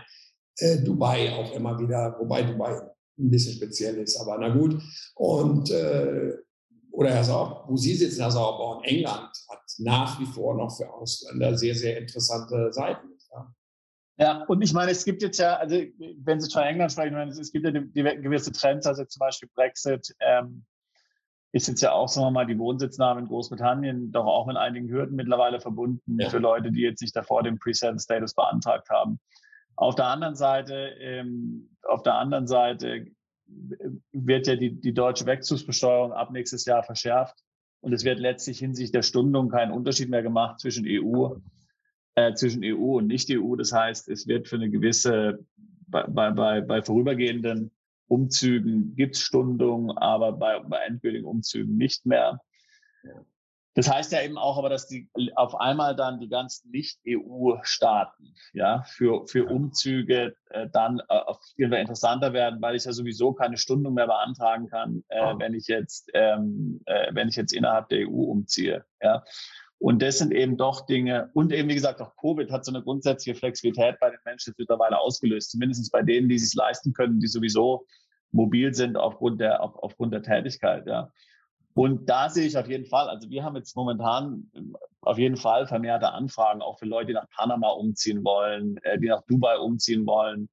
Äh, 0.59 0.83
Dubai 0.83 1.33
auch 1.35 1.53
immer 1.53 1.79
wieder, 1.79 2.17
wobei 2.19 2.43
Dubai 2.43 2.81
ein 3.23 3.31
bisschen 3.31 3.55
speziell 3.55 3.97
ist, 3.97 4.17
aber 4.21 4.39
na 4.39 4.49
gut. 4.49 4.81
Und 5.15 5.71
äh, 5.71 6.33
oder 6.91 7.11
Herr 7.11 7.25
Sauer, 7.25 7.65
wo 7.69 7.77
Sie 7.77 7.95
sitzen, 7.95 8.21
Herr 8.21 8.31
Sauerborn, 8.31 8.85
England 8.85 9.31
hat 9.49 9.63
nach 9.79 10.21
wie 10.21 10.27
vor 10.27 10.57
noch 10.57 10.77
für 10.77 10.93
Ausländer 10.93 11.57
sehr, 11.57 11.75
sehr 11.75 11.99
interessante 11.99 12.73
Seiten. 12.73 13.09
Ja. 13.31 13.55
Ja, 14.19 14.45
und 14.45 14.61
ich 14.61 14.75
meine, 14.75 14.91
es 14.91 15.05
gibt 15.05 15.23
jetzt 15.23 15.39
ja, 15.39 15.57
also 15.57 15.75
wenn 16.19 16.41
Sie 16.41 16.51
von 16.51 16.63
England 16.63 16.93
sprechen, 16.93 17.15
meine, 17.15 17.31
es 17.31 17.51
gibt 17.51 17.65
ja 17.65 17.73
gewisse 17.73 18.53
Trends, 18.53 18.87
also 18.87 19.05
zum 19.07 19.21
Beispiel 19.21 19.49
Brexit 19.55 20.15
ähm, 20.21 20.65
ist 21.53 21.69
jetzt 21.69 21.81
ja 21.81 21.93
auch, 21.93 22.09
sagen 22.09 22.27
wir 22.27 22.31
mal, 22.31 22.47
die 22.47 22.59
Wohnsitznahme 22.59 23.21
in 23.21 23.29
Großbritannien 23.29 24.13
doch 24.13 24.27
auch 24.27 24.47
mit 24.47 24.57
einigen 24.57 24.89
Hürden 24.89 25.17
mittlerweile 25.17 25.61
verbunden 25.61 26.19
ja. 26.21 26.29
für 26.29 26.39
Leute, 26.39 26.73
die 26.73 26.81
jetzt 26.81 27.01
nicht 27.01 27.17
davor 27.17 27.43
den 27.43 27.59
Pre-Settle-Status 27.59 28.35
beantragt 28.35 28.89
haben. 28.91 29.19
Auf 29.77 29.95
der 29.95 30.07
anderen 30.07 30.35
Seite, 30.35 30.75
ähm, 31.01 31.71
auf 31.83 32.03
der 32.03 32.15
anderen 32.15 32.47
Seite 32.47 33.07
wird 34.13 34.47
ja 34.47 34.57
die, 34.57 34.81
die 34.81 34.95
deutsche 34.95 35.27
Wegzugsbesteuerung 35.27 36.13
ab 36.13 36.31
nächstes 36.31 36.65
Jahr 36.65 36.83
verschärft. 36.83 37.43
Und 37.81 37.93
es 37.93 38.05
wird 38.05 38.21
letztlich 38.21 38.61
hinsichtlich 38.61 38.93
der 38.93 39.03
Stundung 39.03 39.49
keinen 39.49 39.73
Unterschied 39.73 40.09
mehr 40.09 40.23
gemacht 40.23 40.61
zwischen 40.61 40.85
EU, 40.87 41.35
äh, 42.15 42.33
zwischen 42.35 42.63
EU 42.65 42.99
und 42.99 43.09
Nicht-EU. 43.09 43.57
Das 43.57 43.73
heißt, 43.73 44.09
es 44.09 44.27
wird 44.29 44.49
für 44.49 44.57
eine 44.57 44.71
gewisse, 44.71 45.45
bei, 45.89 46.31
bei, 46.31 46.61
bei 46.61 46.83
vorübergehenden 46.83 47.73
Umzügen 48.07 48.95
gibt 48.95 49.17
es 49.17 49.23
Stundung, 49.23 49.91
aber 49.97 50.33
bei, 50.33 50.61
bei 50.61 50.79
endgültigen 50.87 51.27
Umzügen 51.27 51.77
nicht 51.77 52.07
mehr. 52.07 52.41
Das 53.75 53.91
heißt 53.91 54.13
ja 54.13 54.21
eben 54.23 54.37
auch 54.37 54.59
aber, 54.59 54.69
dass 54.69 54.87
die 54.87 55.09
auf 55.35 55.59
einmal 55.59 55.97
dann 55.97 56.21
die 56.21 56.29
ganzen 56.29 56.71
Nicht-EU-Staaten 56.71 58.35
ja, 58.53 58.83
für, 58.83 59.27
für 59.27 59.47
Umzüge 59.47 60.37
äh, 60.51 60.69
dann 60.71 61.01
äh, 61.09 61.15
auf 61.15 61.41
jeden 61.57 61.71
Fall 61.71 61.81
interessanter 61.81 62.35
werden, 62.35 62.61
weil 62.61 62.77
ich 62.77 62.85
ja 62.85 62.93
sowieso 62.93 63.33
keine 63.33 63.57
Stundung 63.57 63.95
mehr 63.95 64.07
beantragen 64.07 64.69
kann, 64.69 65.05
äh, 65.09 65.35
wenn 65.39 65.55
ich 65.55 65.69
jetzt, 65.69 66.11
ähm, 66.13 66.83
äh, 66.85 67.15
wenn 67.15 67.29
ich 67.29 67.37
jetzt 67.37 67.53
innerhalb 67.53 67.89
der 67.89 68.09
EU 68.09 68.25
umziehe. 68.25 68.85
Ja. 69.01 69.25
Und 69.79 70.01
das 70.01 70.19
sind 70.19 70.33
eben 70.33 70.57
doch 70.57 70.87
Dinge, 70.87 71.31
und 71.33 71.53
eben 71.53 71.69
wie 71.69 71.75
gesagt, 71.75 72.01
auch 72.01 72.15
Covid 72.17 72.53
hat 72.53 72.65
so 72.65 72.73
eine 72.73 72.85
grundsätzliche 72.85 73.37
Flexibilität 73.37 73.99
bei 73.99 74.11
den 74.11 74.21
Menschen 74.25 74.55
mittlerweile 74.57 74.99
ausgelöst, 74.99 75.51
zumindest 75.51 75.91
bei 75.91 76.03
denen, 76.03 76.29
die 76.29 76.39
sich 76.39 76.55
leisten 76.55 76.93
können, 76.93 77.19
die 77.19 77.27
sowieso 77.27 77.87
mobil 78.31 78.75
sind 78.75 78.97
aufgrund 78.97 79.41
der, 79.41 79.63
auf, 79.63 79.77
aufgrund 79.83 80.13
der 80.13 80.23
Tätigkeit. 80.23 80.87
Ja. 80.87 81.11
Und 81.75 82.09
da 82.09 82.29
sehe 82.29 82.47
ich 82.47 82.57
auf 82.57 82.69
jeden 82.69 82.85
Fall, 82.85 83.09
also 83.09 83.31
wir 83.31 83.45
haben 83.45 83.57
jetzt 83.57 83.77
momentan 83.77 84.51
ähm, 84.55 84.77
auf 85.01 85.19
jeden 85.19 85.37
Fall 85.37 85.67
vermehrte 85.67 86.13
Anfragen, 86.13 86.63
auch 86.63 86.79
für 86.79 86.87
Leute, 86.87 87.09
die 87.09 87.13
nach 87.15 87.29
Panama 87.31 87.71
umziehen 87.71 88.25
wollen, 88.25 88.77
äh, 88.83 88.99
die 88.99 89.09
nach 89.09 89.23
Dubai 89.23 89.59
umziehen 89.59 90.07
wollen. 90.07 90.49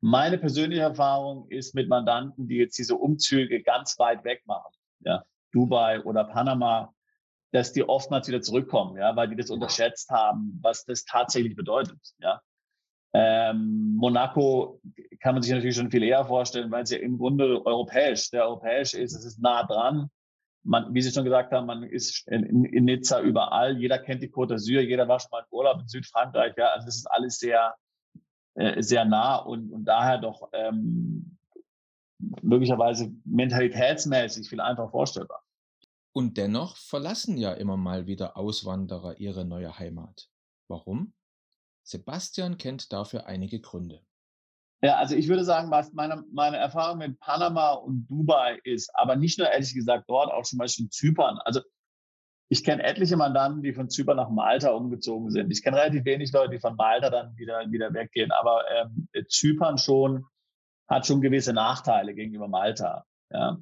Meine 0.00 0.38
persönliche 0.38 0.82
Erfahrung 0.82 1.48
ist 1.48 1.74
mit 1.74 1.88
Mandanten, 1.88 2.48
die 2.48 2.56
jetzt 2.56 2.78
diese 2.78 2.96
Umzüge 2.96 3.62
ganz 3.62 3.98
weit 3.98 4.24
weg 4.24 4.42
machen, 4.46 4.72
ja, 5.00 5.22
Dubai 5.52 6.02
oder 6.02 6.24
Panama, 6.24 6.92
dass 7.52 7.72
die 7.72 7.88
oftmals 7.88 8.26
wieder 8.28 8.40
zurückkommen, 8.40 8.96
ja, 8.96 9.14
weil 9.14 9.28
die 9.28 9.36
das 9.36 9.50
unterschätzt 9.50 10.10
haben, 10.10 10.58
was 10.62 10.84
das 10.84 11.04
tatsächlich 11.04 11.54
bedeutet, 11.54 11.98
ja. 12.18 12.40
Ähm, 13.12 13.96
Monaco 13.96 14.80
kann 15.18 15.34
man 15.34 15.42
sich 15.42 15.52
natürlich 15.52 15.74
schon 15.74 15.90
viel 15.90 16.04
eher 16.04 16.24
vorstellen, 16.24 16.70
weil 16.70 16.84
es 16.84 16.90
ja 16.90 16.98
im 16.98 17.18
Grunde 17.18 17.66
europäisch, 17.66 18.30
sehr 18.30 18.44
europäisch 18.44 18.94
ist. 18.94 19.14
Es 19.14 19.24
ist 19.24 19.40
nah 19.40 19.64
dran 19.64 20.08
man, 20.62 20.92
wie 20.94 21.02
Sie 21.02 21.10
schon 21.10 21.24
gesagt 21.24 21.52
haben, 21.52 21.66
man 21.66 21.82
ist 21.82 22.26
in, 22.28 22.64
in 22.64 22.84
Nizza 22.84 23.20
überall. 23.20 23.78
Jeder 23.78 23.98
kennt 23.98 24.22
die 24.22 24.30
Côte 24.30 24.54
d'Azur, 24.54 24.80
jeder 24.80 25.08
war 25.08 25.20
schon 25.20 25.30
mal 25.30 25.40
im 25.40 25.52
Urlaub 25.56 25.80
in 25.80 25.88
Südfrankreich. 25.88 26.54
Ja, 26.56 26.68
also 26.68 26.86
das 26.86 26.96
ist 26.96 27.10
alles 27.10 27.38
sehr, 27.38 27.74
äh, 28.54 28.82
sehr 28.82 29.04
nah 29.04 29.36
und, 29.36 29.72
und 29.72 29.84
daher 29.84 30.18
doch 30.18 30.48
ähm, 30.52 31.38
möglicherweise 32.42 33.12
mentalitätsmäßig 33.24 34.48
viel 34.48 34.60
einfacher 34.60 34.90
vorstellbar. 34.90 35.42
Und 36.12 36.36
dennoch 36.36 36.76
verlassen 36.76 37.36
ja 37.36 37.52
immer 37.52 37.76
mal 37.76 38.06
wieder 38.06 38.36
Auswanderer 38.36 39.18
ihre 39.18 39.44
neue 39.44 39.78
Heimat. 39.78 40.28
Warum? 40.68 41.14
Sebastian 41.82 42.58
kennt 42.58 42.92
dafür 42.92 43.26
einige 43.26 43.60
Gründe. 43.60 44.04
Ja, 44.82 44.96
also 44.96 45.14
ich 45.14 45.28
würde 45.28 45.44
sagen, 45.44 45.70
was 45.70 45.92
meine, 45.92 46.24
meine 46.32 46.56
Erfahrung 46.56 46.98
mit 46.98 47.18
Panama 47.20 47.72
und 47.72 48.06
Dubai 48.08 48.58
ist, 48.64 48.90
aber 48.94 49.14
nicht 49.16 49.38
nur 49.38 49.50
ehrlich 49.50 49.74
gesagt 49.74 50.04
dort, 50.08 50.32
auch 50.32 50.42
zum 50.42 50.58
Beispiel 50.58 50.88
Zypern. 50.88 51.38
Also 51.44 51.60
ich 52.48 52.64
kenne 52.64 52.82
etliche 52.82 53.16
Mandanten, 53.16 53.62
die 53.62 53.74
von 53.74 53.90
Zypern 53.90 54.16
nach 54.16 54.30
Malta 54.30 54.70
umgezogen 54.70 55.30
sind. 55.30 55.50
Ich 55.50 55.62
kenne 55.62 55.76
relativ 55.76 56.04
wenig 56.04 56.32
Leute, 56.32 56.50
die 56.50 56.58
von 56.58 56.76
Malta 56.76 57.10
dann 57.10 57.36
wieder, 57.36 57.70
wieder 57.70 57.92
weggehen. 57.92 58.32
Aber 58.32 58.64
ähm, 58.70 59.08
Zypern 59.28 59.78
schon 59.78 60.24
hat 60.88 61.06
schon 61.06 61.20
gewisse 61.20 61.52
Nachteile 61.52 62.14
gegenüber 62.14 62.48
Malta. 62.48 63.04
Ja. 63.30 63.58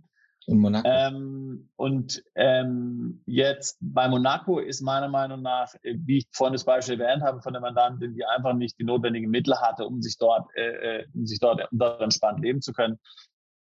Und 0.49 0.61
Monaco. 0.61 0.89
Ähm, 0.89 1.69
und 1.77 2.23
ähm, 2.35 3.23
jetzt 3.27 3.77
bei 3.83 4.09
Monaco 4.09 4.61
ist 4.61 4.81
meiner 4.81 5.09
Meinung 5.09 5.43
nach, 5.43 5.75
äh, 5.83 5.95
wie 6.07 6.19
ich 6.19 6.27
vorhin 6.33 6.55
das 6.55 6.65
Beispiel 6.65 6.99
erwähnt 6.99 7.23
habe, 7.23 7.43
von 7.43 7.53
der 7.53 7.61
Mandantin, 7.61 8.15
die 8.15 8.25
einfach 8.25 8.55
nicht 8.55 8.79
die 8.79 8.85
notwendigen 8.85 9.29
Mittel 9.29 9.61
hatte, 9.61 9.85
um 9.85 10.01
sich 10.01 10.17
dort, 10.17 10.49
äh, 10.57 11.01
äh 11.01 11.07
um 11.15 11.27
sich 11.27 11.39
dort, 11.39 11.69
dort 11.71 12.01
entspannt 12.01 12.41
leben 12.41 12.63
zu 12.63 12.73
können. 12.73 12.99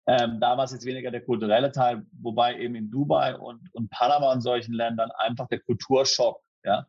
Ähm, 0.06 0.38
da 0.40 0.58
war 0.58 0.64
es 0.64 0.72
jetzt 0.72 0.84
weniger 0.84 1.10
der 1.10 1.24
kulturelle 1.24 1.72
Teil, 1.72 2.04
wobei 2.20 2.58
eben 2.58 2.74
in 2.74 2.90
Dubai 2.90 3.34
und, 3.34 3.62
und 3.72 3.88
Panama 3.88 4.32
und 4.32 4.42
solchen 4.42 4.74
Ländern 4.74 5.10
einfach 5.16 5.48
der 5.48 5.60
Kulturschock, 5.60 6.42
ja, 6.64 6.86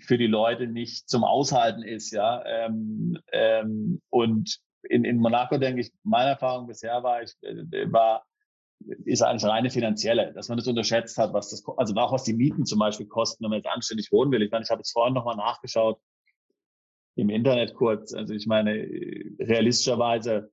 für 0.00 0.18
die 0.18 0.26
Leute 0.26 0.66
nicht 0.66 1.08
zum 1.08 1.22
Aushalten 1.22 1.84
ist, 1.84 2.10
ja. 2.10 2.44
Ähm, 2.44 3.16
ähm, 3.30 4.02
und 4.10 4.58
in, 4.82 5.04
in 5.04 5.18
Monaco 5.18 5.56
denke 5.56 5.82
ich, 5.82 5.92
meine 6.02 6.30
Erfahrung 6.30 6.66
bisher 6.66 7.00
war, 7.04 7.22
ich 7.22 7.32
äh, 7.42 7.92
war 7.92 8.24
ist 9.04 9.22
eigentlich 9.22 9.44
reine 9.44 9.70
finanzielle, 9.70 10.32
dass 10.32 10.48
man 10.48 10.58
das 10.58 10.66
unterschätzt 10.66 11.18
hat, 11.18 11.32
was 11.32 11.50
das, 11.50 11.62
also 11.76 11.94
auch 11.96 12.12
was 12.12 12.24
die 12.24 12.32
Mieten 12.32 12.64
zum 12.64 12.78
Beispiel 12.78 13.06
kosten, 13.06 13.44
wenn 13.44 13.50
man 13.50 13.58
jetzt 13.58 13.68
anständig 13.68 14.10
wohnen 14.10 14.32
will. 14.32 14.42
Ich 14.42 14.50
meine, 14.50 14.64
ich 14.64 14.70
habe 14.70 14.80
jetzt 14.80 14.92
vorhin 14.92 15.14
nochmal 15.14 15.36
nachgeschaut 15.36 15.98
im 17.16 17.28
Internet 17.28 17.74
kurz. 17.74 18.14
Also 18.14 18.34
ich 18.34 18.46
meine, 18.46 18.72
realistischerweise, 19.38 20.50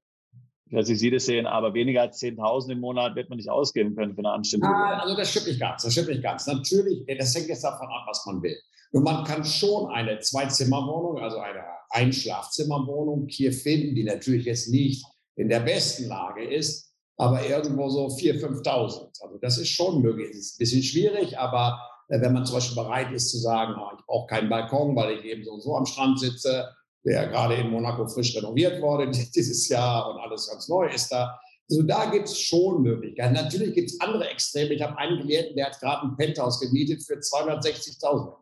ich 0.66 0.74
weiß 0.74 0.90
nicht, 0.90 1.00
Sie 1.00 1.12
das 1.12 1.26
sehen, 1.26 1.48
aber 1.48 1.74
weniger 1.74 2.02
als 2.02 2.22
10.000 2.22 2.74
im 2.74 2.82
Monat 2.82 3.16
wird 3.16 3.30
man 3.30 3.38
nicht 3.38 3.50
ausgeben 3.50 3.96
können 3.96 4.14
für 4.14 4.20
eine 4.20 4.32
anständige 4.32 4.74
ah, 4.74 5.00
Also 5.00 5.16
das 5.16 5.32
stimmt 5.32 5.48
nicht 5.48 5.60
ganz, 5.60 5.84
das 5.84 5.94
stimmt 5.94 6.10
nicht 6.10 6.24
ganz. 6.24 6.46
Natürlich, 6.46 7.06
das 7.18 7.34
hängt 7.34 7.48
jetzt 7.48 7.64
davon 7.64 7.88
ab, 7.88 8.04
was 8.08 8.26
man 8.26 8.42
will. 8.42 8.58
Und 8.92 9.04
man 9.04 9.24
kann 9.24 9.44
schon 9.44 9.90
eine 9.92 10.20
Zwei-Zimmer-Wohnung, 10.20 11.20
also 11.20 11.40
eine 11.40 11.64
Einschlafzimmerwohnung 11.90 13.28
hier 13.30 13.54
finden, 13.54 13.96
die 13.96 14.04
natürlich 14.04 14.46
jetzt 14.46 14.70
nicht 14.70 15.06
in 15.36 15.50
der 15.50 15.60
besten 15.60 16.08
Lage 16.08 16.44
ist, 16.44 16.87
aber 17.18 17.46
irgendwo 17.46 17.90
so 17.90 18.08
4.000, 18.08 18.64
5.000. 18.64 19.22
Also 19.22 19.38
das 19.42 19.58
ist 19.58 19.70
schon 19.70 20.02
möglich. 20.02 20.30
Es 20.32 20.38
ist 20.38 20.56
ein 20.56 20.60
bisschen 20.60 20.84
schwierig, 20.84 21.38
aber 21.38 21.80
äh, 22.10 22.22
wenn 22.22 22.34
man 22.34 22.46
zum 22.46 22.56
Beispiel 22.56 22.76
bereit 22.76 23.12
ist 23.12 23.32
zu 23.32 23.38
sagen, 23.38 23.76
oh, 23.80 23.96
ich 23.98 24.06
brauche 24.06 24.28
keinen 24.28 24.50
Balkon, 24.50 24.96
weil 24.96 25.18
ich 25.18 25.26
eben 25.26 25.44
so 25.44 25.54
und 25.54 25.62
so 25.62 25.76
am 25.76 25.86
Strand 25.86 26.20
sitze, 26.20 26.70
der 27.04 27.28
gerade 27.28 27.56
in 27.56 27.72
Monaco 27.72 28.08
frisch 28.08 28.36
renoviert 28.36 28.82
wurde 28.82 29.10
dieses 29.36 29.68
Jahr 29.68 30.10
und 30.10 30.20
alles 30.20 30.48
ganz 30.48 30.68
neu 30.68 30.88
ist 30.88 31.12
da. 31.12 31.40
Also 31.70 31.84
da 31.84 32.06
gibt 32.06 32.30
es 32.30 32.40
schon 32.40 32.82
Möglichkeiten. 32.82 33.34
Natürlich 33.34 33.74
gibt 33.74 33.90
es 33.90 34.00
andere 34.00 34.30
Extreme. 34.30 34.74
Ich 34.74 34.82
habe 34.82 34.98
einen 34.98 35.22
Klienten, 35.22 35.56
der 35.58 35.66
hat 35.66 35.80
gerade 35.80 36.04
ein 36.08 36.16
Penthouse 36.16 36.62
gemietet 36.62 37.04
für 37.04 37.16
260.000. 37.16 38.34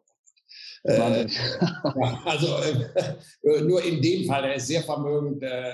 Äh, 0.84 1.28
ja, 1.28 2.22
also 2.26 2.58
äh, 2.58 3.62
nur 3.64 3.84
in 3.84 4.02
dem 4.02 4.28
Fall, 4.28 4.44
der 4.44 4.56
ist 4.56 4.68
sehr 4.68 4.84
vermögend, 4.84 5.42
äh, 5.42 5.74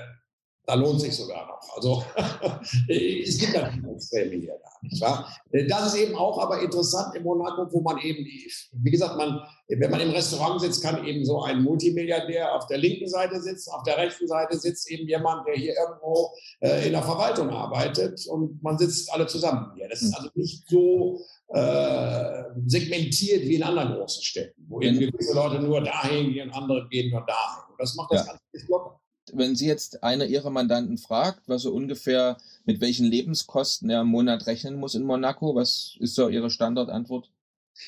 da 0.71 0.77
lohnt 0.77 1.01
sich 1.01 1.13
sogar 1.13 1.47
noch. 1.47 1.75
Also 1.75 2.03
es 2.87 3.37
gibt 3.37 3.53
natürlich 3.53 3.91
Extreme 3.93 4.35
hier 4.35 4.57
gar 4.57 4.79
nicht 4.81 5.01
wahr? 5.01 5.27
Das 5.67 5.87
ist 5.87 5.95
eben 5.99 6.15
auch 6.15 6.39
aber 6.39 6.61
interessant 6.61 7.13
in 7.15 7.23
Monaco, 7.23 7.67
wo 7.71 7.81
man 7.81 7.97
eben, 7.97 8.25
wie 8.25 8.91
gesagt, 8.91 9.17
man, 9.17 9.41
wenn 9.67 9.91
man 9.91 9.99
im 9.99 10.11
Restaurant 10.11 10.61
sitzt, 10.61 10.81
kann 10.81 11.05
eben 11.05 11.25
so 11.25 11.43
ein 11.43 11.61
Multimilliardär 11.61 12.55
auf 12.55 12.67
der 12.67 12.77
linken 12.77 13.07
Seite 13.07 13.41
sitzen, 13.41 13.71
auf 13.71 13.83
der 13.83 13.97
rechten 13.97 14.27
Seite 14.27 14.57
sitzt 14.57 14.89
eben 14.89 15.07
jemand, 15.09 15.45
der 15.45 15.55
hier 15.55 15.73
irgendwo 15.75 16.31
äh, 16.61 16.85
in 16.87 16.93
der 16.93 17.03
Verwaltung 17.03 17.49
arbeitet 17.49 18.25
und 18.27 18.63
man 18.63 18.77
sitzt 18.77 19.11
alle 19.11 19.27
zusammen 19.27 19.73
hier. 19.75 19.89
Das 19.89 20.01
ist 20.01 20.15
also 20.15 20.29
nicht 20.35 20.63
so 20.69 21.19
äh, 21.49 22.43
segmentiert 22.65 23.41
wie 23.43 23.55
in 23.55 23.63
anderen 23.63 23.93
großen 23.95 24.23
Städten, 24.23 24.65
wo 24.69 24.79
eben 24.79 24.99
gewisse 24.99 25.35
Leute 25.35 25.59
nur 25.59 25.81
dahin 25.81 26.31
gehen, 26.31 26.49
andere 26.51 26.87
gehen 26.89 27.11
nur 27.11 27.25
dahin. 27.25 27.71
Und 27.71 27.79
das 27.79 27.93
macht 27.95 28.13
das 28.13 28.25
ja. 28.25 28.31
Ganze 28.31 28.67
locker 28.69 29.00
wenn 29.33 29.55
Sie 29.55 29.67
jetzt 29.67 30.03
einer 30.03 30.25
Ihrer 30.25 30.49
Mandanten 30.49 30.97
fragt, 30.97 31.47
was 31.47 31.63
so 31.63 31.73
ungefähr 31.73 32.37
mit 32.65 32.81
welchen 32.81 33.05
Lebenskosten 33.05 33.89
er 33.89 34.01
im 34.01 34.07
Monat 34.07 34.47
rechnen 34.47 34.75
muss 34.75 34.95
in 34.95 35.03
Monaco, 35.03 35.55
was 35.55 35.97
ist 35.99 36.15
so 36.15 36.29
Ihre 36.29 36.49
Standardantwort? 36.49 37.29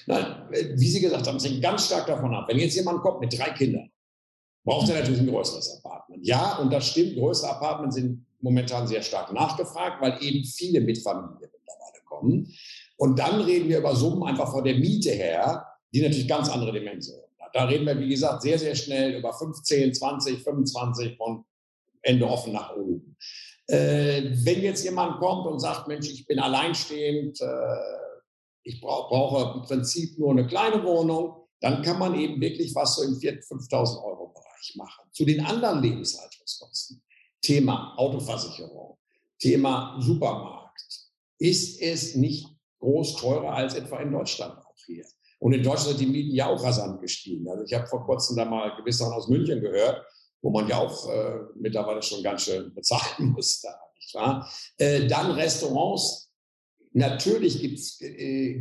Nein, 0.08 0.26
wie 0.52 0.88
Sie 0.88 1.02
gesagt 1.02 1.28
haben, 1.28 1.38
es 1.38 1.46
hängt 1.46 1.62
ganz 1.62 1.86
stark 1.86 2.08
davon 2.08 2.34
ab. 2.34 2.48
Wenn 2.48 2.60
jetzt 2.60 2.76
jemand 2.76 3.02
kommt 3.02 3.22
mit 3.22 3.38
drei 3.38 3.52
Kindern, 3.52 3.90
braucht 4.64 4.90
er 4.90 5.00
natürlich 5.00 5.22
ein 5.22 5.28
größeres 5.28 5.84
Apartment. 5.84 6.26
Ja, 6.26 6.58
und 6.58 6.72
das 6.72 6.88
stimmt, 6.88 7.16
größere 7.16 7.52
Apartments 7.52 7.96
sind 7.96 8.26
momentan 8.40 8.88
sehr 8.88 9.02
stark 9.02 9.34
nachgefragt, 9.34 10.02
weil 10.02 10.18
eben 10.22 10.44
viele 10.46 10.82
mit 10.82 10.98
Familie 10.98 11.50
mittlerweile 11.52 12.04
kommen. 12.06 12.54
Und 12.98 13.20
dann 13.20 13.42
reden 13.42 13.70
wir 13.70 13.80
über 13.80 13.96
Summen 13.96 14.24
einfach 14.24 14.52
von 14.52 14.64
der 14.64 14.76
Miete 14.76 15.12
her, 15.12 15.66
die 15.94 16.02
natürlich 16.02 16.28
ganz 16.28 16.50
andere 16.50 16.72
Dimensionen 16.72 17.23
da 17.54 17.66
reden 17.66 17.86
wir, 17.86 18.00
wie 18.00 18.10
gesagt, 18.10 18.42
sehr, 18.42 18.60
sehr 18.60 18.76
schnell 18.76 19.16
über 19.16 19.32
15, 19.32 19.94
20, 19.94 20.44
25 20.44 21.16
von 21.16 21.46
Ende 22.02 22.28
offen 22.28 22.54
nach 22.54 22.76
oben. 22.76 23.16
Äh, 23.68 24.32
wenn 24.44 24.62
jetzt 24.62 24.84
jemand 24.84 25.20
kommt 25.20 25.48
und 25.48 25.60
sagt, 25.60 25.88
Mensch, 25.88 26.10
ich 26.10 26.26
bin 26.26 26.40
alleinstehend, 26.40 27.40
äh, 27.40 27.76
ich 28.64 28.82
brauch, 28.82 29.10
brauche 29.10 29.60
im 29.60 29.62
Prinzip 29.64 30.18
nur 30.18 30.32
eine 30.32 30.48
kleine 30.48 30.84
Wohnung, 30.84 31.48
dann 31.62 31.82
kann 31.82 32.00
man 32.00 32.20
eben 32.20 32.42
wirklich 32.42 32.76
was 32.76 32.96
so 32.96 33.04
im 33.04 33.14
4.000, 33.14 33.48
5.000 33.70 34.04
Euro 34.04 34.34
Bereich 34.34 34.76
machen. 34.76 35.06
Zu 35.12 35.24
den 35.24 35.46
anderen 35.46 35.82
Lebenshaltungskosten, 35.82 37.02
Thema 37.42 37.94
Autoversicherung, 37.98 38.98
Thema 39.40 39.98
Supermarkt, 40.02 40.82
ist 41.38 41.82
es 41.82 42.16
nicht 42.16 42.48
groß 42.80 43.16
teurer 43.18 43.54
als 43.54 43.76
etwa 43.76 44.00
in 44.00 44.12
Deutschland 44.12 44.58
auch 44.58 44.76
hier. 44.86 45.06
Und 45.44 45.52
in 45.52 45.62
Deutschland 45.62 45.98
sind 45.98 46.00
die 46.00 46.06
Mieten 46.06 46.34
ja 46.34 46.48
auch 46.48 46.64
rasant 46.64 47.02
gestiegen. 47.02 47.50
Also 47.50 47.66
ich 47.66 47.74
habe 47.74 47.86
vor 47.86 48.06
kurzem 48.06 48.38
da 48.38 48.46
mal 48.46 48.78
gewisse 48.78 49.00
Sachen 49.00 49.12
aus 49.12 49.28
München 49.28 49.60
gehört, 49.60 50.02
wo 50.42 50.50
man 50.52 50.70
ja 50.70 50.78
auch 50.78 51.10
äh, 51.10 51.40
mittlerweile 51.56 52.02
schon 52.02 52.24
ganz 52.24 52.44
schön 52.44 52.74
bezahlen 52.74 53.34
muss. 53.36 53.60
Da, 53.60 53.78
nicht 53.98 54.16
wahr? 54.16 54.50
Äh, 54.78 55.06
dann 55.06 55.32
Restaurants. 55.32 56.32
Natürlich 56.94 57.60
gibt 57.60 57.78
es 57.78 58.00
äh, 58.00 58.58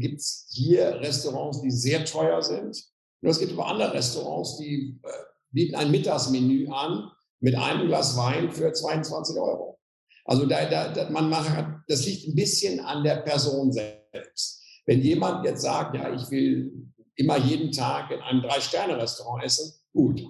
hier 0.50 1.00
Restaurants, 1.00 1.62
die 1.62 1.70
sehr 1.70 2.04
teuer 2.04 2.42
sind. 2.42 2.84
Und 3.22 3.28
es 3.28 3.38
gibt 3.38 3.52
aber 3.52 3.66
andere 3.66 3.94
Restaurants, 3.94 4.56
die 4.56 4.98
äh, 5.04 5.08
bieten 5.52 5.76
ein 5.76 5.92
Mittagsmenü 5.92 6.68
an 6.68 7.12
mit 7.38 7.54
einem 7.54 7.86
Glas 7.86 8.16
Wein 8.16 8.50
für 8.50 8.72
22 8.72 9.36
Euro. 9.36 9.78
Also 10.24 10.46
da, 10.46 10.68
da, 10.68 10.92
da, 10.92 11.08
man 11.10 11.30
macht, 11.30 11.64
das 11.86 12.04
liegt 12.06 12.26
ein 12.26 12.34
bisschen 12.34 12.80
an 12.80 13.04
der 13.04 13.18
Person 13.18 13.70
selbst. 13.70 14.61
Wenn 14.86 15.02
jemand 15.02 15.44
jetzt 15.44 15.62
sagt, 15.62 15.96
ja, 15.96 16.12
ich 16.12 16.30
will 16.30 16.90
immer 17.16 17.38
jeden 17.38 17.72
Tag 17.72 18.10
in 18.10 18.20
einem 18.20 18.42
Drei-Sterne-Restaurant 18.42 19.44
essen, 19.44 19.72
gut, 19.92 20.22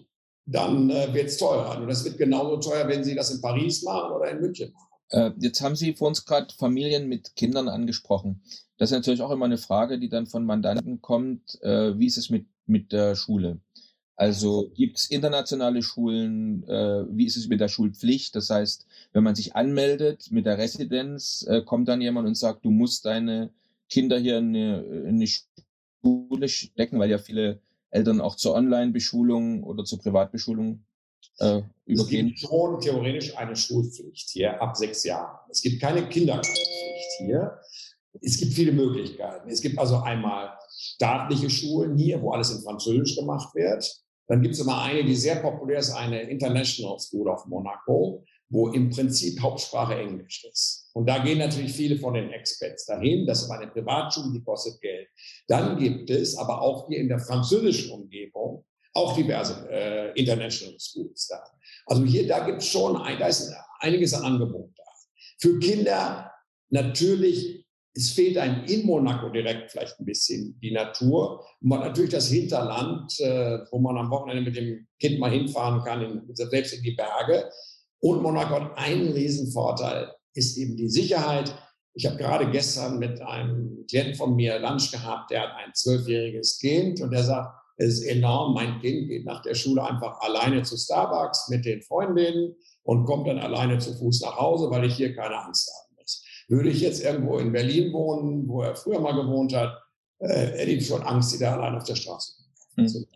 dann 0.47 0.91
äh, 0.91 1.13
wird 1.15 1.27
es 1.27 1.39
teurer. 1.39 1.81
Und 1.81 1.89
das 1.89 2.05
wird 2.05 2.19
genauso 2.19 2.57
teuer, 2.71 2.89
wenn 2.89 3.05
Sie 3.05 3.15
das 3.15 3.31
in 3.31 3.41
Paris 3.41 3.83
machen 3.83 4.13
oder 4.13 4.31
in 4.31 4.41
München 4.41 4.73
machen. 4.73 4.89
Äh, 5.11 5.31
jetzt 5.39 5.61
haben 5.61 5.77
Sie 5.77 5.95
vor 5.95 6.09
uns 6.09 6.25
gerade 6.25 6.53
Familien 6.55 7.09
mit 7.09 7.37
Kindern 7.37 7.69
angesprochen. 7.69 8.43
Das 8.79 8.91
ist 8.91 8.97
natürlich 8.97 9.23
auch 9.23 9.31
immer 9.31 9.45
eine 9.45 9.59
Frage, 9.59 9.99
die 9.99 10.09
dann 10.09 10.27
von 10.27 10.45
Mandanten 10.45 11.01
kommt. 11.01 11.63
Äh, 11.63 11.99
wie 11.99 12.07
ist 12.07 12.17
es 12.17 12.31
mit, 12.31 12.47
mit 12.67 12.93
der 12.93 13.15
Schule? 13.15 13.61
Also 14.17 14.71
gibt 14.75 14.99
es 14.99 15.11
internationale 15.11 15.83
Schulen? 15.83 16.65
Äh, 16.69 17.05
wie 17.11 17.27
ist 17.27 17.37
es 17.37 17.49
mit 17.49 17.61
der 17.61 17.69
Schulpflicht? 17.69 18.35
Das 18.35 18.51
heißt, 18.51 18.87
wenn 19.13 19.25
man 19.25 19.35
sich 19.35 19.55
anmeldet 19.57 20.29
mit 20.31 20.47
der 20.47 20.59
Residenz, 20.59 21.47
äh, 21.49 21.63
kommt 21.63 21.89
dann 21.89 22.01
jemand 22.01 22.27
und 22.27 22.37
sagt, 22.37 22.65
du 22.65 22.71
musst 22.71 23.05
deine 23.05 23.51
Kinder 23.93 24.19
hier 24.19 24.39
in 24.39 24.49
eine, 24.49 24.83
in 24.83 25.17
eine 25.17 25.27
Schule 25.27 26.49
stecken, 26.49 26.99
weil 26.99 27.11
ja 27.11 27.19
viele 27.19 27.61
Eltern 27.91 28.23
auch 28.23 28.37
zur 28.37 28.55
Online-Beschulung 28.55 29.63
oder 29.65 29.85
zur 29.85 29.99
Privatbeschulung 30.01 30.83
äh, 31.39 31.61
übergehen. 31.85 32.33
Es 32.35 32.41
gibt 32.41 32.51
schon 32.51 32.81
theoretisch 32.81 33.37
eine 33.37 33.55
Schulpflicht 33.55 34.31
hier 34.31 34.61
ab 34.63 34.77
sechs 34.77 35.05
Jahren. 35.05 35.39
Es 35.51 35.61
gibt 35.61 35.81
keine 35.81 36.09
Kindergartenpflicht 36.09 37.11
hier. 37.19 37.59
Es 38.23 38.39
gibt 38.39 38.55
viele 38.55 38.73
Möglichkeiten. 38.73 39.51
Es 39.51 39.61
gibt 39.61 39.79
also 39.79 39.99
einmal 39.99 40.57
staatliche 40.71 41.51
Schulen 41.51 41.97
hier, 41.99 42.21
wo 42.23 42.31
alles 42.31 42.51
in 42.51 42.63
Französisch 42.63 43.17
gemacht 43.17 43.55
wird. 43.55 43.85
Dann 44.27 44.41
gibt 44.41 44.55
es 44.55 44.61
immer 44.61 44.81
eine, 44.81 45.05
die 45.05 45.15
sehr 45.15 45.37
populär 45.37 45.81
ist, 45.81 45.91
eine 45.91 46.23
International 46.23 46.99
School 46.99 47.29
of 47.29 47.47
Monaco, 47.47 48.25
wo 48.53 48.69
im 48.69 48.91
Prinzip 48.91 49.41
Hauptsprache 49.41 49.99
Englisch 49.99 50.45
ist. 50.45 50.91
Und 50.93 51.09
da 51.09 51.19
gehen 51.25 51.39
natürlich 51.39 51.73
viele 51.73 51.99
von 51.99 52.15
den 52.15 52.31
Expats 52.31 52.85
dahin. 52.85 53.27
Das 53.27 53.43
ist 53.43 53.51
eine 53.51 53.71
Privatschule, 53.71 54.31
die 54.33 54.45
kostet 54.45 54.81
Geld. 54.81 55.09
Dann 55.49 55.79
gibt 55.79 56.11
es 56.11 56.37
aber 56.37 56.61
auch 56.61 56.87
hier 56.89 56.99
in 56.99 57.09
der 57.09 57.19
französischen 57.19 57.91
Umgebung 57.93 58.65
auch 58.95 59.17
diverse 59.17 59.67
äh, 59.71 60.13
International 60.21 60.79
Schools 60.79 61.29
da. 61.29 61.43
Also 61.87 62.05
hier, 62.05 62.29
da 62.29 62.45
gibt 62.45 62.61
es 62.61 62.69
schon, 62.69 62.95
ein, 62.97 63.19
da 63.19 63.27
ist 63.27 63.51
einiges 63.81 64.13
an 64.13 64.25
Angebot 64.25 64.71
da. 64.77 64.85
Für 65.41 65.59
Kinder 65.59 66.31
natürlich 66.69 67.63
es 67.95 68.11
fehlt 68.11 68.39
einem 68.39 68.65
in 68.65 68.87
Monaco 68.87 69.29
direkt 69.29 69.71
vielleicht 69.71 70.01
ein 70.01 70.07
bisschen 70.07 70.59
die 70.61 70.71
Natur. 70.71 71.45
Man 71.61 71.81
natürlich 71.81 72.11
das 72.11 72.29
Hinterland, 72.29 73.19
äh, 73.21 73.59
wo 73.71 73.79
man 73.79 73.99
am 73.99 74.11
Wochenende 74.11 74.43
mit 74.43 74.57
dem 74.57 74.87
Kind 74.99 75.19
mal 75.19 75.31
hinfahren 75.31 75.85
kann, 75.85 76.03
in, 76.03 76.35
selbst 76.35 76.73
in 76.73 76.83
die 76.83 76.93
Berge. 76.93 77.51
Und 78.03 78.23
Monaco 78.23 78.55
hat 78.61 78.79
einen 78.79 79.13
Riesenvorteil, 79.13 80.13
ist 80.35 80.59
eben 80.59 80.77
die 80.77 80.89
Sicherheit. 80.89 81.55
Ich 81.95 82.07
habe 82.07 82.17
gerade 82.17 82.51
gestern 82.51 82.99
mit 82.99 83.21
einem 83.21 83.85
Klienten 83.89 84.17
von 84.17 84.35
mir 84.35 84.59
Lunch 84.59 84.91
gehabt, 84.91 85.31
der 85.31 85.43
hat 85.43 85.57
ein 85.65 85.73
zwölfjähriges 85.75 86.59
Kind 86.59 87.01
und 87.01 87.13
der 87.13 87.23
sagt, 87.23 87.55
es 87.77 88.01
ist 88.01 88.07
enorm, 88.07 88.55
mein 88.55 88.81
Kind 88.81 89.09
geht 89.09 89.25
nach 89.25 89.43
der 89.43 89.55
Schule 89.55 89.85
einfach 89.85 90.21
alleine 90.21 90.63
zu 90.63 90.77
Starbucks 90.77 91.49
mit 91.49 91.65
den 91.65 91.83
Freundinnen 91.83 92.55
und 92.83 93.05
kommt 93.05 93.29
dann 93.29 93.39
alleine 93.39 93.79
zu 93.79 93.95
Fuß 93.95 94.21
nach 94.23 94.37
Hause, 94.37 94.71
weil 94.71 94.85
ich 94.85 94.97
hier 94.97 95.15
keine 95.15 95.37
Angst 95.37 95.71
habe. 95.71 95.83
Würde 96.49 96.71
ich 96.71 96.81
jetzt 96.81 97.03
irgendwo 97.03 97.39
in 97.39 97.53
Berlin 97.53 97.93
wohnen, 97.93 98.49
wo 98.49 98.63
er 98.63 98.75
früher 98.75 99.01
mal 99.01 99.15
gewohnt 99.15 99.55
hat, 99.55 99.81
äh, 100.19 100.29
hätte 100.29 100.73
ich 100.73 100.87
schon 100.87 101.03
Angst, 101.03 101.31
sie 101.31 101.39
da 101.39 101.55
allein 101.55 101.77
auf 101.77 101.85
der 101.85 101.95
Straße 101.95 102.35
hm. 102.77 103.07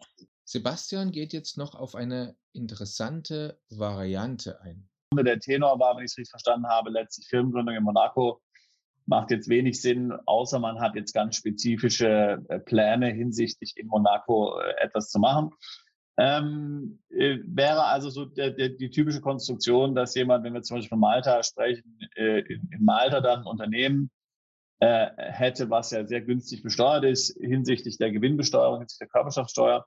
Sebastian 0.48 1.10
geht 1.10 1.32
jetzt 1.32 1.58
noch 1.58 1.74
auf 1.74 1.96
eine 1.96 2.36
interessante 2.52 3.58
Variante 3.68 4.60
ein. 4.60 4.88
Der 5.12 5.40
Tenor 5.40 5.80
war, 5.80 5.96
wenn 5.96 6.04
ich 6.04 6.12
es 6.12 6.18
richtig 6.18 6.30
verstanden 6.30 6.68
habe, 6.68 6.90
letztlich 6.90 7.26
Firmengründung 7.28 7.74
in 7.74 7.82
Monaco. 7.82 8.40
Macht 9.06 9.32
jetzt 9.32 9.48
wenig 9.48 9.80
Sinn, 9.80 10.12
außer 10.26 10.58
man 10.60 10.80
hat 10.80 10.94
jetzt 10.94 11.12
ganz 11.12 11.36
spezifische 11.36 12.44
äh, 12.48 12.60
Pläne 12.60 13.08
hinsichtlich 13.08 13.76
in 13.76 13.88
Monaco 13.88 14.58
äh, 14.60 14.74
etwas 14.80 15.10
zu 15.10 15.18
machen. 15.18 15.50
Ähm, 16.16 17.00
äh, 17.10 17.38
wäre 17.44 17.84
also 17.84 18.08
so 18.08 18.24
der, 18.24 18.50
der, 18.50 18.70
die 18.70 18.90
typische 18.90 19.20
Konstruktion, 19.20 19.94
dass 19.94 20.14
jemand, 20.14 20.44
wenn 20.44 20.54
wir 20.54 20.62
zum 20.62 20.76
Beispiel 20.76 20.90
von 20.90 21.00
Malta 21.00 21.42
sprechen, 21.42 21.98
äh, 22.16 22.40
in, 22.40 22.68
Malta 22.80 23.20
dann 23.20 23.40
ein 23.40 23.46
Unternehmen 23.46 24.10
äh, 24.78 25.08
hätte, 25.16 25.70
was 25.70 25.90
ja 25.90 26.06
sehr 26.06 26.22
günstig 26.22 26.62
besteuert 26.62 27.04
ist 27.04 27.36
hinsichtlich 27.40 27.98
der 27.98 28.12
Gewinnbesteuerung, 28.12 28.78
hinsichtlich 28.78 29.08
der 29.08 29.08
Körperschaftssteuer. 29.08 29.86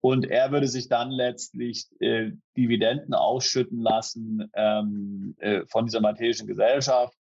Und 0.00 0.26
er 0.26 0.52
würde 0.52 0.68
sich 0.68 0.88
dann 0.88 1.10
letztlich 1.10 1.88
äh, 2.00 2.30
Dividenden 2.56 3.14
ausschütten 3.14 3.80
lassen 3.80 4.48
ähm, 4.54 5.34
äh, 5.38 5.62
von 5.66 5.86
dieser 5.86 6.00
maltesischen 6.00 6.46
Gesellschaft 6.46 7.16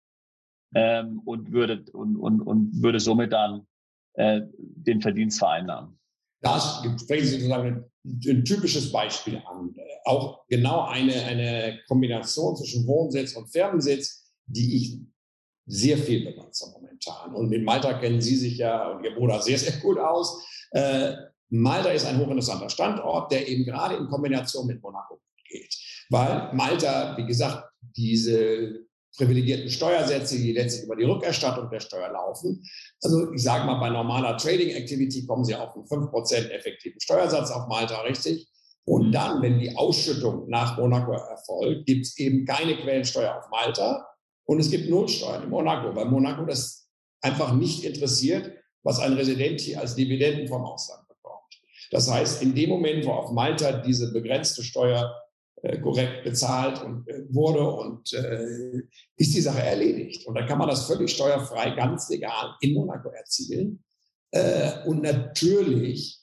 ähm, 0.73 1.21
und, 1.25 1.51
würde, 1.51 1.85
und, 1.93 2.17
und, 2.17 2.41
und 2.41 2.81
würde 2.81 2.99
somit 2.99 3.31
dann 3.31 3.67
äh, 4.13 4.41
den 4.57 5.01
Verdienst 5.01 5.39
vereinnahmen. 5.39 5.99
Das 6.41 6.81
Sie 6.81 7.23
sozusagen 7.23 7.85
ein 8.05 8.43
typisches 8.43 8.91
Beispiel 8.91 9.41
an. 9.45 9.73
Auch 10.03 10.45
genau 10.47 10.81
eine, 10.87 11.13
eine 11.23 11.79
Kombination 11.87 12.55
zwischen 12.57 12.85
Wohnsitz 12.85 13.33
und 13.33 13.47
Firmensitz, 13.47 14.33
die 14.45 14.75
ich 14.75 14.99
sehr 15.65 15.97
viel 15.97 16.25
benutze 16.25 16.69
momentan. 16.71 17.33
Und 17.33 17.49
mit 17.49 17.63
Malta 17.63 17.93
kennen 17.93 18.19
Sie 18.19 18.35
sich 18.35 18.57
ja 18.57 18.89
und 18.89 19.05
Ihr 19.05 19.15
Bruder 19.15 19.41
sehr, 19.41 19.57
sehr 19.57 19.79
gut 19.79 19.97
aus. 19.97 20.45
Äh, 20.71 21.13
Malta 21.61 21.89
ist 21.89 22.05
ein 22.05 22.17
hochinteressanter 22.17 22.69
Standort, 22.69 23.31
der 23.31 23.47
eben 23.47 23.63
gerade 23.63 23.95
in 23.95 24.07
Kombination 24.07 24.65
mit 24.65 24.81
Monaco 24.81 25.19
geht. 25.47 25.75
Weil 26.09 26.51
Malta, 26.53 27.15
wie 27.17 27.25
gesagt, 27.25 27.69
diese 27.95 28.79
privilegierten 29.15 29.69
Steuersätze, 29.69 30.37
die 30.37 30.53
letztlich 30.53 30.85
über 30.85 30.95
die 30.95 31.03
Rückerstattung 31.03 31.69
der 31.69 31.79
Steuer 31.79 32.11
laufen. 32.11 32.63
Also 33.03 33.31
ich 33.31 33.43
sage 33.43 33.65
mal, 33.65 33.79
bei 33.79 33.89
normaler 33.89 34.35
Trading 34.37 34.69
Activity 34.69 35.27
kommen 35.27 35.45
Sie 35.45 35.53
auf 35.53 35.75
einen 35.75 35.85
5% 35.85 36.49
effektiven 36.49 36.99
Steuersatz 36.99 37.51
auf 37.51 37.67
Malta, 37.67 38.01
richtig? 38.01 38.49
Und 38.85 39.11
dann, 39.11 39.41
wenn 39.43 39.59
die 39.59 39.77
Ausschüttung 39.77 40.49
nach 40.49 40.77
Monaco 40.77 41.11
erfolgt, 41.11 41.85
gibt 41.85 42.05
es 42.07 42.17
eben 42.17 42.45
keine 42.45 42.75
Quellensteuer 42.77 43.37
auf 43.37 43.49
Malta 43.51 44.07
und 44.45 44.59
es 44.59 44.71
gibt 44.71 44.89
Nullsteuern 44.89 45.43
in 45.43 45.49
Monaco, 45.49 45.95
weil 45.95 46.05
Monaco 46.05 46.45
das 46.45 46.89
einfach 47.21 47.53
nicht 47.53 47.85
interessiert, 47.85 48.51
was 48.81 48.99
ein 48.99 49.13
Resident 49.13 49.61
hier 49.61 49.79
als 49.79 49.95
Dividenden 49.95 50.47
vom 50.47 50.63
Ausland. 50.65 51.03
Das 51.93 52.09
heißt, 52.09 52.41
in 52.41 52.55
dem 52.55 52.71
Moment, 52.71 53.05
wo 53.05 53.11
auf 53.11 53.31
Malta 53.31 53.71
diese 53.71 54.11
begrenzte 54.11 54.63
Steuer 54.63 55.15
äh, 55.61 55.79
korrekt 55.79 56.23
bezahlt 56.23 56.83
und, 56.83 57.07
äh, 57.07 57.23
wurde 57.29 57.69
und 57.69 58.11
äh, 58.13 58.81
ist 59.15 59.35
die 59.35 59.41
Sache 59.41 59.61
erledigt. 59.61 60.25
Und 60.25 60.33
dann 60.33 60.47
kann 60.47 60.57
man 60.57 60.69
das 60.69 60.87
völlig 60.87 61.11
steuerfrei, 61.11 61.69
ganz 61.75 62.09
legal 62.09 62.55
in 62.61 62.73
Monaco 62.73 63.09
erzielen. 63.09 63.83
Äh, 64.31 64.87
und 64.87 65.03
natürlich 65.03 66.19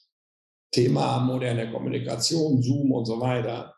Thema 0.71 1.19
moderne 1.19 1.71
Kommunikation, 1.71 2.61
Zoom 2.61 2.91
und 2.91 3.05
so 3.05 3.21
weiter. 3.21 3.73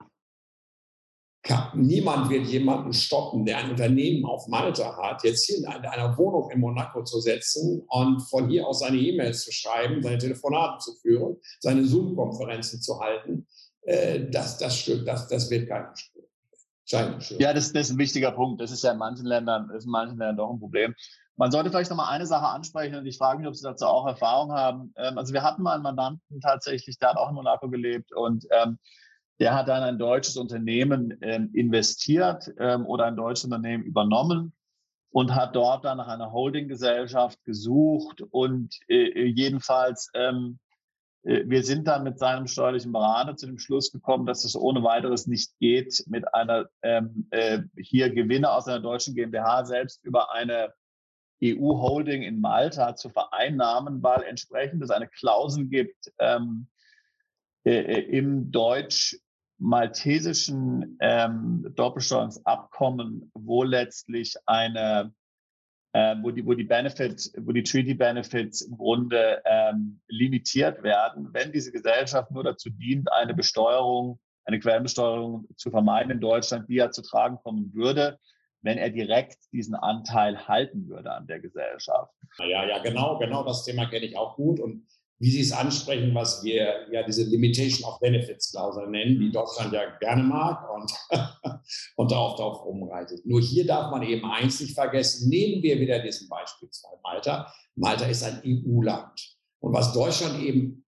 Niemand 1.75 2.29
wird 2.29 2.47
jemanden 2.47 2.93
stoppen, 2.93 3.43
der 3.45 3.57
ein 3.57 3.71
Unternehmen 3.71 4.25
auf 4.25 4.47
Malta 4.47 4.95
hat, 4.95 5.23
jetzt 5.23 5.45
hier 5.45 5.57
in 5.57 5.65
einer 5.65 6.17
Wohnung 6.17 6.49
in 6.51 6.61
Monaco 6.61 7.03
zu 7.03 7.19
setzen 7.19 7.83
und 7.89 8.21
von 8.21 8.47
hier 8.47 8.65
aus 8.65 8.79
seine 8.79 8.97
E-Mails 8.97 9.43
zu 9.43 9.51
schreiben, 9.51 10.01
seine 10.01 10.17
Telefonate 10.17 10.77
zu 10.79 10.95
führen, 11.01 11.35
seine 11.59 11.83
Zoom-Konferenzen 11.83 12.81
zu 12.81 12.97
halten 12.99 13.45
äh, 13.85 14.29
das, 14.29 14.57
das 14.57 14.85
das, 15.05 15.27
das 15.27 15.49
wird 15.49 15.67
keiner 15.67 15.95
spüren. 15.95 16.27
Ja, 17.39 17.53
das, 17.53 17.71
das 17.71 17.87
ist 17.87 17.91
ein 17.91 17.97
wichtiger 17.97 18.31
Punkt. 18.31 18.61
Das 18.61 18.71
ist 18.71 18.83
ja 18.83 18.91
in 18.91 18.97
manchen 18.97 19.25
Ländern, 19.25 19.69
ist 19.71 19.85
in 19.85 19.91
manchen 19.91 20.17
Ländern 20.17 20.37
doch 20.37 20.51
ein 20.51 20.59
Problem. 20.59 20.93
Man 21.35 21.49
sollte 21.49 21.69
vielleicht 21.69 21.89
noch 21.89 21.97
mal 21.97 22.09
eine 22.09 22.27
Sache 22.27 22.45
ansprechen 22.45 22.95
und 22.95 23.05
ich 23.05 23.17
frage 23.17 23.39
mich, 23.39 23.47
ob 23.47 23.55
Sie 23.55 23.63
dazu 23.63 23.85
auch 23.85 24.05
Erfahrung 24.05 24.51
haben. 24.51 24.93
Ähm, 24.97 25.17
also 25.17 25.33
wir 25.33 25.43
hatten 25.43 25.63
mal 25.63 25.73
einen 25.73 25.83
Mandanten 25.83 26.41
tatsächlich, 26.41 26.99
der 26.99 27.09
hat 27.09 27.17
auch 27.17 27.29
in 27.29 27.35
Monaco 27.35 27.69
gelebt 27.69 28.13
und 28.13 28.45
ähm, 28.51 28.77
der 29.39 29.55
hat 29.55 29.67
dann 29.67 29.84
ein 29.84 29.97
deutsches 29.97 30.38
Unternehmen 30.38 31.17
ähm, 31.21 31.49
investiert 31.53 32.51
ähm, 32.59 32.86
oder 32.86 33.05
ein 33.05 33.15
deutsches 33.15 33.45
Unternehmen 33.45 33.84
übernommen 33.84 34.53
und 35.09 35.36
hat 35.36 35.55
dort 35.55 35.86
dann 35.86 35.97
nach 35.97 36.07
einer 36.07 36.31
Holdinggesellschaft 36.31 37.43
gesucht 37.43 38.21
und 38.31 38.79
äh, 38.88 39.25
jedenfalls 39.25 40.09
ähm, 40.13 40.59
äh, 41.23 41.43
wir 41.45 41.63
sind 41.63 41.88
dann 41.88 42.03
mit 42.03 42.19
seinem 42.19 42.47
steuerlichen 42.47 42.91
Berater 42.91 43.36
zu 43.36 43.47
dem 43.47 43.57
Schluss 43.57 43.91
gekommen, 43.91 44.25
dass 44.25 44.43
es 44.45 44.55
ohne 44.55 44.84
weiteres 44.84 45.27
nicht 45.27 45.57
geht, 45.59 46.03
mit 46.07 46.34
einer 46.34 46.69
ähm, 46.81 47.27
äh, 47.31 47.61
hier 47.77 48.09
Gewinne 48.09 48.51
aus 48.51 48.67
einer 48.67 48.79
deutschen 48.79 49.15
GmbH 49.15 49.65
selbst 49.65 50.03
über 50.03 50.34
eine 50.34 50.73
EU-Holding 51.43 52.21
in 52.21 52.39
Malta 52.39 52.95
zu 52.95 53.09
vereinnahmen, 53.09 54.01
weil 54.01 54.23
entsprechend 54.23 54.81
es 54.84 54.91
eine 54.91 55.07
Klausel 55.07 55.65
gibt 55.65 56.11
ähm, 56.19 56.67
äh, 57.66 58.01
im 58.01 58.51
deutsch-maltesischen 58.51 60.97
ähm, 60.99 61.66
Doppelsteuerungsabkommen, 61.76 63.32
wo 63.34 63.64
letztlich 63.64 64.36
eine 64.45 65.14
äh, 65.93 66.16
wo, 66.22 66.32
die, 66.32 66.45
wo 66.45 66.53
die 66.53 66.64
Benefits, 66.64 67.34
wo 67.38 67.51
die 67.51 67.64
Treaty 67.64 67.93
Benefits 67.93 68.61
im 68.61 68.78
Grunde 68.78 69.41
ähm, 69.45 70.01
limitiert 70.07 70.82
werden, 70.84 71.30
wenn 71.34 71.51
diese 71.51 71.72
Gesellschaft 71.72 72.32
nur 72.32 72.43
dazu 72.43 72.70
dient, 72.72 73.11
eine 73.11 73.34
Besteuerung, 73.34 74.20
eine 74.45 74.59
Quellenbesteuerung 74.59 75.47
zu 75.55 75.70
vermeiden 75.70 76.11
in 76.11 76.20
Deutschland, 76.20 76.68
die 76.68 76.76
ja 76.76 76.89
zu 76.89 77.03
tragen 77.03 77.38
kommen 77.43 77.72
würde, 77.74 78.20
wenn 78.61 78.78
er 78.78 78.89
direkt 78.89 79.38
diesen 79.51 79.76
Anteil 79.76 80.47
halten 80.47 80.89
würde 80.89 81.11
an 81.11 81.28
der 81.28 81.39
Gesellschaft. 81.39 82.14
Ja, 82.39 82.66
ja, 82.66 82.80
genau, 82.80 83.20
genau 83.20 83.43
das 83.43 83.64
Thema 83.64 83.86
kenne 83.86 84.05
ich 84.05 84.18
auch 84.18 84.36
gut. 84.36 84.59
Und 84.59 84.88
wie 85.20 85.32
Sie 85.32 85.41
es 85.41 85.51
ansprechen, 85.51 86.16
was 86.16 86.43
wir 86.43 86.88
ja 86.91 87.03
diese 87.03 87.24
Limitation 87.24 87.88
of 87.89 87.99
Benefits 87.99 88.51
Klausel 88.51 88.88
nennen, 88.89 89.20
die 89.20 89.32
Deutschland 89.32 89.74
ja 89.74 89.95
gerne 89.99 90.24
mag 90.24 90.68
und, 90.74 90.91
und 91.95 92.11
darauf, 92.11 92.38
darauf 92.38 92.66
rumreitet. 92.66 93.26
Nur 93.26 93.41
hier 93.41 93.66
darf 93.66 93.89
man 93.91 94.03
eben 94.03 94.26
eins 94.26 94.59
nicht 94.59 94.74
vergessen, 94.74 95.30
nehmen 95.30 95.64
wir 95.64 95.80
wieder 95.80 95.99
diesen 95.99 96.28
Beispielsfall 96.28 96.99
Malta. 97.03 97.49
Malta 97.76 98.05
ist 98.05 98.24
ein 98.24 98.41
EU-Land. 98.45 99.38
Und 99.59 99.74
was 99.74 99.93
Deutschland 99.93 100.43
eben 100.43 100.86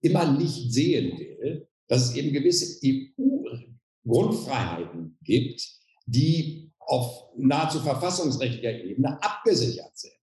immer 0.00 0.32
nicht 0.32 0.72
sehen 0.72 1.18
will, 1.18 1.68
dass 1.86 2.10
es 2.10 2.16
eben 2.16 2.32
gewisse 2.32 2.80
EU-Grundfreiheiten 2.84 5.18
gibt, 5.22 5.64
die 6.06 6.72
auf 6.80 7.28
nahezu 7.36 7.78
verfassungsrechtlicher 7.80 8.72
Ebene 8.72 9.22
abgesichert 9.22 9.96
sind. 9.96 10.17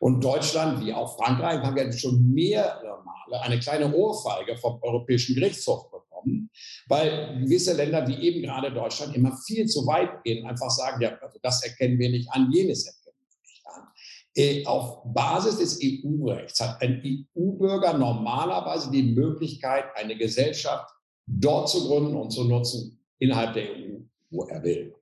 Und 0.00 0.24
Deutschland, 0.24 0.82
wie 0.82 0.94
auch 0.94 1.14
Frankreich, 1.18 1.60
haben 1.60 1.76
ja 1.76 1.92
schon 1.92 2.32
mehrere 2.32 3.02
Male 3.04 3.42
eine 3.42 3.60
kleine 3.60 3.94
Ohrfeige 3.94 4.56
vom 4.56 4.82
Europäischen 4.82 5.34
Gerichtshof 5.34 5.90
bekommen, 5.90 6.50
weil 6.88 7.38
gewisse 7.38 7.74
Länder 7.74 8.08
wie 8.08 8.16
eben 8.16 8.40
gerade 8.40 8.72
Deutschland 8.72 9.14
immer 9.14 9.36
viel 9.46 9.66
zu 9.66 9.86
weit 9.86 10.24
gehen, 10.24 10.46
einfach 10.46 10.70
sagen, 10.70 11.02
ja, 11.02 11.10
also 11.20 11.38
das 11.42 11.62
erkennen 11.62 11.98
wir 11.98 12.08
nicht 12.08 12.30
an, 12.32 12.50
jenes 12.50 12.86
erkennen 12.86 13.18
wir 13.28 13.40
nicht 13.46 13.66
an. 13.66 13.88
Äh, 14.34 14.64
auf 14.64 15.02
Basis 15.12 15.58
des 15.58 15.78
EU-Rechts 15.82 16.58
hat 16.60 16.80
ein 16.80 17.02
EU-Bürger 17.36 17.92
normalerweise 17.92 18.90
die 18.90 19.02
Möglichkeit, 19.02 19.84
eine 19.96 20.16
Gesellschaft 20.16 20.88
dort 21.26 21.68
zu 21.68 21.86
gründen 21.86 22.16
und 22.16 22.30
zu 22.30 22.44
nutzen 22.44 22.98
innerhalb 23.18 23.52
der 23.52 23.64
EU, 23.64 23.98
wo 24.30 24.44
er 24.44 24.62
will. 24.62 24.94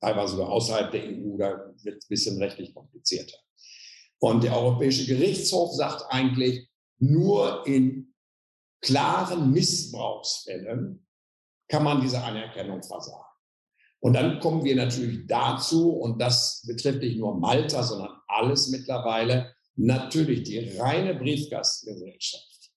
Teilweise 0.00 0.32
sogar 0.32 0.48
außerhalb 0.48 0.90
der 0.92 1.02
EU, 1.02 1.36
da 1.36 1.74
wird 1.82 1.98
es 1.98 2.06
ein 2.06 2.08
bisschen 2.08 2.38
rechtlich 2.38 2.74
komplizierter. 2.74 3.36
Und 4.18 4.44
der 4.44 4.56
Europäische 4.56 5.06
Gerichtshof 5.06 5.74
sagt 5.74 6.04
eigentlich, 6.08 6.68
nur 6.98 7.66
in 7.66 8.14
klaren 8.80 9.50
Missbrauchsfällen 9.52 11.06
kann 11.68 11.84
man 11.84 12.00
diese 12.00 12.22
Anerkennung 12.22 12.82
versagen. 12.82 13.24
Und 14.00 14.12
dann 14.12 14.40
kommen 14.40 14.64
wir 14.64 14.76
natürlich 14.76 15.26
dazu, 15.26 15.90
und 15.90 16.20
das 16.20 16.62
betrifft 16.66 17.00
nicht 17.00 17.18
nur 17.18 17.38
Malta, 17.38 17.82
sondern 17.82 18.16
alles 18.28 18.68
mittlerweile, 18.68 19.54
natürlich 19.74 20.44
die 20.44 20.78
reine 20.78 21.14
Briefgastgesellschaft. 21.14 22.70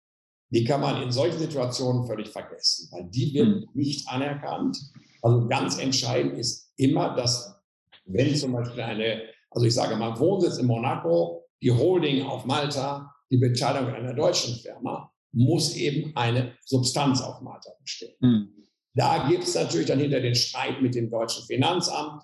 Die 0.52 0.64
kann 0.64 0.82
man 0.82 1.02
in 1.04 1.12
solchen 1.12 1.38
Situationen 1.38 2.08
völlig 2.08 2.30
vergessen, 2.30 2.90
weil 2.92 3.10
die 3.10 3.34
wird 3.34 3.48
hm. 3.48 3.70
nicht 3.74 4.08
anerkannt. 4.10 4.78
Also 5.22 5.48
ganz 5.48 5.78
entscheidend 5.78 6.38
ist 6.38 6.74
immer, 6.78 7.16
dass 7.16 7.62
wenn 8.06 8.36
zum 8.36 8.54
Beispiel 8.54 8.82
eine 8.82 9.22
also 9.52 9.66
ich 9.66 9.74
sage 9.74 9.96
mal, 9.96 10.18
Wohnsitz 10.20 10.58
in 10.58 10.68
Monaco, 10.68 11.46
die 11.62 11.72
Holding 11.72 12.26
auf 12.26 12.46
Malta, 12.46 13.14
die 13.32 13.38
Beteiligung 13.38 13.94
einer 13.94 14.14
deutschen 14.14 14.56
Firma, 14.56 15.12
muss 15.32 15.76
eben 15.76 16.16
eine 16.16 16.58
Substanz 16.66 17.22
auf 17.22 17.42
Malta 17.42 17.72
bestehen. 17.82 18.16
Mhm. 18.20 18.68
Da 18.94 19.28
gibt 19.28 19.44
es 19.44 19.56
natürlich 19.56 19.88
dann 19.88 20.00
hinter 20.00 20.20
den 20.20 20.36
Streit 20.36 20.82
mit 20.82 20.96
dem 20.96 21.10
deutschen 21.10 21.46
Finanzamt, 21.46 22.24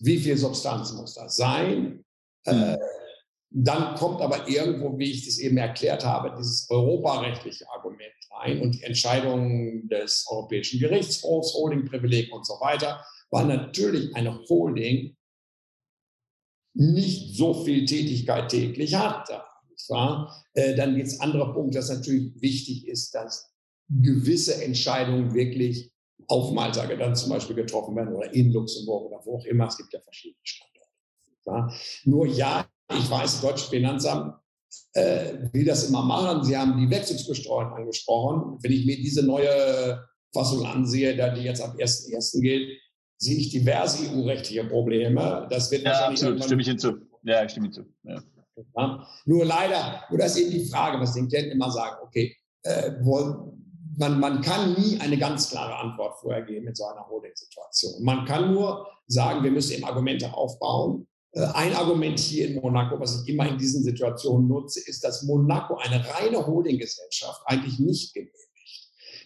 wie 0.00 0.18
viel 0.18 0.36
Substanz 0.36 0.92
muss 0.92 1.14
das 1.14 1.36
sein? 1.36 2.04
Mhm. 2.46 2.52
Äh, 2.52 2.78
dann 3.50 3.94
kommt 3.94 4.20
aber 4.20 4.46
irgendwo, 4.46 4.98
wie 4.98 5.10
ich 5.10 5.24
das 5.24 5.38
eben 5.38 5.56
erklärt 5.56 6.04
habe, 6.04 6.34
dieses 6.36 6.68
europarechtliche 6.68 7.68
Argument 7.70 8.12
rein 8.30 8.60
und 8.60 8.74
die 8.74 8.82
Entscheidungen 8.82 9.88
des 9.88 10.26
Europäischen 10.28 10.78
Gerichtshofs, 10.80 11.54
Holdingprivileg 11.54 12.32
und 12.32 12.46
so 12.46 12.54
weiter, 12.60 13.02
weil 13.30 13.46
natürlich 13.46 14.14
eine 14.14 14.38
Holding 14.48 15.16
nicht 16.78 17.36
so 17.36 17.64
viel 17.64 17.84
Tätigkeit 17.86 18.50
täglich 18.50 18.94
hat. 18.94 19.28
Äh, 20.54 20.76
dann 20.76 20.94
gibt 20.94 21.08
es 21.08 21.20
andere 21.20 21.52
Punkte, 21.52 21.78
dass 21.78 21.88
natürlich 21.88 22.40
wichtig 22.40 22.86
ist, 22.86 23.14
dass 23.14 23.52
gewisse 23.88 24.62
Entscheidungen 24.62 25.34
wirklich 25.34 25.90
auf 26.28 26.52
Malta 26.52 26.86
dann 26.86 27.16
zum 27.16 27.30
Beispiel 27.30 27.56
getroffen 27.56 27.96
werden 27.96 28.14
oder 28.14 28.32
in 28.32 28.52
Luxemburg 28.52 29.10
oder 29.10 29.20
wo 29.24 29.38
auch 29.38 29.44
immer. 29.44 29.66
Es 29.66 29.76
gibt 29.76 29.92
ja 29.92 30.00
verschiedene 30.00 30.40
Standorte. 30.42 31.74
Nur 32.04 32.26
ja, 32.26 32.68
ich 32.92 33.10
weiß, 33.10 33.32
das 33.32 33.40
deutsche 33.40 33.68
Finanzamt 33.68 34.34
äh, 34.92 35.48
will 35.52 35.64
das 35.64 35.88
immer 35.88 36.02
machen. 36.02 36.44
Sie 36.44 36.56
haben 36.56 36.78
die 36.78 36.90
Wechselbesteuerung 36.90 37.72
angesprochen. 37.72 38.58
Wenn 38.62 38.72
ich 38.72 38.86
mir 38.86 38.96
diese 38.96 39.24
neue 39.24 40.06
Fassung 40.32 40.64
ansehe, 40.64 41.14
die 41.34 41.42
jetzt 41.42 41.60
ab 41.60 41.74
1.1. 41.76 42.40
gilt, 42.40 42.78
sehe 43.18 43.36
ich 43.36 43.50
diverse 43.50 44.10
EU-rechtliche 44.10 44.64
Probleme. 44.64 45.46
Das 45.50 45.70
wird 45.70 45.82
ja, 45.82 45.90
wahrscheinlich 45.90 46.22
absolut, 46.22 46.44
stimme 46.44 46.62
ich 46.62 46.68
hinzu. 46.68 46.92
Ja, 47.24 47.44
ich 47.44 47.50
stimme 47.50 47.66
hinzu. 47.66 47.82
Ja. 48.04 48.22
Ja. 48.76 49.06
Nur 49.24 49.44
leider, 49.44 50.04
nur 50.08 50.18
das 50.18 50.36
ist 50.36 50.42
eben 50.42 50.50
die 50.50 50.64
Frage, 50.64 51.00
was 51.00 51.14
den 51.14 51.28
Klienten 51.28 51.52
immer 51.52 51.70
sagen, 51.70 51.96
okay, 52.02 52.36
äh, 52.62 52.92
wo, 53.02 53.52
man, 53.96 54.18
man 54.20 54.40
kann 54.40 54.74
nie 54.74 54.98
eine 55.00 55.18
ganz 55.18 55.50
klare 55.50 55.76
Antwort 55.76 56.18
vorher 56.20 56.42
geben 56.42 56.64
mit 56.64 56.76
so 56.76 56.84
einer 56.86 57.06
Holding-Situation. 57.08 58.02
Man 58.02 58.24
kann 58.24 58.52
nur 58.52 58.86
sagen, 59.06 59.42
wir 59.42 59.50
müssen 59.50 59.74
eben 59.74 59.84
Argumente 59.84 60.32
aufbauen. 60.32 61.06
Äh, 61.32 61.44
ein 61.54 61.74
Argument 61.74 62.18
hier 62.18 62.48
in 62.48 62.60
Monaco, 62.60 62.98
was 62.98 63.22
ich 63.22 63.28
immer 63.28 63.48
in 63.48 63.58
diesen 63.58 63.82
Situationen 63.82 64.48
nutze, 64.48 64.80
ist, 64.88 65.02
dass 65.04 65.22
Monaco 65.24 65.76
eine 65.76 66.04
reine 66.14 66.46
Holdinggesellschaft 66.46 67.42
eigentlich 67.46 67.78
nicht 67.78 68.14
genehmigt. 68.14 68.34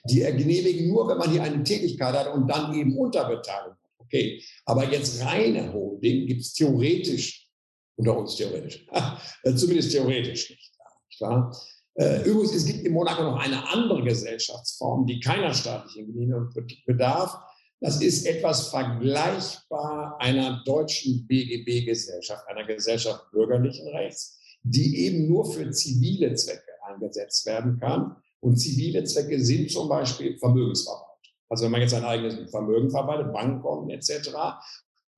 Die 0.04 0.20
genehmigen 0.20 0.88
nur, 0.88 1.08
wenn 1.08 1.18
man 1.18 1.30
hier 1.30 1.42
eine 1.42 1.62
Tätigkeit 1.62 2.14
hat 2.14 2.34
und 2.34 2.48
dann 2.48 2.74
eben 2.74 2.98
Unterbeteiligung 2.98 3.76
Okay, 4.12 4.44
aber 4.66 4.92
jetzt 4.92 5.24
reine 5.24 5.72
Holding 5.72 6.26
gibt 6.26 6.42
es 6.42 6.52
theoretisch, 6.52 7.48
unter 7.96 8.18
uns 8.18 8.36
theoretisch, 8.36 8.86
äh, 9.44 9.54
zumindest 9.54 9.92
theoretisch 9.92 10.50
nicht. 10.50 10.72
nicht 11.08 11.20
wahr? 11.20 11.56
Äh, 11.94 12.22
übrigens, 12.28 12.54
es 12.54 12.66
gibt 12.66 12.84
in 12.84 12.92
Monaco 12.92 13.22
noch 13.22 13.38
eine 13.38 13.66
andere 13.68 14.02
Gesellschaftsform, 14.02 15.06
die 15.06 15.18
keiner 15.18 15.54
staatlichen 15.54 16.06
Genehmigung 16.12 16.50
bedarf. 16.86 17.38
Das 17.80 18.02
ist 18.02 18.26
etwas 18.26 18.68
vergleichbar 18.68 20.16
einer 20.20 20.62
deutschen 20.64 21.26
BGB-Gesellschaft, 21.26 22.46
einer 22.48 22.66
Gesellschaft 22.66 23.30
bürgerlichen 23.32 23.88
Rechts, 23.88 24.38
die 24.62 25.06
eben 25.06 25.26
nur 25.26 25.50
für 25.50 25.70
zivile 25.70 26.34
Zwecke 26.34 26.70
eingesetzt 26.86 27.46
werden 27.46 27.80
kann. 27.80 28.16
Und 28.40 28.56
zivile 28.56 29.04
Zwecke 29.04 29.42
sind 29.42 29.70
zum 29.70 29.88
Beispiel 29.88 30.38
Vermögensverwaltung. 30.38 31.11
Also 31.52 31.66
wenn 31.66 31.72
man 31.72 31.82
jetzt 31.82 31.92
ein 31.92 32.04
eigenes 32.04 32.50
Vermögen 32.50 32.90
verwaltet, 32.90 33.30
Bankkonten 33.30 33.90
etc. 33.90 34.30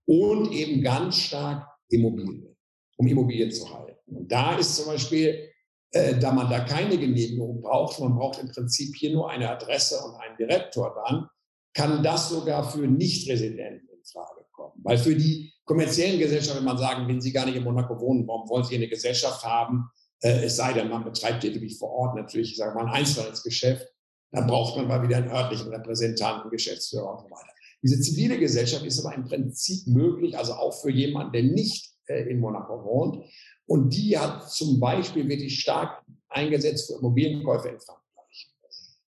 Und 0.05 0.51
eben 0.51 0.83
ganz 0.83 1.17
stark 1.17 1.65
Immobilien, 1.89 2.57
um 2.97 3.07
Immobilien 3.07 3.53
zu 3.53 3.73
halten. 3.73 3.97
Und 4.07 4.33
da 4.33 4.57
ist 4.57 4.75
zum 4.75 4.87
Beispiel, 4.87 5.49
äh, 5.93 6.19
da 6.19 6.33
man 6.33 6.51
da 6.51 6.65
keine 6.65 6.99
Genehmigung 6.99 7.61
braucht, 7.63 8.01
man 8.01 8.17
braucht 8.17 8.41
im 8.41 8.49
Prinzip 8.49 8.97
hier 8.97 9.13
nur 9.13 9.31
eine 9.31 9.49
Adresse 9.49 9.97
und 10.05 10.17
einen 10.17 10.37
Direktor 10.37 11.01
dann, 11.07 11.29
kann 11.73 12.03
das 12.03 12.31
sogar 12.31 12.69
für 12.69 12.85
Nichtresidenten 12.85 13.89
in 13.89 14.05
Frage 14.05 14.45
kommen. 14.51 14.75
Weil 14.83 14.99
für 14.99 15.15
die 15.15 15.53
kommerziellen 15.65 16.19
Gesellschaften, 16.19 16.59
wenn 16.59 16.65
man 16.65 16.79
sagen, 16.79 17.07
wenn 17.07 17.21
sie 17.21 17.33
gar 17.33 17.47
nicht 17.47 17.55
in 17.57 17.63
Monaco 17.63 18.01
wohnen, 18.01 18.27
warum 18.27 18.49
wollen 18.49 18.65
sie 18.65 18.75
eine 18.75 18.89
Gesellschaft 18.89 19.45
haben? 19.45 19.89
Äh, 20.19 20.47
es 20.47 20.57
sei 20.57 20.73
denn, 20.73 20.89
man 20.89 21.05
betreibt 21.05 21.45
wirklich 21.45 21.79
vor 21.79 21.91
Ort 21.91 22.17
natürlich, 22.17 22.51
ich 22.51 22.57
sage 22.57 22.75
mal, 22.75 22.87
ein 22.87 22.93
Einzelhandelsgeschäft 22.93 23.94
dann 24.35 24.49
braucht 24.49 24.77
man 24.77 24.89
mal 24.89 25.03
wieder 25.03 25.19
einen 25.19 25.31
örtlichen 25.31 25.69
Repräsentanten, 25.69 26.51
Geschäftsführer 26.51 27.13
und 27.13 27.21
so 27.21 27.27
weiter. 27.27 27.53
Diese 27.83 28.01
zivile 28.01 28.39
Gesellschaft 28.39 28.85
ist 28.85 29.05
aber 29.05 29.15
im 29.15 29.25
Prinzip 29.25 29.87
möglich, 29.87 30.37
also 30.37 30.55
auch 30.55 30.73
für 30.73 30.91
jemanden, 30.91 31.33
der 31.33 31.45
nicht 31.45 31.93
äh, 32.07 32.23
in 32.31 32.41
Monaco 32.41 32.85
wohnt. 32.85 33.25
Und 33.67 33.91
die 33.91 34.19
hat 34.19 34.51
zum 34.51 34.81
Beispiel 34.81 35.29
wirklich 35.29 35.61
stark 35.61 36.03
eingesetzt 36.29 36.89
für 36.89 36.99
Immobilienkäufe 36.99 37.69
in 37.69 37.79
Frankreich. 37.79 38.53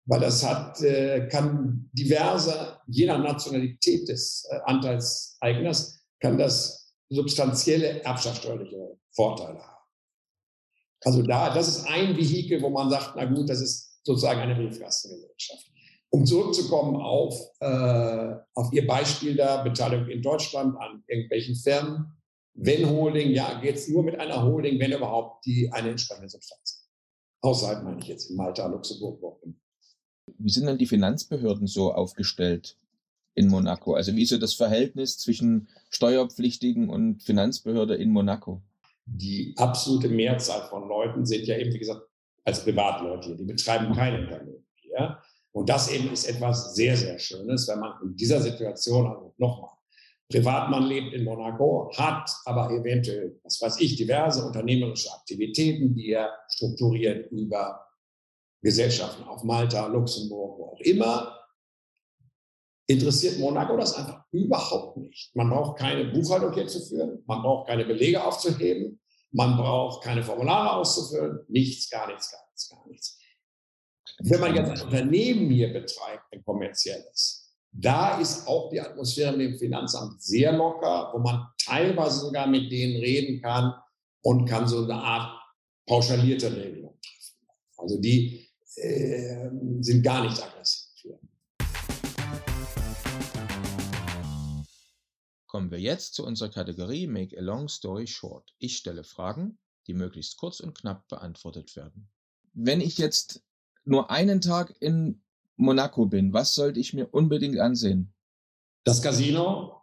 Weil 0.06 0.20
das 0.20 0.44
hat, 0.44 0.80
äh, 0.82 1.28
kann 1.28 1.88
diverse, 1.92 2.78
je 2.88 3.06
nach 3.06 3.22
Nationalität 3.22 4.08
des 4.08 4.48
äh, 4.50 4.58
Anteilseigners, 4.64 6.04
kann 6.18 6.36
das 6.36 6.92
substanzielle 7.08 8.02
erbschaftssteuerliche 8.02 8.98
Vorteile 9.14 9.60
haben. 9.60 9.86
Also 11.04 11.22
da, 11.22 11.54
das 11.54 11.68
ist 11.68 11.86
ein 11.86 12.16
Vehikel, 12.16 12.62
wo 12.62 12.70
man 12.70 12.90
sagt, 12.90 13.12
na 13.16 13.24
gut, 13.24 13.48
das 13.48 13.60
ist 13.60 13.91
sozusagen 14.02 14.40
eine 14.40 14.54
Briefkastengesellschaft. 14.54 15.66
Um 16.10 16.26
zurückzukommen 16.26 16.96
auf, 16.96 17.34
äh, 17.60 18.34
auf 18.54 18.72
Ihr 18.72 18.86
Beispiel 18.86 19.34
der 19.34 19.64
Beteiligung 19.64 20.08
in 20.08 20.20
Deutschland 20.20 20.76
an 20.78 21.02
irgendwelchen 21.06 21.54
Firmen. 21.54 22.12
Wenn 22.54 22.88
Holding, 22.88 23.30
ja, 23.30 23.58
geht 23.60 23.76
es 23.76 23.88
nur 23.88 24.02
mit 24.02 24.20
einer 24.20 24.42
Holding, 24.42 24.78
wenn 24.78 24.92
überhaupt 24.92 25.46
die 25.46 25.72
eine 25.72 25.90
entsprechende 25.90 26.28
Substanz. 26.28 26.86
Außerhalb 27.40 27.82
meine 27.82 27.98
ich 28.00 28.08
jetzt 28.08 28.30
in 28.30 28.36
Malta, 28.36 28.66
Luxemburg, 28.66 29.22
wo 29.22 29.40
Wie 30.38 30.50
sind 30.50 30.66
denn 30.66 30.76
die 30.76 30.86
Finanzbehörden 30.86 31.66
so 31.66 31.94
aufgestellt 31.94 32.76
in 33.34 33.48
Monaco? 33.48 33.94
Also 33.94 34.14
wie 34.14 34.22
ist 34.22 34.30
so 34.30 34.38
das 34.38 34.54
Verhältnis 34.54 35.16
zwischen 35.16 35.68
Steuerpflichtigen 35.88 36.90
und 36.90 37.22
Finanzbehörde 37.22 37.94
in 37.96 38.10
Monaco? 38.10 38.60
Die 39.06 39.54
absolute 39.56 40.08
Mehrzahl 40.08 40.68
von 40.68 40.88
Leuten 40.88 41.26
sind 41.26 41.46
ja 41.46 41.56
eben, 41.56 41.72
wie 41.72 41.78
gesagt, 41.78 42.06
als 42.44 42.64
Privatleute 42.64 43.28
hier. 43.28 43.36
Die 43.36 43.44
betreiben 43.44 43.94
kein 43.94 44.24
Unternehmen 44.24 44.66
hier. 44.74 45.18
Und 45.52 45.68
das 45.68 45.90
eben 45.90 46.12
ist 46.12 46.24
etwas 46.24 46.74
sehr, 46.74 46.96
sehr 46.96 47.18
Schönes, 47.18 47.68
wenn 47.68 47.80
man 47.80 47.94
in 48.02 48.16
dieser 48.16 48.40
Situation, 48.40 49.06
also 49.06 49.34
nochmal, 49.36 49.70
Privatmann 50.30 50.84
lebt 50.84 51.12
in 51.12 51.24
Monaco, 51.24 51.92
hat 51.94 52.30
aber 52.46 52.70
eventuell, 52.70 53.38
was 53.44 53.60
weiß 53.60 53.80
ich, 53.80 53.96
diverse 53.96 54.44
unternehmerische 54.46 55.12
Aktivitäten, 55.12 55.94
die 55.94 56.12
er 56.12 56.32
strukturiert 56.48 57.30
über 57.30 57.86
Gesellschaften 58.62 59.24
auf 59.24 59.44
Malta, 59.44 59.86
Luxemburg, 59.88 60.58
wo 60.58 60.64
auch 60.68 60.80
immer. 60.80 61.38
Interessiert 62.86 63.38
Monaco 63.38 63.76
das 63.76 63.94
einfach 63.94 64.24
überhaupt 64.32 64.96
nicht. 64.96 65.36
Man 65.36 65.50
braucht 65.50 65.78
keine 65.78 66.06
Buchhaltung 66.06 66.52
hier 66.54 66.66
zu 66.66 66.80
führen, 66.80 67.22
man 67.26 67.42
braucht 67.42 67.68
keine 67.68 67.84
Belege 67.84 68.24
aufzuheben, 68.24 69.01
man 69.32 69.56
braucht 69.56 70.04
keine 70.04 70.22
Formulare 70.22 70.76
auszufüllen, 70.76 71.40
nichts, 71.48 71.90
gar 71.90 72.06
nichts, 72.08 72.30
gar 72.30 72.40
nichts, 72.48 72.68
gar 72.68 72.86
nichts. 72.88 73.18
Wenn 74.20 74.40
man 74.40 74.54
jetzt 74.54 74.70
ein 74.70 74.82
Unternehmen 74.82 75.50
hier 75.50 75.72
betreibt, 75.72 76.32
ein 76.32 76.44
kommerzielles, 76.44 77.42
da 77.72 78.20
ist 78.20 78.46
auch 78.46 78.68
die 78.70 78.80
Atmosphäre 78.80 79.34
mit 79.34 79.52
dem 79.52 79.58
Finanzamt 79.58 80.22
sehr 80.22 80.52
locker, 80.52 81.10
wo 81.14 81.18
man 81.18 81.48
teilweise 81.58 82.20
sogar 82.20 82.46
mit 82.46 82.70
denen 82.70 83.00
reden 83.00 83.40
kann 83.40 83.72
und 84.22 84.46
kann 84.46 84.68
so 84.68 84.84
eine 84.84 84.94
Art 84.94 85.40
pauschalierte 85.86 86.54
Regelung 86.54 86.98
treffen. 87.00 87.48
Also 87.78 87.98
die 87.98 88.46
äh, 88.76 89.48
sind 89.80 90.02
gar 90.02 90.22
nicht 90.22 90.40
aggressiv. 90.42 90.81
Kommen 95.52 95.70
wir 95.70 95.80
jetzt 95.80 96.14
zu 96.14 96.24
unserer 96.24 96.48
Kategorie 96.48 97.06
Make 97.06 97.36
a 97.36 97.42
Long 97.42 97.68
Story 97.68 98.06
Short. 98.06 98.54
Ich 98.56 98.78
stelle 98.78 99.04
Fragen, 99.04 99.58
die 99.86 99.92
möglichst 99.92 100.38
kurz 100.38 100.60
und 100.60 100.74
knapp 100.74 101.06
beantwortet 101.08 101.76
werden. 101.76 102.08
Wenn 102.54 102.80
ich 102.80 102.96
jetzt 102.96 103.44
nur 103.84 104.10
einen 104.10 104.40
Tag 104.40 104.74
in 104.80 105.22
Monaco 105.56 106.06
bin, 106.06 106.32
was 106.32 106.54
sollte 106.54 106.80
ich 106.80 106.94
mir 106.94 107.12
unbedingt 107.12 107.58
ansehen? 107.58 108.14
Das 108.84 109.02
Casino, 109.02 109.82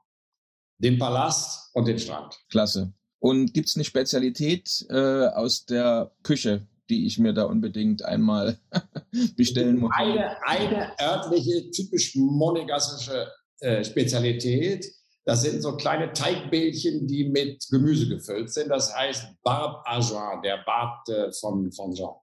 den 0.80 0.98
Palast 0.98 1.70
und 1.76 1.88
den 1.88 2.00
Strand. 2.00 2.36
Klasse. 2.50 2.92
Und 3.20 3.54
gibt 3.54 3.68
es 3.70 3.76
eine 3.76 3.86
Spezialität 3.86 4.88
äh, 4.90 5.28
aus 5.28 5.66
der 5.66 6.16
Küche, 6.24 6.68
die 6.90 7.06
ich 7.06 7.20
mir 7.20 7.34
da 7.34 7.44
unbedingt 7.44 8.04
einmal 8.04 8.60
bestellen 9.38 9.78
muss? 9.78 9.92
Eine, 9.94 10.36
eine 10.48 11.00
örtliche, 11.00 11.70
typisch 11.70 12.16
monegassische 12.16 13.32
äh, 13.60 13.84
Spezialität. 13.84 14.99
Das 15.30 15.44
sind 15.44 15.62
so 15.62 15.78
kleine 15.78 16.12
Teigbällchen, 16.12 17.06
die 17.06 17.30
mit 17.30 17.64
Gemüse 17.70 18.10
gefüllt 18.10 18.52
sind. 18.52 18.70
Das 18.70 18.96
heißt 18.96 19.28
Barbe 19.44 19.88
à 19.88 20.02
Jean, 20.02 20.42
der 20.42 20.64
Bart 20.66 21.08
äh, 21.08 21.32
von, 21.34 21.72
von 21.72 21.94
Jean. 21.94 22.16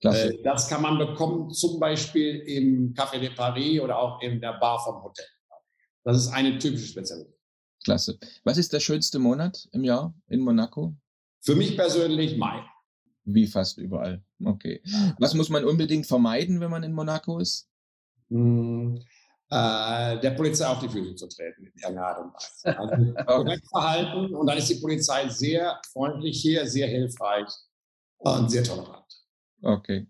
Klasse. 0.00 0.34
Äh, 0.34 0.42
das 0.44 0.68
kann 0.68 0.82
man 0.82 0.98
bekommen, 0.98 1.50
zum 1.50 1.80
Beispiel 1.80 2.36
im 2.46 2.94
Café 2.94 3.18
de 3.18 3.30
Paris 3.30 3.80
oder 3.80 3.98
auch 3.98 4.22
in 4.22 4.40
der 4.40 4.52
Bar 4.52 4.78
vom 4.84 5.02
Hotel. 5.02 5.26
Das 6.04 6.16
ist 6.16 6.28
eine 6.28 6.56
typische 6.60 6.86
Spezialität. 6.86 7.34
Klasse. 7.82 8.16
Was 8.44 8.56
ist 8.56 8.72
der 8.72 8.78
schönste 8.78 9.18
Monat 9.18 9.68
im 9.72 9.82
Jahr 9.82 10.14
in 10.28 10.38
Monaco? 10.38 10.94
Für 11.40 11.56
mich 11.56 11.76
persönlich 11.76 12.36
Mai. 12.36 12.64
Wie 13.24 13.48
fast 13.48 13.78
überall. 13.78 14.22
Okay. 14.44 14.80
Was 15.18 15.34
muss 15.34 15.48
man 15.48 15.64
unbedingt 15.64 16.06
vermeiden, 16.06 16.60
wenn 16.60 16.70
man 16.70 16.84
in 16.84 16.92
Monaco 16.92 17.40
ist? 17.40 17.68
Hm, 18.28 19.02
äh, 19.50 20.18
der 20.20 20.30
Polizei 20.32 20.66
auf 20.66 20.78
die 20.78 20.88
Füße 20.88 21.14
zu 21.14 21.28
treten 21.28 21.64
in 21.64 21.72
irgendeiner 21.74 22.06
Art 22.06 22.18
und 22.18 22.34
Weise. 22.34 22.78
Also 22.78 23.24
korrekt 23.24 23.68
verhalten 23.68 24.34
und 24.34 24.46
dann 24.46 24.58
ist 24.58 24.68
die 24.68 24.76
Polizei 24.76 25.28
sehr 25.28 25.80
freundlich 25.92 26.40
hier, 26.40 26.66
sehr 26.66 26.86
hilfreich 26.86 27.48
und 28.18 28.50
sehr 28.50 28.64
tolerant. 28.64 29.04
Okay. 29.62 30.06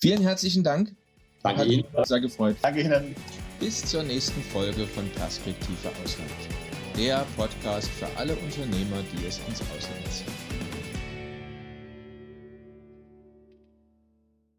Vielen 0.00 0.22
herzlichen 0.22 0.62
Dank. 0.62 0.94
Danke 1.42 1.60
Hat 1.60 1.68
Ihnen. 1.68 1.84
Sehr 2.04 2.20
gefreut. 2.20 2.56
Danke 2.62 2.82
Ihnen. 2.82 3.16
Bis 3.58 3.84
zur 3.84 4.02
nächsten 4.02 4.42
Folge 4.42 4.86
von 4.86 5.08
Perspektive 5.10 5.88
Ausland. 6.04 6.30
Der 6.96 7.26
Podcast 7.36 7.88
für 7.88 8.06
alle 8.16 8.34
Unternehmer, 8.36 9.02
die 9.12 9.26
es 9.26 9.38
ins 9.48 9.60
Ausland 9.62 10.12
ziehen. 10.12 10.45